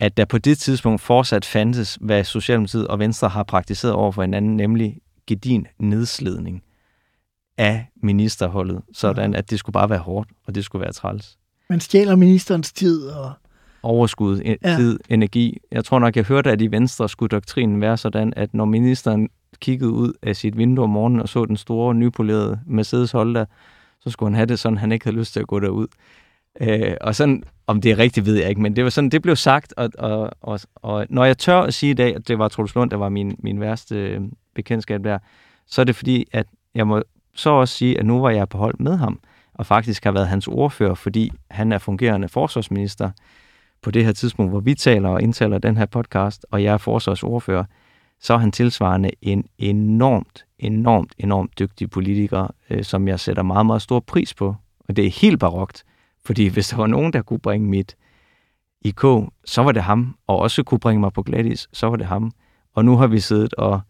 at 0.00 0.16
der 0.16 0.24
på 0.24 0.38
det 0.38 0.58
tidspunkt 0.58 1.00
fortsat 1.00 1.44
fandtes, 1.44 1.98
hvad 2.00 2.24
Socialdemokratiet 2.24 2.88
og 2.88 2.98
Venstre 2.98 3.28
har 3.28 3.42
praktiseret 3.42 3.94
over 3.94 4.12
for 4.12 4.22
hinanden, 4.22 4.56
nemlig 4.56 4.98
gedin 5.26 5.66
nedslidning 5.78 6.62
af 7.58 7.86
ministerholdet, 8.02 8.82
sådan 8.92 9.34
at 9.34 9.50
det 9.50 9.58
skulle 9.58 9.74
bare 9.74 9.90
være 9.90 9.98
hårdt, 9.98 10.30
og 10.46 10.54
det 10.54 10.64
skulle 10.64 10.82
være 10.82 10.92
træls. 10.92 11.38
Man 11.70 11.80
stjæler 11.80 12.16
ministerens 12.16 12.72
tid, 12.72 13.02
og 13.08 13.32
Overskud, 13.82 14.40
Ja. 14.40 14.54
ja. 14.64 14.76
tid, 14.76 14.98
energi. 15.08 15.58
Jeg 15.72 15.84
tror 15.84 15.98
nok, 15.98 16.16
jeg 16.16 16.24
hørte, 16.24 16.50
at 16.50 16.60
i 16.60 16.70
Venstre 16.70 17.08
skulle 17.08 17.28
doktrinen 17.28 17.80
være 17.80 17.96
sådan, 17.96 18.32
at 18.36 18.54
når 18.54 18.64
ministeren 18.64 19.28
kiggede 19.60 19.90
ud 19.90 20.12
af 20.22 20.36
sit 20.36 20.56
vindue 20.56 20.82
om 20.84 20.90
morgenen 20.90 21.20
og 21.20 21.28
så 21.28 21.44
den 21.44 21.56
store, 21.56 21.94
nypolerede 21.94 22.60
Mercedes 22.66 23.12
Holder, 23.12 23.44
så 24.06 24.10
skulle 24.10 24.30
han 24.30 24.36
have 24.36 24.46
det 24.46 24.58
sådan, 24.58 24.78
han 24.78 24.92
ikke 24.92 25.04
havde 25.04 25.16
lyst 25.16 25.32
til 25.32 25.40
at 25.40 25.46
gå 25.46 25.60
derud. 25.60 25.86
Øh, 26.60 26.94
og 27.00 27.14
sådan, 27.14 27.42
om 27.66 27.80
det 27.80 27.90
er 27.90 27.98
rigtigt, 27.98 28.26
ved 28.26 28.34
jeg 28.34 28.48
ikke, 28.48 28.60
men 28.60 28.76
det 28.76 28.84
var 28.84 28.90
sådan, 28.90 29.10
det 29.10 29.22
blev 29.22 29.36
sagt, 29.36 29.74
og, 29.76 29.90
og, 29.98 30.30
og, 30.40 30.60
og 30.74 31.06
når 31.10 31.24
jeg 31.24 31.38
tør 31.38 31.60
at 31.60 31.74
sige 31.74 31.90
i 31.90 31.94
dag, 31.94 32.16
at 32.16 32.28
det 32.28 32.38
var 32.38 32.48
Troels 32.48 32.74
Lund, 32.74 32.90
der 32.90 32.96
var 32.96 33.08
min, 33.08 33.36
min 33.38 33.60
værste 33.60 33.96
øh, 33.96 34.20
bekendtskab 34.54 35.04
der, 35.04 35.18
så 35.66 35.80
er 35.80 35.84
det 35.84 35.96
fordi, 35.96 36.26
at 36.32 36.46
jeg 36.74 36.86
må 36.86 37.02
så 37.34 37.50
også 37.50 37.74
sige, 37.74 37.98
at 37.98 38.06
nu 38.06 38.20
var 38.20 38.30
jeg 38.30 38.48
på 38.48 38.58
hold 38.58 38.74
med 38.78 38.96
ham, 38.96 39.20
og 39.54 39.66
faktisk 39.66 40.04
har 40.04 40.12
været 40.12 40.28
hans 40.28 40.48
ordfører, 40.48 40.94
fordi 40.94 41.32
han 41.50 41.72
er 41.72 41.78
fungerende 41.78 42.28
forsvarsminister 42.28 43.10
på 43.82 43.90
det 43.90 44.04
her 44.04 44.12
tidspunkt, 44.12 44.52
hvor 44.52 44.60
vi 44.60 44.74
taler 44.74 45.08
og 45.08 45.22
indtaler 45.22 45.58
den 45.58 45.76
her 45.76 45.86
podcast, 45.86 46.46
og 46.50 46.62
jeg 46.62 46.74
er 46.74 46.78
forsvarsordfører, 46.78 47.64
så 48.20 48.34
er 48.34 48.38
han 48.38 48.52
tilsvarende 48.52 49.10
en 49.22 49.44
enormt, 49.58 50.44
enormt, 50.58 51.14
enormt 51.18 51.58
dygtig 51.58 51.90
politiker, 51.90 52.46
øh, 52.70 52.84
som 52.84 53.08
jeg 53.08 53.20
sætter 53.20 53.42
meget, 53.42 53.66
meget 53.66 53.82
stor 53.82 54.00
pris 54.00 54.34
på. 54.34 54.54
Og 54.88 54.96
det 54.96 55.06
er 55.06 55.10
helt 55.10 55.40
barokt, 55.40 55.84
fordi 56.24 56.46
hvis 56.46 56.68
der 56.68 56.76
var 56.76 56.86
nogen, 56.86 57.12
der 57.12 57.22
kunne 57.22 57.38
bringe 57.38 57.68
mit 57.68 57.96
IK, 58.80 59.00
så 59.44 59.62
var 59.62 59.72
det 59.72 59.82
ham, 59.82 60.16
og 60.26 60.38
også 60.38 60.62
kunne 60.62 60.80
bringe 60.80 61.00
mig 61.00 61.12
på 61.12 61.22
Gladys, 61.22 61.68
så 61.72 61.86
var 61.86 61.96
det 61.96 62.06
ham. 62.06 62.32
Og 62.74 62.84
nu 62.84 62.96
har 62.96 63.06
vi 63.06 63.20
siddet 63.20 63.54
og, 63.54 63.80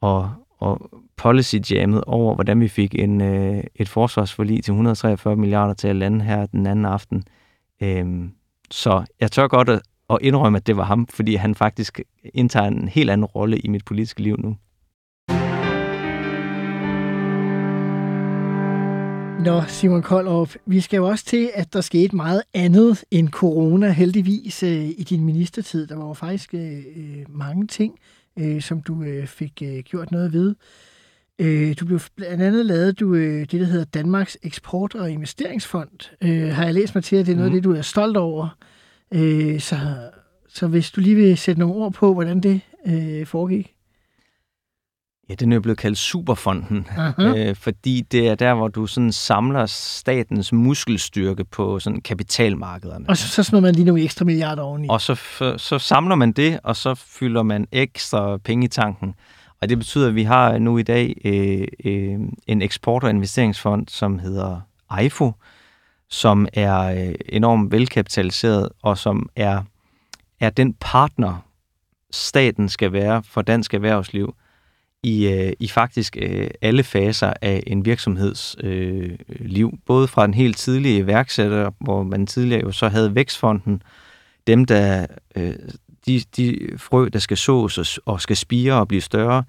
og, 0.00 0.30
og 0.58 0.90
policy 1.16 1.56
jammet 1.70 2.04
over, 2.04 2.34
hvordan 2.34 2.60
vi 2.60 2.68
fik 2.68 2.94
en, 2.94 3.20
øh, 3.20 3.64
et 3.74 3.88
forsvarsforlig 3.88 4.64
til 4.64 4.72
143 4.72 5.36
milliarder 5.36 5.74
til 5.74 5.88
at 5.88 5.96
lande 5.96 6.24
her 6.24 6.46
den 6.46 6.66
anden 6.66 6.84
aften. 6.84 7.24
Øhm, 7.82 8.32
så 8.70 9.04
jeg 9.20 9.32
tør 9.32 9.48
godt 9.48 9.68
at, 9.68 9.82
at 10.10 10.18
indrømme, 10.20 10.56
at 10.56 10.66
det 10.66 10.76
var 10.76 10.84
ham, 10.84 11.06
fordi 11.06 11.34
han 11.34 11.54
faktisk 11.54 12.00
indtager 12.34 12.66
en 12.66 12.88
helt 12.88 13.10
anden 13.10 13.24
rolle 13.24 13.58
i 13.58 13.68
mit 13.68 13.84
politiske 13.84 14.22
liv 14.22 14.36
nu. 14.38 14.56
Nå, 19.44 19.62
Simon 19.68 20.02
Koldrup, 20.02 20.54
vi 20.66 20.80
skal 20.80 20.96
jo 20.96 21.08
også 21.08 21.24
til, 21.24 21.50
at 21.54 21.72
der 21.72 21.80
skete 21.80 22.16
meget 22.16 22.42
andet 22.54 23.04
end 23.10 23.28
corona, 23.28 23.90
heldigvis, 23.90 24.62
øh, 24.62 24.88
i 24.88 25.06
din 25.08 25.24
ministertid. 25.24 25.86
Der 25.86 25.96
var 25.96 26.06
jo 26.06 26.14
faktisk 26.14 26.54
øh, 26.54 26.78
øh 26.96 27.24
mange 27.28 27.66
ting, 27.66 27.98
øh, 28.38 28.62
som 28.62 28.82
du 28.82 29.02
øh, 29.02 29.26
fik 29.26 29.62
øh, 29.62 29.78
gjort 29.78 30.12
noget 30.12 30.32
ved. 30.32 30.54
Øh, 31.38 31.74
du 31.80 31.86
blev 31.86 32.00
blandt 32.16 32.42
andet 32.42 32.66
lavet 32.66 33.00
du, 33.00 33.14
øh, 33.14 33.40
det, 33.40 33.60
der 33.60 33.64
hedder 33.64 33.84
Danmarks 33.84 34.38
Eksport- 34.42 34.94
og 34.94 35.10
Investeringsfond. 35.10 36.16
Øh, 36.22 36.48
har 36.48 36.64
jeg 36.64 36.74
læst 36.74 36.94
mig 36.94 37.04
til, 37.04 37.16
at 37.16 37.26
det 37.26 37.32
er 37.32 37.36
noget 37.36 37.50
af 37.50 37.52
mm. 37.52 37.56
det, 37.56 37.64
du 37.64 37.72
er 37.72 37.82
stolt 37.82 38.16
over. 38.16 38.56
Øh, 39.14 39.60
så, 39.60 39.76
så 40.48 40.66
hvis 40.66 40.90
du 40.90 41.00
lige 41.00 41.16
vil 41.16 41.38
sætte 41.38 41.60
nogle 41.60 41.74
ord 41.74 41.92
på, 41.92 42.14
hvordan 42.14 42.40
det 42.40 42.60
øh, 42.86 43.26
foregik. 43.26 43.74
Ja, 45.28 45.34
den 45.34 45.52
er 45.52 45.56
jo 45.56 45.60
blevet 45.60 45.78
kaldt 45.78 45.98
Superfonden, 45.98 46.86
øh, 47.36 47.56
fordi 47.56 48.00
det 48.00 48.28
er 48.28 48.34
der, 48.34 48.54
hvor 48.54 48.68
du 48.68 48.86
sådan 48.86 49.12
samler 49.12 49.66
statens 49.66 50.52
muskelstyrke 50.52 51.44
på 51.44 51.78
sådan 51.78 52.00
kapitalmarkederne. 52.00 53.08
Og 53.08 53.16
så, 53.16 53.28
så 53.28 53.42
smider 53.42 53.62
man 53.62 53.74
lige 53.74 53.84
nogle 53.84 54.02
ekstra 54.02 54.24
milliarder 54.24 54.62
oveni. 54.62 54.86
Og 54.90 55.00
så, 55.00 55.14
så 55.56 55.78
samler 55.78 56.14
man 56.14 56.32
det, 56.32 56.60
og 56.64 56.76
så 56.76 56.94
fylder 56.94 57.42
man 57.42 57.66
ekstra 57.72 58.36
penge 58.36 58.64
i 58.64 58.68
tanken. 58.68 59.14
Og 59.60 59.68
det 59.68 59.78
betyder, 59.78 60.08
at 60.08 60.14
vi 60.14 60.22
har 60.22 60.58
nu 60.58 60.78
i 60.78 60.82
dag 60.82 61.20
øh, 61.24 61.68
øh, 61.84 62.18
en 62.46 62.62
eksport- 62.62 63.04
og 63.04 63.10
investeringsfond, 63.10 63.88
som 63.88 64.18
hedder 64.18 64.60
EIFO, 64.98 65.32
som 66.10 66.48
er 66.52 66.80
øh, 66.80 67.14
enormt 67.28 67.72
velkapitaliseret, 67.72 68.68
og 68.82 68.98
som 68.98 69.28
er, 69.36 69.62
er 70.40 70.50
den 70.50 70.74
partner, 70.80 71.46
staten 72.10 72.68
skal 72.68 72.92
være 72.92 73.22
for 73.22 73.42
dansk 73.42 73.74
erhvervsliv 73.74 74.34
i, 75.02 75.28
øh, 75.28 75.52
i 75.60 75.68
faktisk 75.68 76.16
øh, 76.20 76.50
alle 76.62 76.82
faser 76.82 77.32
af 77.42 77.62
en 77.66 77.84
virksomheds 77.84 78.56
øh, 78.62 79.18
liv. 79.28 79.78
Både 79.86 80.08
fra 80.08 80.26
den 80.26 80.34
helt 80.34 80.56
tidlige 80.56 80.98
iværksætter, 80.98 81.70
hvor 81.80 82.02
man 82.02 82.26
tidligere 82.26 82.62
jo 82.62 82.72
så 82.72 82.88
havde 82.88 83.14
Vækstfonden, 83.14 83.82
dem 84.46 84.64
der, 84.64 85.06
øh, 85.36 85.54
de, 86.06 86.22
de 86.36 86.58
frø, 86.76 87.08
der 87.12 87.18
skal 87.18 87.36
sås 87.36 87.78
og, 87.78 88.12
og 88.12 88.20
skal 88.20 88.36
spire 88.36 88.74
og 88.74 88.88
blive 88.88 89.00
større, 89.00 89.44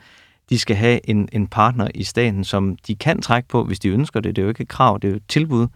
de 0.50 0.60
skal 0.60 0.76
have 0.76 1.10
en, 1.10 1.30
en 1.32 1.48
partner 1.48 1.88
i 1.96 2.04
staten, 2.04 2.44
som 2.44 2.78
de 2.88 2.96
kan 2.96 3.22
trække 3.22 3.50
på, 3.50 3.64
hvis 3.64 3.80
de 3.80 3.90
ønsker 3.90 4.20
det. 4.20 4.36
Det 4.36 4.42
er 4.42 4.44
jo 4.44 4.50
ikke 4.50 4.62
et 4.62 4.68
krav, 4.68 5.00
det 5.02 5.08
er 5.08 5.12
jo 5.12 5.18
et 5.18 5.28
tilbud. 5.28 5.68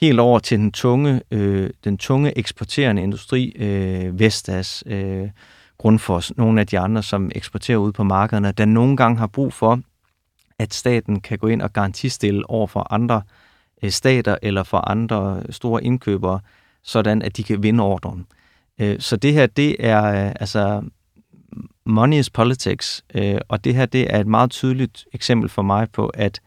Helt 0.00 0.20
over 0.20 0.38
til 0.38 0.58
den 0.58 0.72
tunge, 0.72 1.22
øh, 1.30 1.70
den 1.84 1.98
tunge 1.98 2.38
eksporterende 2.38 3.02
industri, 3.02 3.52
øh, 3.56 4.18
Vestas, 4.18 4.84
øh, 4.86 5.30
Grundfos, 5.78 6.36
nogle 6.36 6.60
af 6.60 6.66
de 6.66 6.78
andre, 6.78 7.02
som 7.02 7.30
eksporterer 7.34 7.78
ud 7.78 7.92
på 7.92 8.02
markederne, 8.04 8.52
der 8.52 8.64
nogle 8.64 8.96
gange 8.96 9.18
har 9.18 9.26
brug 9.26 9.52
for, 9.52 9.80
at 10.58 10.74
staten 10.74 11.20
kan 11.20 11.38
gå 11.38 11.46
ind 11.46 11.62
og 11.62 11.72
garantistille 11.72 12.50
over 12.50 12.66
for 12.66 12.92
andre 12.92 13.22
øh, 13.82 13.90
stater 13.90 14.36
eller 14.42 14.62
for 14.62 14.78
andre 14.90 15.42
store 15.50 15.84
indkøbere, 15.84 16.40
sådan 16.82 17.22
at 17.22 17.36
de 17.36 17.42
kan 17.42 17.62
vinde 17.62 17.84
ordren. 17.84 18.26
Øh, 18.78 19.00
så 19.00 19.16
det 19.16 19.32
her, 19.32 19.46
det 19.46 19.76
er 19.78 20.26
øh, 20.26 20.32
altså 20.40 20.82
money 21.84 22.18
is 22.18 22.30
politics, 22.30 23.04
øh, 23.14 23.40
og 23.48 23.64
det 23.64 23.74
her, 23.74 23.86
det 23.86 24.14
er 24.14 24.20
et 24.20 24.26
meget 24.26 24.50
tydeligt 24.50 25.04
eksempel 25.12 25.48
for 25.48 25.62
mig 25.62 25.90
på, 25.90 26.06
at, 26.06 26.40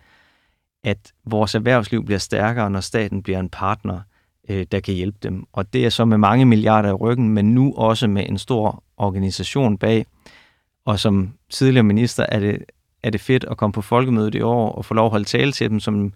at 0.85 1.13
vores 1.25 1.55
erhvervsliv 1.55 2.05
bliver 2.05 2.19
stærkere, 2.19 2.69
når 2.69 2.79
staten 2.79 3.23
bliver 3.23 3.39
en 3.39 3.49
partner, 3.49 3.99
øh, 4.49 4.65
der 4.71 4.79
kan 4.79 4.93
hjælpe 4.93 5.17
dem. 5.23 5.43
Og 5.53 5.73
det 5.73 5.85
er 5.85 5.89
så 5.89 6.05
med 6.05 6.17
mange 6.17 6.45
milliarder 6.45 6.89
i 6.89 6.93
ryggen, 6.93 7.29
men 7.29 7.55
nu 7.55 7.73
også 7.73 8.07
med 8.07 8.25
en 8.29 8.37
stor 8.37 8.83
organisation 8.97 9.77
bag. 9.77 10.05
Og 10.85 10.99
som 10.99 11.33
tidligere 11.49 11.83
minister 11.83 12.25
er 12.29 12.39
det, 12.39 12.63
er 13.03 13.09
det 13.09 13.21
fedt 13.21 13.43
at 13.43 13.57
komme 13.57 13.73
på 13.73 13.81
folkemødet 13.81 14.35
i 14.35 14.41
år 14.41 14.71
og 14.71 14.85
få 14.85 14.93
lov 14.93 15.05
at 15.05 15.11
holde 15.11 15.25
tale 15.25 15.51
til 15.51 15.69
dem, 15.69 15.79
som 15.79 16.13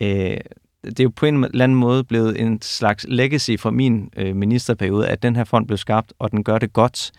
øh, 0.00 0.36
det 0.84 1.00
er 1.00 1.04
jo 1.04 1.12
på 1.16 1.26
en 1.26 1.44
eller 1.44 1.64
anden 1.64 1.78
måde 1.78 2.04
blevet 2.04 2.40
en 2.40 2.62
slags 2.62 3.06
legacy 3.08 3.50
fra 3.58 3.70
min 3.70 4.10
øh, 4.16 4.36
ministerperiode, 4.36 5.08
at 5.08 5.22
den 5.22 5.36
her 5.36 5.44
fond 5.44 5.66
blev 5.66 5.78
skabt, 5.78 6.12
og 6.18 6.30
den 6.30 6.44
gør 6.44 6.58
det 6.58 6.72
godt. 6.72 7.12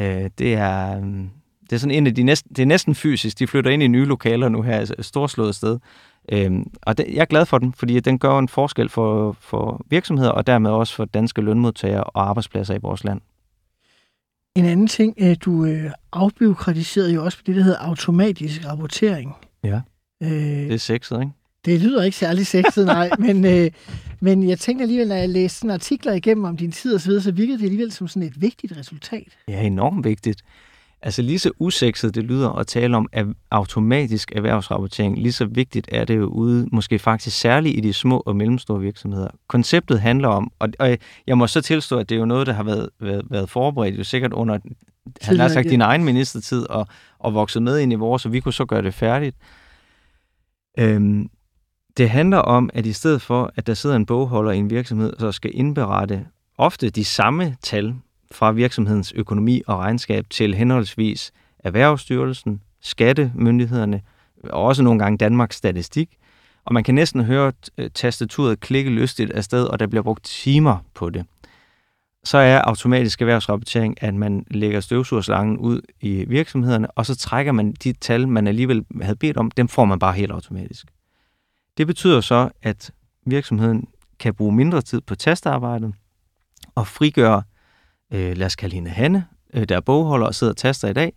Øh, 0.00 0.30
det 0.38 0.54
er... 0.54 0.98
Øh, 0.98 1.24
det 1.70 1.76
er 1.76 1.80
sådan 1.80 1.94
en 1.94 2.06
af 2.06 2.14
de 2.14 2.22
næsten, 2.22 2.54
det 2.54 2.62
er 2.62 2.66
næsten 2.66 2.94
fysisk. 2.94 3.38
De 3.38 3.46
flytter 3.46 3.70
ind 3.70 3.82
i 3.82 3.88
nye 3.88 4.04
lokaler 4.04 4.48
nu 4.48 4.62
her, 4.62 4.76
altså 4.76 4.94
et 4.98 5.04
storslået 5.04 5.54
sted. 5.54 5.78
Øhm, 6.32 6.66
og 6.82 6.98
det, 6.98 7.06
jeg 7.08 7.20
er 7.20 7.24
glad 7.24 7.46
for 7.46 7.58
den, 7.58 7.72
fordi 7.72 8.00
den 8.00 8.18
gør 8.18 8.38
en 8.38 8.48
forskel 8.48 8.88
for, 8.88 9.36
for 9.40 9.86
virksomheder, 9.90 10.30
og 10.30 10.46
dermed 10.46 10.70
også 10.70 10.94
for 10.94 11.04
danske 11.04 11.40
lønmodtagere 11.40 12.04
og 12.04 12.28
arbejdspladser 12.28 12.74
i 12.74 12.78
vores 12.82 13.04
land. 13.04 13.20
En 14.56 14.64
anden 14.64 14.86
ting, 14.86 15.14
øh, 15.18 15.36
du 15.44 15.64
øh, 15.64 15.90
afbiokratiserede 16.12 17.12
jo 17.12 17.24
også 17.24 17.38
på 17.38 17.42
det, 17.46 17.56
der 17.56 17.62
hedder 17.62 17.78
automatisk 17.78 18.66
rapportering. 18.66 19.34
Ja, 19.64 19.80
øh, 20.22 20.30
det 20.30 20.72
er 20.72 20.78
sexet, 20.78 21.20
ikke? 21.20 21.32
Det 21.64 21.80
lyder 21.80 22.02
ikke 22.02 22.16
særlig 22.16 22.46
sexet, 22.46 22.86
nej, 22.86 23.10
men, 23.26 23.44
øh, 23.44 23.70
men 24.20 24.48
jeg 24.48 24.58
tænkte 24.58 24.82
alligevel, 24.82 25.08
når 25.08 25.14
jeg 25.14 25.28
læste 25.28 25.58
sådan 25.58 25.70
artikler 25.70 26.12
igennem 26.12 26.44
om 26.44 26.56
din 26.56 26.72
tid 26.72 26.94
og 26.94 27.00
så 27.00 27.20
så 27.20 27.32
virkede 27.32 27.58
det 27.58 27.64
alligevel 27.64 27.92
som 27.92 28.08
sådan 28.08 28.22
et 28.22 28.40
vigtigt 28.40 28.72
resultat. 28.76 29.38
Ja, 29.48 29.62
enormt 29.62 30.04
vigtigt. 30.04 30.42
Altså 31.02 31.22
lige 31.22 31.38
så 31.38 31.50
usekset 31.58 32.14
det 32.14 32.24
lyder 32.24 32.50
at 32.50 32.66
tale 32.66 32.96
om 32.96 33.08
at 33.12 33.26
automatisk 33.50 34.32
erhvervsrapportering, 34.32 35.18
lige 35.18 35.32
så 35.32 35.44
vigtigt 35.44 35.88
er 35.92 36.04
det 36.04 36.16
jo 36.16 36.26
ude, 36.26 36.68
måske 36.72 36.98
faktisk 36.98 37.40
særligt 37.40 37.76
i 37.76 37.80
de 37.80 37.92
små 37.92 38.22
og 38.26 38.36
mellemstore 38.36 38.80
virksomheder. 38.80 39.28
Konceptet 39.48 40.00
handler 40.00 40.28
om, 40.28 40.52
og, 40.58 40.68
og 40.78 40.98
jeg 41.26 41.38
må 41.38 41.46
så 41.46 41.60
tilstå, 41.60 41.98
at 41.98 42.08
det 42.08 42.14
er 42.14 42.18
jo 42.18 42.26
noget, 42.26 42.46
der 42.46 42.52
har 42.52 42.62
været, 42.62 42.88
været, 43.00 43.22
været 43.30 43.50
forberedt 43.50 43.98
jo 43.98 44.04
sikkert 44.04 44.32
under, 44.32 44.58
han 45.22 45.38
har 45.38 45.48
sagt, 45.48 45.70
din 45.70 45.80
egen 45.80 46.04
ministertid 46.04 46.70
og, 46.70 46.86
og 47.18 47.34
vokset 47.34 47.62
med 47.62 47.78
ind 47.78 47.92
i 47.92 47.96
vores, 47.96 48.22
så 48.22 48.28
vi 48.28 48.40
kunne 48.40 48.52
så 48.52 48.64
gøre 48.64 48.82
det 48.82 48.94
færdigt. 48.94 49.36
Øhm, 50.78 51.30
det 51.96 52.10
handler 52.10 52.38
om, 52.38 52.70
at 52.74 52.86
i 52.86 52.92
stedet 52.92 53.22
for, 53.22 53.52
at 53.56 53.66
der 53.66 53.74
sidder 53.74 53.96
en 53.96 54.06
bogholder 54.06 54.52
i 54.52 54.58
en 54.58 54.70
virksomhed, 54.70 55.12
så 55.18 55.32
skal 55.32 55.50
indberette 55.54 56.26
ofte 56.58 56.90
de 56.90 57.04
samme 57.04 57.56
tal 57.62 57.94
fra 58.30 58.52
virksomhedens 58.52 59.12
økonomi 59.12 59.62
og 59.66 59.78
regnskab 59.78 60.26
til 60.30 60.54
henholdsvis 60.54 61.32
Erhvervsstyrelsen, 61.58 62.60
skattemyndighederne 62.80 64.00
og 64.44 64.64
også 64.64 64.82
nogle 64.82 64.98
gange 64.98 65.18
Danmarks 65.18 65.56
Statistik. 65.56 66.18
Og 66.64 66.74
man 66.74 66.84
kan 66.84 66.94
næsten 66.94 67.24
høre 67.24 67.52
øh, 67.78 67.90
tastaturet 67.94 68.60
klikke 68.60 68.90
lystigt 68.90 69.30
afsted, 69.30 69.64
og 69.64 69.78
der 69.78 69.86
bliver 69.86 70.02
brugt 70.02 70.24
timer 70.24 70.78
på 70.94 71.10
det. 71.10 71.26
Så 72.24 72.38
er 72.38 72.60
automatisk 72.60 73.20
erhvervsrapportering, 73.20 74.02
at 74.02 74.14
man 74.14 74.46
lægger 74.50 74.80
støvsugerslangen 74.80 75.58
ud 75.58 75.80
i 76.00 76.24
virksomhederne, 76.24 76.90
og 76.90 77.06
så 77.06 77.16
trækker 77.16 77.52
man 77.52 77.72
de 77.72 77.92
tal, 77.92 78.28
man 78.28 78.46
alligevel 78.46 78.84
havde 79.02 79.16
bedt 79.16 79.36
om, 79.36 79.50
dem 79.50 79.68
får 79.68 79.84
man 79.84 79.98
bare 79.98 80.12
helt 80.12 80.32
automatisk. 80.32 80.86
Det 81.76 81.86
betyder 81.86 82.20
så, 82.20 82.48
at 82.62 82.90
virksomheden 83.26 83.88
kan 84.18 84.34
bruge 84.34 84.52
mindre 84.52 84.82
tid 84.82 85.00
på 85.00 85.14
testarbejdet 85.14 85.94
og 86.74 86.86
frigøre 86.86 87.42
øh, 88.12 88.36
lad 88.36 88.46
os 88.46 88.56
kalde 88.56 88.74
hende 88.74 88.90
Hanne, 88.90 89.24
øh, 89.54 89.64
der 89.68 89.76
er 89.76 89.80
bogholder 89.80 90.26
og 90.26 90.34
sidder 90.34 90.52
og 90.52 90.56
taster 90.56 90.88
i 90.88 90.92
dag, 90.92 91.12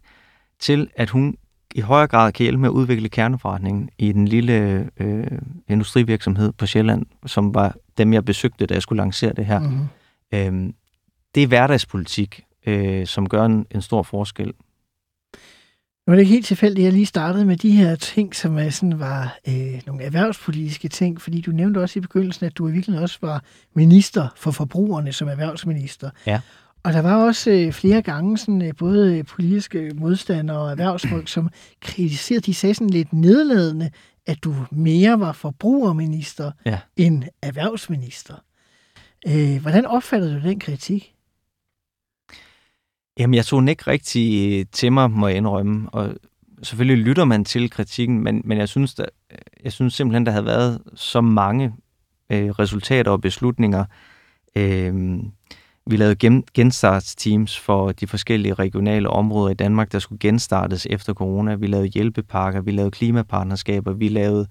til 0.59 0.89
at 0.95 1.09
hun 1.09 1.35
i 1.75 1.79
højere 1.79 2.07
grad 2.07 2.31
kan 2.31 2.43
hjælpe 2.43 2.61
med 2.61 2.69
at 2.69 2.73
udvikle 2.73 3.09
kerneforretningen 3.09 3.89
i 3.97 4.11
den 4.11 4.27
lille 4.27 4.89
øh, 4.97 5.27
industrivirksomhed 5.67 6.51
på 6.51 6.65
Sjælland, 6.65 7.05
som 7.25 7.53
var 7.53 7.75
dem, 7.97 8.13
jeg 8.13 8.25
besøgte, 8.25 8.65
da 8.65 8.73
jeg 8.73 8.81
skulle 8.81 9.01
lancere 9.01 9.33
det 9.33 9.45
her. 9.45 9.59
Mm-hmm. 9.59 9.87
Øhm, 10.33 10.73
det 11.35 11.43
er 11.43 11.47
hverdagspolitik, 11.47 12.41
øh, 12.65 13.07
som 13.07 13.29
gør 13.29 13.45
en, 13.45 13.65
en 13.71 13.81
stor 13.81 14.03
forskel. 14.03 14.53
Nu 16.07 16.13
er 16.13 16.15
det 16.15 16.21
ikke 16.21 16.33
helt 16.33 16.45
tilfældigt, 16.45 16.79
at 16.79 16.85
jeg 16.85 16.93
lige 16.93 17.05
startede 17.05 17.45
med 17.45 17.57
de 17.57 17.71
her 17.71 17.95
ting, 17.95 18.35
som 18.35 18.57
er 18.57 18.69
sådan 18.69 18.99
var 18.99 19.37
øh, 19.47 19.81
nogle 19.85 20.03
erhvervspolitiske 20.03 20.87
ting, 20.87 21.21
fordi 21.21 21.41
du 21.41 21.51
nævnte 21.51 21.77
også 21.77 21.99
i 21.99 22.01
begyndelsen, 22.01 22.45
at 22.45 22.57
du 22.57 22.67
i 22.67 22.71
virkeligheden 22.71 23.03
også 23.03 23.17
var 23.21 23.43
minister 23.73 24.27
for 24.35 24.51
forbrugerne 24.51 25.13
som 25.13 25.27
erhvervsminister. 25.27 26.09
Ja. 26.27 26.41
Og 26.84 26.93
der 26.93 27.01
var 27.01 27.25
også 27.25 27.51
øh, 27.51 27.73
flere 27.73 28.01
gange 28.01 28.38
sådan, 28.38 28.61
øh, 28.61 28.73
både 28.79 29.23
politiske 29.23 29.91
modstandere 29.95 30.57
og 30.59 30.71
erhvervsfolk, 30.71 31.27
som 31.27 31.49
kritiserede, 31.82 32.41
de 32.41 32.53
sagde 32.53 32.73
sådan 32.75 32.89
lidt 32.89 33.13
nedladende, 33.13 33.91
at 34.27 34.43
du 34.43 34.55
mere 34.71 35.19
var 35.19 35.32
forbrugerminister 35.32 36.51
Ja. 36.65 36.79
end 36.97 37.23
erhvervsminister. 37.41 38.36
Øh, 39.27 39.61
hvordan 39.61 39.86
opfattede 39.86 40.36
du 40.41 40.47
den 40.47 40.59
kritik? 40.59 41.13
Jamen, 43.19 43.34
jeg 43.34 43.45
tog 43.45 43.59
den 43.61 43.67
ikke 43.67 43.84
rigtig 43.88 44.59
øh, 44.59 44.65
til 44.71 44.91
mig, 44.93 45.11
må 45.11 45.27
jeg 45.27 45.38
indrømme. 45.38 45.89
Og 45.89 46.15
selvfølgelig 46.63 47.05
lytter 47.05 47.25
man 47.25 47.45
til 47.45 47.69
kritikken, 47.69 48.23
men, 48.23 48.41
men 48.45 48.57
jeg, 48.57 48.69
synes, 48.69 48.93
der, 48.95 49.05
jeg 49.63 49.71
synes 49.73 49.93
simpelthen, 49.93 50.25
der 50.25 50.32
havde 50.32 50.45
været 50.45 50.82
så 50.95 51.21
mange 51.21 51.73
øh, 52.29 52.49
resultater 52.49 53.11
og 53.11 53.21
beslutninger. 53.21 53.86
Øh, 54.55 55.19
vi 55.91 55.95
lavede 55.97 56.15
gen, 56.15 56.43
genstartsteams 56.53 57.59
for 57.59 57.91
de 57.91 58.07
forskellige 58.07 58.53
regionale 58.53 59.09
områder 59.09 59.51
i 59.51 59.53
Danmark, 59.53 59.91
der 59.91 59.99
skulle 59.99 60.19
genstartes 60.19 60.87
efter 60.89 61.13
corona. 61.13 61.55
Vi 61.55 61.67
lavede 61.67 61.87
hjælpepakker, 61.87 62.61
vi 62.61 62.71
lavede 62.71 62.91
klimapartnerskaber, 62.91 63.93
vi 63.93 64.07
lavede 64.07 64.47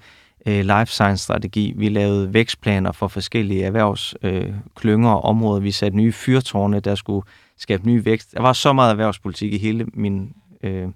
øh, 0.46 0.60
life 0.60 0.86
science-strategi, 0.86 1.72
vi 1.76 1.88
lavede 1.88 2.34
vækstplaner 2.34 2.92
for 2.92 3.08
forskellige 3.08 3.64
erhvervsklynger 3.64 5.10
øh, 5.10 5.16
og 5.16 5.24
områder. 5.24 5.60
Vi 5.60 5.70
satte 5.70 5.96
nye 5.96 6.12
fyrtårne, 6.12 6.80
der 6.80 6.94
skulle 6.94 7.26
skabe 7.58 7.86
ny 7.86 8.04
vækst. 8.04 8.32
Der 8.32 8.42
var 8.42 8.52
så 8.52 8.72
meget 8.72 8.90
erhvervspolitik 8.90 9.52
i 9.52 9.58
hele 9.58 9.86
min, 9.94 10.32
øh, 10.62 10.72
jeg 10.72 10.90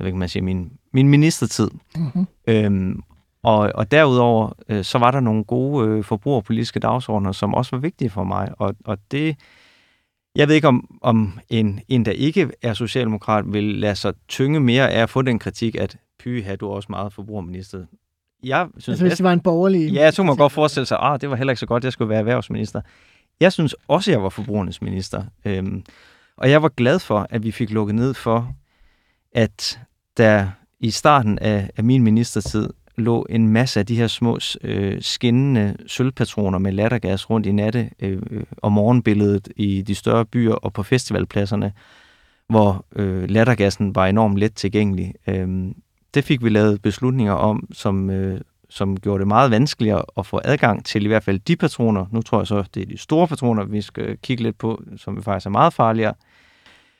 ved 0.00 0.06
ikke, 0.06 0.18
man 0.18 0.28
siger, 0.28 0.42
min, 0.42 0.72
min 0.92 1.08
ministertid. 1.08 1.70
Mm-hmm. 1.96 2.26
Øhm, 2.46 3.02
og, 3.42 3.72
og 3.74 3.90
derudover, 3.90 4.52
øh, 4.68 4.84
så 4.84 4.98
var 4.98 5.10
der 5.10 5.20
nogle 5.20 5.44
gode 5.44 5.88
øh, 5.88 6.04
forbrugerpolitiske 6.04 6.80
dagsordner, 6.80 7.32
som 7.32 7.54
også 7.54 7.76
var 7.76 7.80
vigtige 7.80 8.10
for 8.10 8.24
mig. 8.24 8.48
Og, 8.58 8.74
og 8.84 8.98
det, 9.10 9.36
jeg 10.36 10.48
ved 10.48 10.54
ikke, 10.54 10.68
om, 10.68 10.98
om 11.02 11.38
en, 11.48 11.80
en, 11.88 12.04
der 12.04 12.12
ikke 12.12 12.50
er 12.62 12.74
socialdemokrat, 12.74 13.52
vil 13.52 13.64
lade 13.64 13.96
sig 13.96 14.14
tynge 14.28 14.60
mere 14.60 14.90
af 14.90 15.02
at 15.02 15.10
få 15.10 15.22
den 15.22 15.38
kritik, 15.38 15.74
at 15.74 15.96
py, 16.18 16.44
har 16.44 16.56
du 16.56 16.68
også 16.68 16.86
meget 16.90 17.12
forbrugerminister. 17.12 17.84
Jeg 18.44 18.68
synes, 18.72 18.88
Altså 18.88 19.04
hvis 19.04 19.16
det 19.16 19.24
var 19.24 19.32
en 19.32 19.40
borgerlig... 19.40 19.92
Ja, 19.92 20.10
så 20.10 20.16
kunne 20.16 20.26
man 20.26 20.36
godt 20.36 20.52
forestille 20.52 20.86
sig, 20.86 20.98
at 20.98 21.20
det 21.20 21.30
var 21.30 21.36
heller 21.36 21.52
ikke 21.52 21.60
så 21.60 21.66
godt, 21.66 21.84
jeg 21.84 21.92
skulle 21.92 22.08
være 22.08 22.18
erhvervsminister. 22.18 22.80
Jeg 23.40 23.52
synes 23.52 23.76
også, 23.88 24.10
at 24.10 24.12
jeg 24.12 24.22
var 24.22 24.28
forbrugernes 24.28 24.82
minister. 24.82 25.24
Øhm, 25.44 25.84
og 26.36 26.50
jeg 26.50 26.62
var 26.62 26.68
glad 26.68 26.98
for, 26.98 27.26
at 27.30 27.42
vi 27.42 27.50
fik 27.50 27.70
lukket 27.70 27.94
ned 27.94 28.14
for, 28.14 28.54
at 29.32 29.80
der 30.16 30.50
i 30.80 30.90
starten 30.90 31.38
af, 31.38 31.70
af 31.76 31.84
min 31.84 32.02
ministertid 32.02 32.70
lå 32.96 33.26
en 33.30 33.48
masse 33.48 33.80
af 33.80 33.86
de 33.86 33.96
her 33.96 34.06
små 34.06 34.38
øh, 34.62 35.02
skinnende 35.02 35.76
sølvpatroner 35.86 36.58
med 36.58 36.72
lattergas 36.72 37.30
rundt 37.30 37.46
i 37.46 37.52
natte 37.52 37.90
øh, 38.00 38.22
øh, 38.30 38.42
og 38.56 38.72
morgenbilledet 38.72 39.48
i 39.56 39.82
de 39.82 39.94
større 39.94 40.24
byer 40.24 40.54
og 40.54 40.72
på 40.72 40.82
festivalpladserne, 40.82 41.72
hvor 42.48 42.86
øh, 42.96 43.30
lattergassen 43.30 43.94
var 43.94 44.06
enormt 44.06 44.38
let 44.38 44.54
tilgængelig. 44.54 45.14
Øh, 45.26 45.48
det 46.14 46.24
fik 46.24 46.44
vi 46.44 46.48
lavet 46.48 46.82
beslutninger 46.82 47.32
om, 47.32 47.68
som, 47.72 48.10
øh, 48.10 48.40
som 48.70 49.00
gjorde 49.00 49.18
det 49.18 49.28
meget 49.28 49.50
vanskeligere 49.50 50.02
at 50.18 50.26
få 50.26 50.40
adgang 50.44 50.84
til 50.84 51.04
i 51.04 51.08
hvert 51.08 51.24
fald 51.24 51.38
de 51.38 51.56
patroner. 51.56 52.06
Nu 52.10 52.22
tror 52.22 52.40
jeg 52.40 52.46
så, 52.46 52.64
det 52.74 52.82
er 52.82 52.86
de 52.86 52.98
store 52.98 53.28
patroner, 53.28 53.64
vi 53.64 53.80
skal 53.80 54.18
kigge 54.22 54.42
lidt 54.42 54.58
på, 54.58 54.82
som 54.96 55.22
faktisk 55.22 55.46
er 55.46 55.50
meget 55.50 55.72
farligere. 55.72 56.14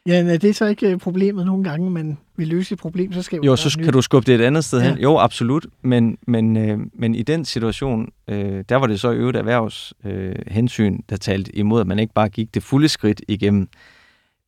Ja, 0.07 0.23
men 0.23 0.33
er 0.33 0.37
det 0.39 0.57
så 0.57 0.67
ikke 0.67 0.91
øh, 0.91 0.99
problemet 0.99 1.47
nogle 1.47 1.65
gange, 1.65 1.91
man 1.91 2.19
vil 2.37 2.49
løse 2.49 2.73
et 2.73 2.79
problem, 2.79 3.13
så 3.13 3.23
skal 3.23 3.41
Jo, 3.45 3.57
så 3.57 3.79
kan 3.85 3.93
du 3.93 4.03
skubbe 4.03 4.27
det 4.27 4.41
et 4.41 4.45
andet 4.45 4.65
sted 4.65 4.81
Ja. 4.83 4.89
hen. 4.89 4.99
Jo, 4.99 5.19
absolut. 5.19 5.67
Men, 5.83 6.19
men, 6.27 6.57
øh, 6.57 6.79
men 6.93 7.15
i 7.15 7.23
den 7.23 7.45
situation, 7.45 8.09
øh, 8.29 8.65
der 8.69 8.77
var 8.77 8.87
det 8.87 9.01
så 9.01 9.11
i 9.11 9.17
øvrigt 9.17 9.37
erhvervshensyn, 9.37 10.11
øh, 10.11 10.35
hensyn, 10.49 10.99
der 11.11 11.17
talte 11.17 11.57
imod, 11.57 11.81
at 11.81 11.87
man 11.87 11.99
ikke 11.99 12.15
bare 12.15 12.29
gik 12.29 12.55
det 12.55 12.63
fulde 12.63 12.89
skridt 12.89 13.23
igennem. 13.29 13.69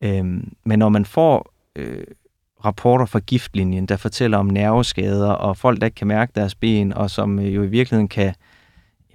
Øh, 0.03 0.23
men 0.65 0.79
når 0.79 0.89
man 0.89 1.05
får 1.05 1.53
øh, 1.75 2.03
rapporter 2.65 3.05
fra 3.05 3.19
giftlinjen, 3.19 3.85
der 3.85 3.97
fortæller 3.97 4.37
om 4.37 4.45
nerveskader, 4.45 5.31
og 5.31 5.57
folk, 5.57 5.79
der 5.79 5.85
ikke 5.85 5.95
kan 5.95 6.07
mærke 6.07 6.31
deres 6.35 6.55
ben, 6.55 6.93
og 6.93 7.09
som 7.09 7.39
øh, 7.39 7.55
jo 7.55 7.63
i 7.63 7.67
virkeligheden 7.67 8.07
kan 8.07 8.23
ja, 8.25 8.33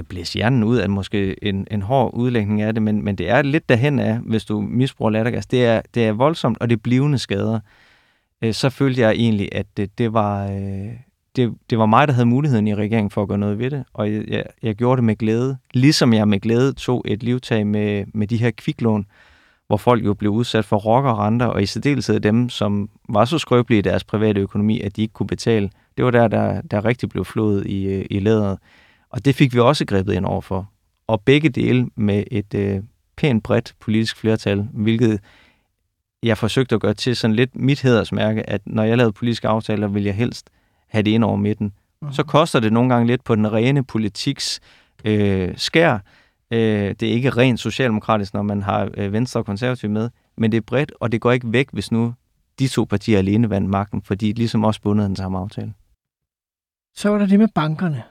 blæse 0.02 0.34
hjernen 0.34 0.64
ud 0.64 0.76
af 0.76 0.90
måske 0.90 1.44
en, 1.44 1.66
en 1.70 1.82
hård 1.82 2.14
udlægning 2.14 2.62
af 2.62 2.74
det, 2.74 2.82
men, 2.82 3.04
men 3.04 3.16
det 3.16 3.30
er 3.30 3.42
lidt 3.42 3.68
derhen 3.68 3.98
af, 3.98 4.18
hvis 4.18 4.44
du 4.44 4.60
misbruger 4.60 5.10
lattergas. 5.10 5.46
Det 5.46 5.64
er, 5.64 5.80
det 5.94 6.06
er 6.06 6.12
voldsomt, 6.12 6.58
og 6.60 6.70
det 6.70 6.76
er 6.76 6.80
blivende 6.80 7.18
skader. 7.18 7.60
Øh, 8.44 8.54
så 8.54 8.70
følte 8.70 9.00
jeg 9.00 9.12
egentlig, 9.12 9.48
at 9.52 9.66
det, 9.76 9.98
det 9.98 10.12
var... 10.12 10.50
Øh, 10.50 10.92
det, 11.36 11.54
det 11.70 11.78
var 11.78 11.86
mig, 11.86 12.08
der 12.08 12.14
havde 12.14 12.26
muligheden 12.26 12.66
i 12.66 12.74
regeringen 12.74 13.10
for 13.10 13.22
at 13.22 13.28
gøre 13.28 13.38
noget 13.38 13.58
ved 13.58 13.70
det, 13.70 13.84
og 13.92 14.12
jeg, 14.12 14.24
jeg, 14.28 14.44
jeg 14.62 14.74
gjorde 14.74 14.96
det 14.96 15.04
med 15.04 15.16
glæde. 15.16 15.56
Ligesom 15.74 16.12
jeg 16.12 16.28
med 16.28 16.40
glæde 16.40 16.72
tog 16.72 17.04
et 17.06 17.22
livtag 17.22 17.66
med, 17.66 18.04
med 18.14 18.26
de 18.26 18.36
her 18.36 18.50
kviklån, 18.50 19.06
hvor 19.66 19.76
folk 19.76 20.04
jo 20.04 20.14
blev 20.14 20.30
udsat 20.30 20.64
for 20.64 20.76
rock 20.76 21.06
og 21.06 21.18
renter, 21.18 21.46
og 21.46 21.62
i 21.62 21.66
særdeleshed 21.66 22.20
dem, 22.20 22.48
som 22.48 22.90
var 23.08 23.24
så 23.24 23.38
skrøbelige 23.38 23.78
i 23.78 23.82
deres 23.82 24.04
private 24.04 24.40
økonomi, 24.40 24.80
at 24.80 24.96
de 24.96 25.02
ikke 25.02 25.14
kunne 25.14 25.26
betale. 25.26 25.70
Det 25.96 26.04
var 26.04 26.10
der, 26.10 26.28
der, 26.28 26.60
der 26.60 26.84
rigtig 26.84 27.08
blev 27.08 27.24
flået 27.24 27.66
i, 27.66 27.84
øh, 27.84 28.06
i 28.10 28.18
læderet. 28.18 28.58
Og 29.12 29.24
det 29.24 29.34
fik 29.34 29.54
vi 29.54 29.60
også 29.60 29.84
grebet 29.84 30.12
ind 30.12 30.26
overfor. 30.26 30.70
Og 31.06 31.20
begge 31.20 31.48
dele 31.48 31.88
med 31.96 32.24
et 32.30 32.54
øh, 32.54 32.82
pænt 33.16 33.42
bredt 33.42 33.74
politisk 33.80 34.16
flertal, 34.16 34.68
hvilket 34.72 35.20
jeg 36.22 36.38
forsøgte 36.38 36.74
at 36.74 36.80
gøre 36.80 36.94
til 36.94 37.16
sådan 37.16 37.36
lidt 37.36 37.56
mit 37.56 37.80
hedersmærke, 37.80 38.50
at 38.50 38.60
når 38.66 38.82
jeg 38.82 38.96
lavede 38.96 39.12
politiske 39.12 39.48
aftaler, 39.48 39.88
vil 39.88 40.04
jeg 40.04 40.14
helst 40.14 40.50
have 40.88 41.02
det 41.02 41.10
ind 41.10 41.24
over 41.24 41.36
midten. 41.36 41.72
Mhm. 42.02 42.12
Så 42.12 42.22
koster 42.22 42.60
det 42.60 42.72
nogle 42.72 42.94
gange 42.94 43.06
lidt 43.06 43.24
på 43.24 43.34
den 43.34 43.52
rene 43.52 43.84
politiks 43.84 44.60
øh, 45.04 45.54
skær. 45.56 45.98
Øh, 46.50 46.94
det 47.00 47.02
er 47.02 47.12
ikke 47.12 47.30
rent 47.30 47.60
socialdemokratisk, 47.60 48.34
når 48.34 48.42
man 48.42 48.62
har 48.62 48.90
øh, 48.94 49.12
Venstre 49.12 49.40
og 49.40 49.46
Konservative 49.46 49.90
med, 49.90 50.10
men 50.36 50.52
det 50.52 50.56
er 50.56 50.62
bredt, 50.62 50.92
og 51.00 51.12
det 51.12 51.20
går 51.20 51.32
ikke 51.32 51.52
væk, 51.52 51.68
hvis 51.72 51.92
nu 51.92 52.14
de 52.58 52.68
to 52.68 52.84
partier 52.84 53.18
alene 53.18 53.50
vandt 53.50 53.70
magten, 53.70 54.02
fordi 54.02 54.32
de 54.32 54.38
ligesom 54.38 54.64
også 54.64 54.80
bundet 54.80 55.08
den 55.08 55.16
samme 55.16 55.38
aftale. 55.38 55.74
Så 56.94 57.08
var 57.08 57.18
der 57.18 57.26
det 57.26 57.38
med 57.38 57.48
bankerne. 57.54 58.02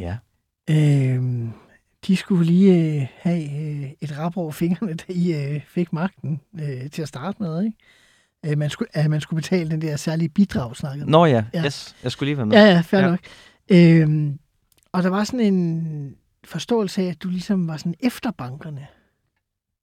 Ja. 0.00 0.16
Øhm, 0.70 1.50
de 2.06 2.16
skulle 2.16 2.44
lige 2.46 2.96
øh, 3.00 3.06
have 3.20 3.44
øh, 3.44 3.90
et 4.00 4.18
rap 4.18 4.36
over 4.36 4.52
fingrene, 4.52 4.94
da 4.94 5.04
I 5.08 5.34
øh, 5.34 5.60
fik 5.68 5.92
magten 5.92 6.40
øh, 6.60 6.90
til 6.90 7.02
at 7.02 7.08
starte 7.08 7.42
med, 7.42 7.64
ikke? 7.64 7.76
Øh, 8.52 8.58
man, 8.58 8.70
skulle, 8.70 8.88
at 8.96 9.10
man 9.10 9.20
skulle 9.20 9.42
betale 9.42 9.70
den 9.70 9.80
der 9.80 9.96
særlige 9.96 10.28
bidrag, 10.28 10.76
snakkede 10.76 11.04
man. 11.06 11.10
Nå 11.10 11.24
ja, 11.26 11.44
Ja. 11.54 11.64
Yes, 11.64 11.96
jeg 12.02 12.12
skulle 12.12 12.26
lige 12.28 12.36
være 12.36 12.46
med. 12.46 12.56
Ja, 12.56 12.64
ja, 12.64 12.80
fair 12.80 13.00
Ja. 13.00 13.06
nok. 13.10 13.20
Øhm, 13.68 14.38
og 14.92 15.02
der 15.02 15.08
var 15.08 15.24
sådan 15.24 15.40
en 15.54 16.16
forståelse 16.44 17.02
af, 17.02 17.06
at 17.06 17.22
du 17.22 17.28
ligesom 17.28 17.68
var 17.68 17.76
sådan 17.76 17.94
efter 18.00 18.30
bankerne. 18.30 18.86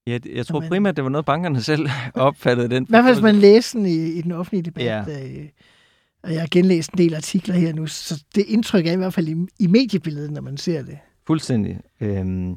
Ja, 0.07 0.19
jeg 0.35 0.45
tror 0.45 0.59
man- 0.59 0.69
primært, 0.69 0.95
det 0.95 1.03
var 1.03 1.09
noget, 1.09 1.25
bankerne 1.25 1.61
selv 1.61 1.87
opfattede 2.13 2.69
den. 2.69 2.83
I 2.83 2.85
hvert 2.89 3.03
fald, 3.03 3.15
hvis 3.15 3.23
man 3.23 3.35
læser 3.35 3.79
den 3.79 3.85
i, 3.85 4.05
i 4.05 4.21
den 4.21 4.31
offentlige 4.31 4.63
debat. 4.63 4.85
Ja. 4.85 5.23
Øh, 5.25 5.49
og 6.23 6.33
jeg 6.33 6.39
har 6.39 6.47
genlæst 6.51 6.91
en 6.91 6.97
del 6.97 7.15
artikler 7.15 7.55
her 7.55 7.73
nu, 7.73 7.87
så 7.87 8.23
det 8.35 8.45
indtryk 8.47 8.87
er 8.87 8.91
i 8.91 8.95
hvert 8.95 9.13
fald 9.13 9.27
i, 9.27 9.35
i 9.59 9.67
mediebilledet, 9.67 10.31
når 10.31 10.41
man 10.41 10.57
ser 10.57 10.81
det. 10.81 10.97
Fuldstændig. 11.27 11.79
Øhm, 12.01 12.55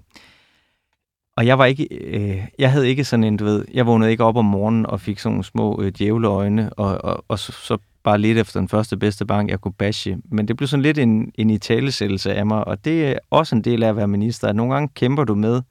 og 1.36 1.46
jeg 1.46 1.58
var 1.58 1.64
ikke, 1.64 1.88
øh, 1.94 2.46
jeg 2.58 2.72
havde 2.72 2.88
ikke 2.88 3.04
sådan 3.04 3.24
en, 3.24 3.36
du 3.36 3.44
ved, 3.44 3.64
jeg 3.74 3.86
vågnede 3.86 4.10
ikke 4.10 4.24
op 4.24 4.36
om 4.36 4.44
morgenen 4.44 4.86
og 4.86 5.00
fik 5.00 5.18
sådan 5.18 5.32
nogle 5.32 5.44
små 5.44 5.82
øh, 5.82 5.92
djævleøjne, 5.98 6.72
og, 6.72 7.04
og, 7.04 7.24
og 7.28 7.38
så, 7.38 7.52
så 7.52 7.78
bare 8.04 8.18
lidt 8.18 8.38
efter 8.38 8.60
den 8.60 8.68
første 8.68 8.96
bedste 8.96 9.26
bank, 9.26 9.50
jeg 9.50 9.60
kunne 9.60 9.74
bashe. 9.74 10.18
Men 10.30 10.48
det 10.48 10.56
blev 10.56 10.66
sådan 10.66 10.82
lidt 10.82 10.98
en, 10.98 11.32
en 11.34 11.50
italesættelse 11.50 12.34
af 12.34 12.46
mig, 12.46 12.68
og 12.68 12.84
det 12.84 13.06
er 13.06 13.18
også 13.30 13.56
en 13.56 13.62
del 13.62 13.82
af 13.82 13.88
at 13.88 13.96
være 13.96 14.08
minister, 14.08 14.48
at 14.48 14.56
nogle 14.56 14.72
gange 14.72 14.88
kæmper 14.94 15.24
du 15.24 15.34
med, 15.34 15.62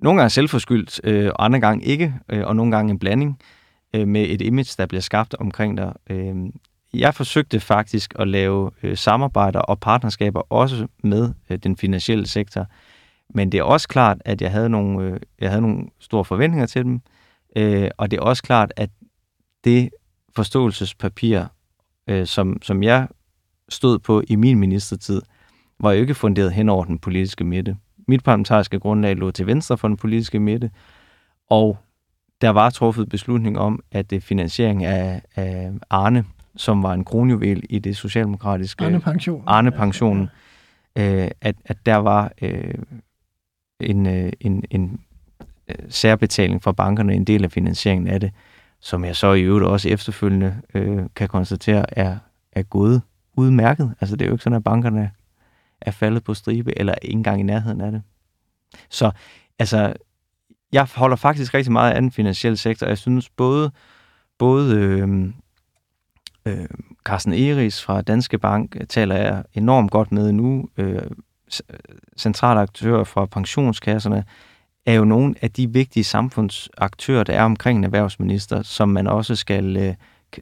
nogle 0.00 0.20
gange 0.20 0.30
selvforskyldt, 0.30 1.00
øh, 1.04 1.26
og 1.26 1.44
andre 1.44 1.60
gange 1.60 1.84
ikke, 1.84 2.14
øh, 2.28 2.46
og 2.46 2.56
nogle 2.56 2.76
gange 2.76 2.90
en 2.90 2.98
blanding 2.98 3.38
øh, 3.94 4.08
med 4.08 4.26
et 4.28 4.42
image, 4.42 4.74
der 4.78 4.86
bliver 4.86 5.00
skabt 5.00 5.34
omkring 5.34 5.76
dig. 5.76 5.92
Øh, 6.10 6.36
jeg 6.94 7.14
forsøgte 7.14 7.60
faktisk 7.60 8.14
at 8.18 8.28
lave 8.28 8.70
øh, 8.82 8.96
samarbejder 8.96 9.60
og 9.60 9.80
partnerskaber 9.80 10.40
også 10.52 10.86
med 11.02 11.32
øh, 11.50 11.58
den 11.58 11.76
finansielle 11.76 12.26
sektor. 12.26 12.66
Men 13.34 13.52
det 13.52 13.58
er 13.58 13.62
også 13.62 13.88
klart, 13.88 14.18
at 14.24 14.42
jeg 14.42 14.50
havde 14.50 14.68
nogle, 14.68 15.04
øh, 15.04 15.20
jeg 15.40 15.50
havde 15.50 15.62
nogle 15.62 15.86
store 16.00 16.24
forventninger 16.24 16.66
til 16.66 16.84
dem. 16.84 17.00
Øh, 17.56 17.90
og 17.96 18.10
det 18.10 18.16
er 18.16 18.20
også 18.20 18.42
klart, 18.42 18.72
at 18.76 18.90
det 19.64 19.90
forståelsespapir, 20.36 21.44
øh, 22.06 22.26
som, 22.26 22.62
som 22.62 22.82
jeg 22.82 23.08
stod 23.68 23.98
på 23.98 24.22
i 24.28 24.36
min 24.36 24.58
ministertid, 24.58 25.22
var 25.80 25.92
jo 25.92 26.00
ikke 26.00 26.14
funderet 26.14 26.52
hen 26.52 26.68
over 26.68 26.84
den 26.84 26.98
politiske 26.98 27.44
midte. 27.44 27.76
Mit 28.08 28.24
parlamentariske 28.24 28.80
grundlag 28.80 29.16
lå 29.16 29.30
til 29.30 29.46
venstre 29.46 29.78
for 29.78 29.88
den 29.88 29.96
politiske 29.96 30.40
midte, 30.40 30.70
og 31.50 31.78
der 32.40 32.50
var 32.50 32.70
truffet 32.70 33.08
beslutning 33.08 33.58
om, 33.58 33.82
at 33.92 34.10
det 34.10 34.22
finansiering 34.22 34.84
af, 34.84 35.22
af 35.36 35.72
Arne, 35.90 36.24
som 36.58 36.82
var 36.82 36.92
en 36.94 37.04
kronjuvel 37.04 37.62
i 37.70 37.78
det 37.78 37.96
socialdemokratiske 37.96 38.84
Arne 38.84 39.00
Pension. 39.00 39.42
Arne-pensionen, 39.46 40.28
øh, 40.98 41.28
at, 41.40 41.56
at 41.64 41.76
der 41.86 41.96
var 41.96 42.32
øh, 42.42 42.74
en, 43.80 44.06
øh, 44.06 44.32
en, 44.40 44.64
en 44.70 45.00
øh, 45.68 45.76
særbetaling 45.88 46.62
fra 46.62 46.72
bankerne, 46.72 47.14
en 47.14 47.24
del 47.24 47.44
af 47.44 47.52
finansieringen 47.52 48.08
af 48.08 48.20
det. 48.20 48.32
som 48.80 49.04
jeg 49.04 49.16
så 49.16 49.32
i 49.32 49.42
øvrigt 49.42 49.66
også 49.66 49.88
efterfølgende 49.88 50.56
øh, 50.74 51.02
kan 51.16 51.28
konstatere, 51.28 51.98
er, 51.98 52.18
er 52.52 52.62
gået 52.62 53.02
udmærket. 53.36 53.94
Altså 54.00 54.16
det 54.16 54.24
er 54.24 54.28
jo 54.28 54.34
ikke 54.34 54.44
sådan, 54.44 54.56
at 54.56 54.64
bankerne 54.64 55.10
er 55.80 55.90
faldet 55.90 56.24
på 56.24 56.34
stribe, 56.34 56.78
eller 56.78 56.94
ikke 57.02 57.12
engang 57.12 57.40
i 57.40 57.42
nærheden 57.42 57.80
af 57.80 57.92
det. 57.92 58.02
Så 58.90 59.10
altså, 59.58 59.92
jeg 60.72 60.86
holder 60.94 61.16
faktisk 61.16 61.54
rigtig 61.54 61.72
meget 61.72 61.92
af 61.92 62.00
den 62.00 62.12
finansielle 62.12 62.56
sektor. 62.56 62.86
Jeg 62.86 62.98
synes 62.98 63.28
både, 63.28 63.70
både 64.38 64.76
øh, 64.76 65.30
øh, 66.46 66.66
Carsten 67.04 67.32
Eris 67.32 67.82
fra 67.82 68.02
Danske 68.02 68.38
Bank 68.38 68.88
taler 68.88 69.16
jeg 69.16 69.44
enormt 69.54 69.90
godt 69.90 70.12
med 70.12 70.32
nu. 70.32 70.68
Øh, 70.76 71.02
centrale 72.16 72.60
aktører 72.60 73.04
fra 73.04 73.26
pensionskasserne 73.26 74.24
er 74.86 74.94
jo 74.94 75.04
nogle 75.04 75.34
af 75.42 75.50
de 75.50 75.72
vigtige 75.72 76.04
samfundsaktører, 76.04 77.24
der 77.24 77.32
er 77.32 77.44
omkring 77.44 77.78
en 77.78 77.84
erhvervsminister, 77.84 78.62
som 78.62 78.88
man 78.88 79.06
også 79.06 79.36
skal, 79.36 79.76
øh, 79.76 79.94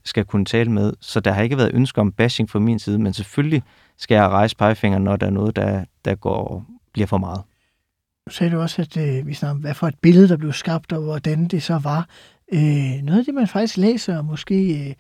skal 0.05 0.24
kunne 0.24 0.44
tale 0.44 0.72
med. 0.72 0.92
Så 1.01 1.20
der 1.20 1.32
har 1.32 1.42
ikke 1.42 1.57
været 1.57 1.74
ønske 1.74 2.01
om 2.01 2.12
bashing 2.12 2.51
fra 2.51 2.59
min 2.59 2.78
side, 2.78 2.99
men 2.99 3.12
selvfølgelig 3.12 3.62
skal 3.99 4.14
jeg 4.14 4.28
rejse 4.28 4.57
pegefingeren, 4.57 5.05
når 5.05 5.16
der 5.16 5.26
er 5.26 5.30
noget, 5.30 5.57
der, 5.57 5.84
der 6.05 6.14
går, 6.14 6.64
bliver 6.92 7.07
for 7.07 7.18
meget. 7.18 7.42
Nu 8.26 8.30
sagde 8.30 8.53
du 8.53 8.61
også, 8.61 8.82
at 8.82 8.97
øh, 8.97 9.26
vi 9.26 9.34
snakker 9.34 9.61
hvad 9.61 9.74
for 9.74 9.86
et 9.86 9.99
billede, 10.03 10.28
der 10.28 10.36
blev 10.36 10.53
skabt, 10.53 10.92
og 10.92 11.03
hvordan 11.03 11.49
det 11.49 11.62
så 11.62 11.78
var. 11.78 12.09
Øh, 12.53 13.03
noget 13.03 13.18
af 13.18 13.24
det, 13.24 13.34
man 13.34 13.49
faktisk 13.49 13.76
læser, 13.76 14.22
måske 14.22 14.88
øh, 14.88 14.94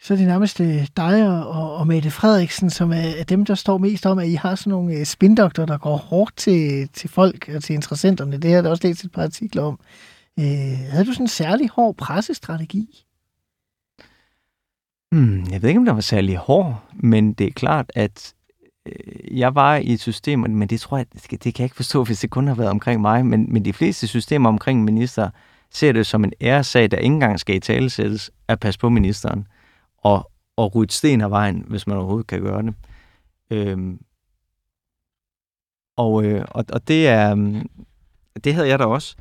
så 0.00 0.14
er 0.14 0.18
det 0.18 0.26
nærmest 0.26 0.60
øh, 0.60 0.86
dig 0.96 1.28
og, 1.28 1.76
og 1.76 1.86
Mette 1.86 2.10
Frederiksen, 2.10 2.70
som 2.70 2.92
er 2.92 3.24
dem, 3.28 3.44
der 3.44 3.54
står 3.54 3.78
mest 3.78 4.06
om, 4.06 4.18
at 4.18 4.28
I 4.28 4.34
har 4.34 4.54
sådan 4.54 4.70
nogle 4.70 4.94
øh, 4.94 5.04
spindokter, 5.04 5.66
der 5.66 5.78
går 5.78 5.96
hårdt 5.96 6.36
til, 6.36 6.88
til 6.88 7.10
folk 7.10 7.50
og 7.54 7.62
til 7.62 7.74
interessenterne. 7.74 8.32
Det 8.32 8.50
har 8.50 8.56
jeg 8.56 8.66
også 8.66 8.86
læst 8.88 9.04
et 9.04 9.12
par 9.12 9.22
artikler 9.22 9.62
om. 9.62 9.78
Øh, 10.38 10.44
havde 10.90 11.04
du 11.04 11.12
sådan 11.12 11.24
en 11.24 11.28
særlig 11.28 11.70
hård 11.70 11.96
pressestrategi? 11.96 13.04
Hmm, 15.12 15.44
jeg 15.50 15.62
ved 15.62 15.68
ikke, 15.68 15.78
om 15.78 15.84
der 15.84 15.92
var 15.92 16.00
særlig 16.00 16.36
hård, 16.36 16.82
men 16.94 17.32
det 17.32 17.46
er 17.46 17.52
klart, 17.52 17.92
at 17.94 18.34
øh, 18.86 19.38
jeg 19.38 19.54
var 19.54 19.76
i 19.76 19.92
et 19.92 20.00
system, 20.00 20.38
men 20.38 20.68
det 20.68 20.80
tror 20.80 20.96
jeg, 20.96 21.06
det 21.30 21.40
kan 21.40 21.52
jeg 21.58 21.64
ikke 21.64 21.76
forstå, 21.76 22.04
hvis 22.04 22.20
det 22.20 22.30
kun 22.30 22.48
har 22.48 22.54
været 22.54 22.70
omkring 22.70 23.00
mig, 23.00 23.26
men, 23.26 23.52
men 23.52 23.64
de 23.64 23.72
fleste 23.72 24.06
systemer 24.06 24.48
omkring 24.48 24.84
minister 24.84 25.30
ser 25.70 25.92
det 25.92 26.06
som 26.06 26.24
en 26.24 26.32
æresag, 26.40 26.90
der 26.90 26.96
ikke 26.96 27.14
engang 27.14 27.40
skal 27.40 27.56
i 27.56 27.60
talesættes, 27.60 28.30
at 28.48 28.60
passe 28.60 28.80
på 28.80 28.88
ministeren 28.88 29.46
og, 30.06 30.30
og 30.56 30.74
rydde 30.74 30.92
sten 30.92 31.20
af 31.20 31.30
vejen, 31.30 31.64
hvis 31.68 31.86
man 31.86 31.96
overhovedet 31.96 32.26
kan 32.26 32.42
gøre 32.42 32.62
det. 32.62 32.74
Øhm, 33.50 33.98
og, 35.96 36.24
øh, 36.24 36.44
og, 36.50 36.64
og 36.72 36.88
det 36.88 37.08
er 37.08 37.34
det 38.44 38.54
havde 38.54 38.68
jeg 38.68 38.78
da 38.78 38.84
også. 38.84 39.16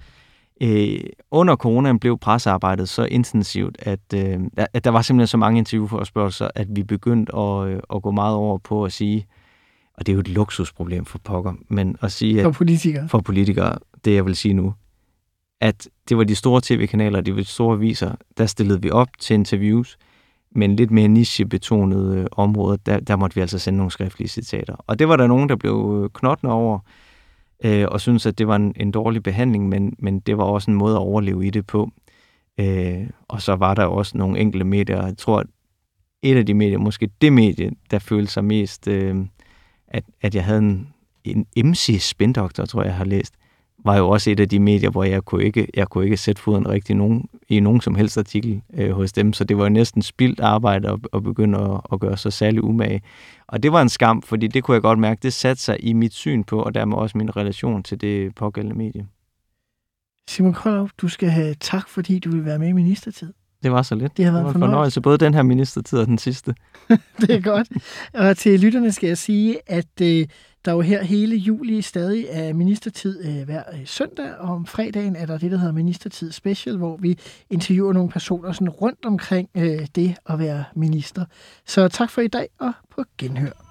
Øh, 0.62 1.00
under 1.32 1.56
coronaen 1.56 2.00
blev 2.00 2.18
pressearbejdet 2.18 2.90
så 2.90 3.06
intensivt, 3.06 3.78
at, 3.80 4.14
øh, 4.16 4.40
at 4.74 4.84
der 4.84 4.90
var 4.90 5.02
simpelthen 5.02 5.28
så 5.28 5.38
mange 5.38 5.58
interviewforspørgelser, 5.58 6.50
at 6.56 6.68
vi 6.76 6.84
begyndte 6.84 7.36
at, 7.36 7.68
øh, 7.68 7.80
at 7.96 8.02
gå 8.02 8.12
meget 8.12 8.36
over 8.36 8.58
på 8.58 8.86
at 8.86 8.94
sige, 8.94 9.28
og 9.94 10.06
det 10.06 10.12
er 10.12 10.14
jo 10.14 10.20
et 10.20 10.28
luksusproblem 10.28 11.06
for 11.06 11.18
pokker, 11.18 11.54
men 11.68 11.98
at 12.02 12.12
sige... 12.12 12.40
At, 12.40 12.44
for 12.44 12.52
politikere. 12.52 13.10
For 13.10 13.20
politikere, 13.20 13.78
det 14.06 14.16
jeg 14.16 14.26
vil 14.26 14.36
sige 14.36 14.54
nu, 14.54 14.74
at 15.62 15.90
det 16.10 16.18
var 16.18 16.24
de 16.24 16.36
store 16.36 16.62
tv-kanaler, 16.64 17.22
de 17.22 17.44
store 17.44 17.80
viser, 17.80 18.16
der 18.38 18.46
stillede 18.46 18.82
vi 18.82 18.92
op 18.92 19.08
til 19.20 19.34
interviews, 19.34 19.98
men 20.56 20.76
lidt 20.76 20.92
mere 20.92 21.08
nichebetonede 21.08 22.18
øh, 22.18 22.26
områder, 22.32 22.78
der, 22.86 23.00
der 23.00 23.16
måtte 23.16 23.36
vi 23.36 23.42
altså 23.42 23.60
sende 23.60 23.78
nogle 23.78 23.92
skriftlige 23.92 24.28
citater. 24.28 24.76
Og 24.88 25.00
det 25.00 25.08
var 25.08 25.16
der 25.16 25.28
nogen, 25.28 25.50
der 25.50 25.56
blev 25.56 26.02
øh, 26.04 26.10
knottende 26.14 26.54
over, 26.54 26.80
øh, 27.64 27.86
og 27.92 28.02
synes 28.02 28.26
at 28.26 28.38
det 28.38 28.48
var 28.48 28.56
en, 28.56 28.74
en 28.76 28.92
dårlig 28.92 29.24
behandling, 29.24 29.70
men, 29.70 29.96
men 30.00 30.20
det 30.20 30.38
var 30.38 30.44
også 30.44 30.72
en 30.72 30.78
måde 30.78 30.96
at 30.96 31.00
overleve 31.00 31.48
i 31.48 31.50
det 31.50 31.68
på. 31.68 31.92
Øh, 32.60 33.08
og 33.28 33.42
så 33.42 33.56
var 33.56 33.74
der 33.74 33.86
også 33.86 34.18
nogle 34.18 34.40
enkelte 34.40 34.66
medier, 34.66 35.06
jeg 35.06 35.18
tror, 35.18 35.40
at 35.40 35.48
et 36.22 36.38
af 36.38 36.46
de 36.46 36.54
medier, 36.54 36.78
måske 36.78 37.10
det 37.22 37.34
medie, 37.34 37.72
der 37.92 38.00
følte 38.00 38.32
sig 38.32 38.46
mest, 38.46 38.88
øh, 38.88 39.16
at, 39.88 40.04
at 40.22 40.36
jeg 40.36 40.46
havde 40.46 40.60
en, 40.60 40.88
en 41.24 41.46
MC-spindoktor, 41.66 42.66
tror 42.66 42.82
jeg, 42.82 42.88
jeg 42.88 42.98
har 42.98 43.06
læst, 43.06 43.34
var 43.86 43.98
jo 43.98 44.10
også 44.10 44.32
et 44.32 44.40
af 44.40 44.50
de 44.50 44.60
medier, 44.60 44.90
hvor 44.90 45.04
jeg 45.04 45.24
kunne 45.24 45.44
ikke, 45.44 45.68
jeg 45.74 45.88
kunne 45.88 46.04
ikke 46.04 46.18
sætte 46.18 46.42
foden 46.42 46.70
rigtig 46.70 46.96
nogen, 46.96 47.30
i 47.50 47.60
nogen 47.60 47.82
som 47.82 47.96
helst 47.96 48.18
artikel 48.18 48.62
øh, 48.74 48.92
hos 48.92 49.14
dem, 49.14 49.34
så 49.34 49.44
det 49.44 49.58
var 49.58 49.64
jo 49.64 49.70
næsten 49.70 50.02
spildt 50.02 50.40
arbejde 50.40 50.90
at, 50.90 51.00
at 51.14 51.24
begynde 51.24 51.60
at, 51.60 51.82
at 51.94 52.00
gøre 52.00 52.18
sig 52.18 52.34
særlig 52.34 52.64
umage. 52.64 53.02
Og 53.48 53.64
det 53.64 53.72
var 53.72 53.82
en 53.82 53.90
skam, 53.90 54.22
fordi 54.22 54.48
det 54.48 54.64
kunne 54.64 54.76
jeg 54.76 54.82
godt 54.82 55.00
mærke, 55.00 55.20
det 55.24 55.34
satte 55.34 55.64
sig 55.64 55.78
i 55.80 55.94
mit 55.94 56.14
syn 56.14 56.44
på, 56.44 56.62
og 56.62 56.76
dermed 56.76 56.98
også 56.98 57.18
min 57.18 57.36
relation 57.36 57.84
til 57.84 58.02
det 58.02 58.36
pågældende 58.36 58.78
medie. 58.78 59.08
Simon 60.30 60.54
Koldov, 60.54 60.90
du 60.98 61.08
skal 61.08 61.30
have 61.30 61.56
tak, 61.60 61.90
fordi 61.90 62.20
du 62.20 62.32
vil 62.32 62.46
være 62.46 62.60
med 62.60 62.68
i 62.68 62.72
ministertid. 62.72 63.34
Det 63.64 63.72
var 63.72 63.82
så 63.82 63.96
lidt. 63.96 64.18
Det 64.18 64.26
har 64.26 64.32
været 64.32 64.42
det 64.42 64.46
var 64.46 64.50
en 64.50 64.54
fornøjelse. 64.54 64.72
fornøjelse, 64.72 65.02
både 65.02 65.18
den 65.18 65.34
her 65.34 65.44
ministertid 65.44 66.00
og 66.00 66.08
den 66.08 66.18
sidste. 66.18 66.56
det 67.22 67.30
er 67.30 67.42
godt. 67.42 67.68
Og 68.14 68.38
til 68.38 68.60
lytterne 68.60 68.92
skal 68.92 69.08
jeg 69.08 69.18
sige, 69.18 69.58
at 69.68 70.02
øh, 70.02 70.28
der 70.66 70.72
jo 70.72 70.82
her 70.82 71.04
hele 71.04 71.36
juli 71.36 71.82
stadig 71.82 72.26
er 72.30 72.54
ministertid 72.54 73.26
øh, 73.26 73.46
hver 73.46 73.64
øh, 73.74 73.80
søndag, 73.86 74.36
og 74.38 74.50
om 74.50 74.66
fredagen 74.66 75.16
er 75.16 75.26
der 75.26 75.38
det, 75.38 75.52
der 75.52 75.58
hedder 75.58 75.74
Ministertid 75.74 76.32
Special, 76.32 76.78
hvor 76.78 76.98
vi 76.98 77.18
interviewer 77.50 77.94
nogle 77.94 78.10
personer 78.10 78.52
sådan 78.52 78.70
rundt 78.70 79.06
omkring 79.06 79.50
øh, 79.56 79.88
det 79.96 80.16
at 80.30 80.40
være 80.40 80.64
minister. 80.76 81.26
Så 81.66 81.88
tak 81.88 82.10
for 82.10 82.22
i 82.22 82.28
dag, 82.28 82.50
og 82.60 82.74
på 82.90 83.04
genhør. 83.18 83.65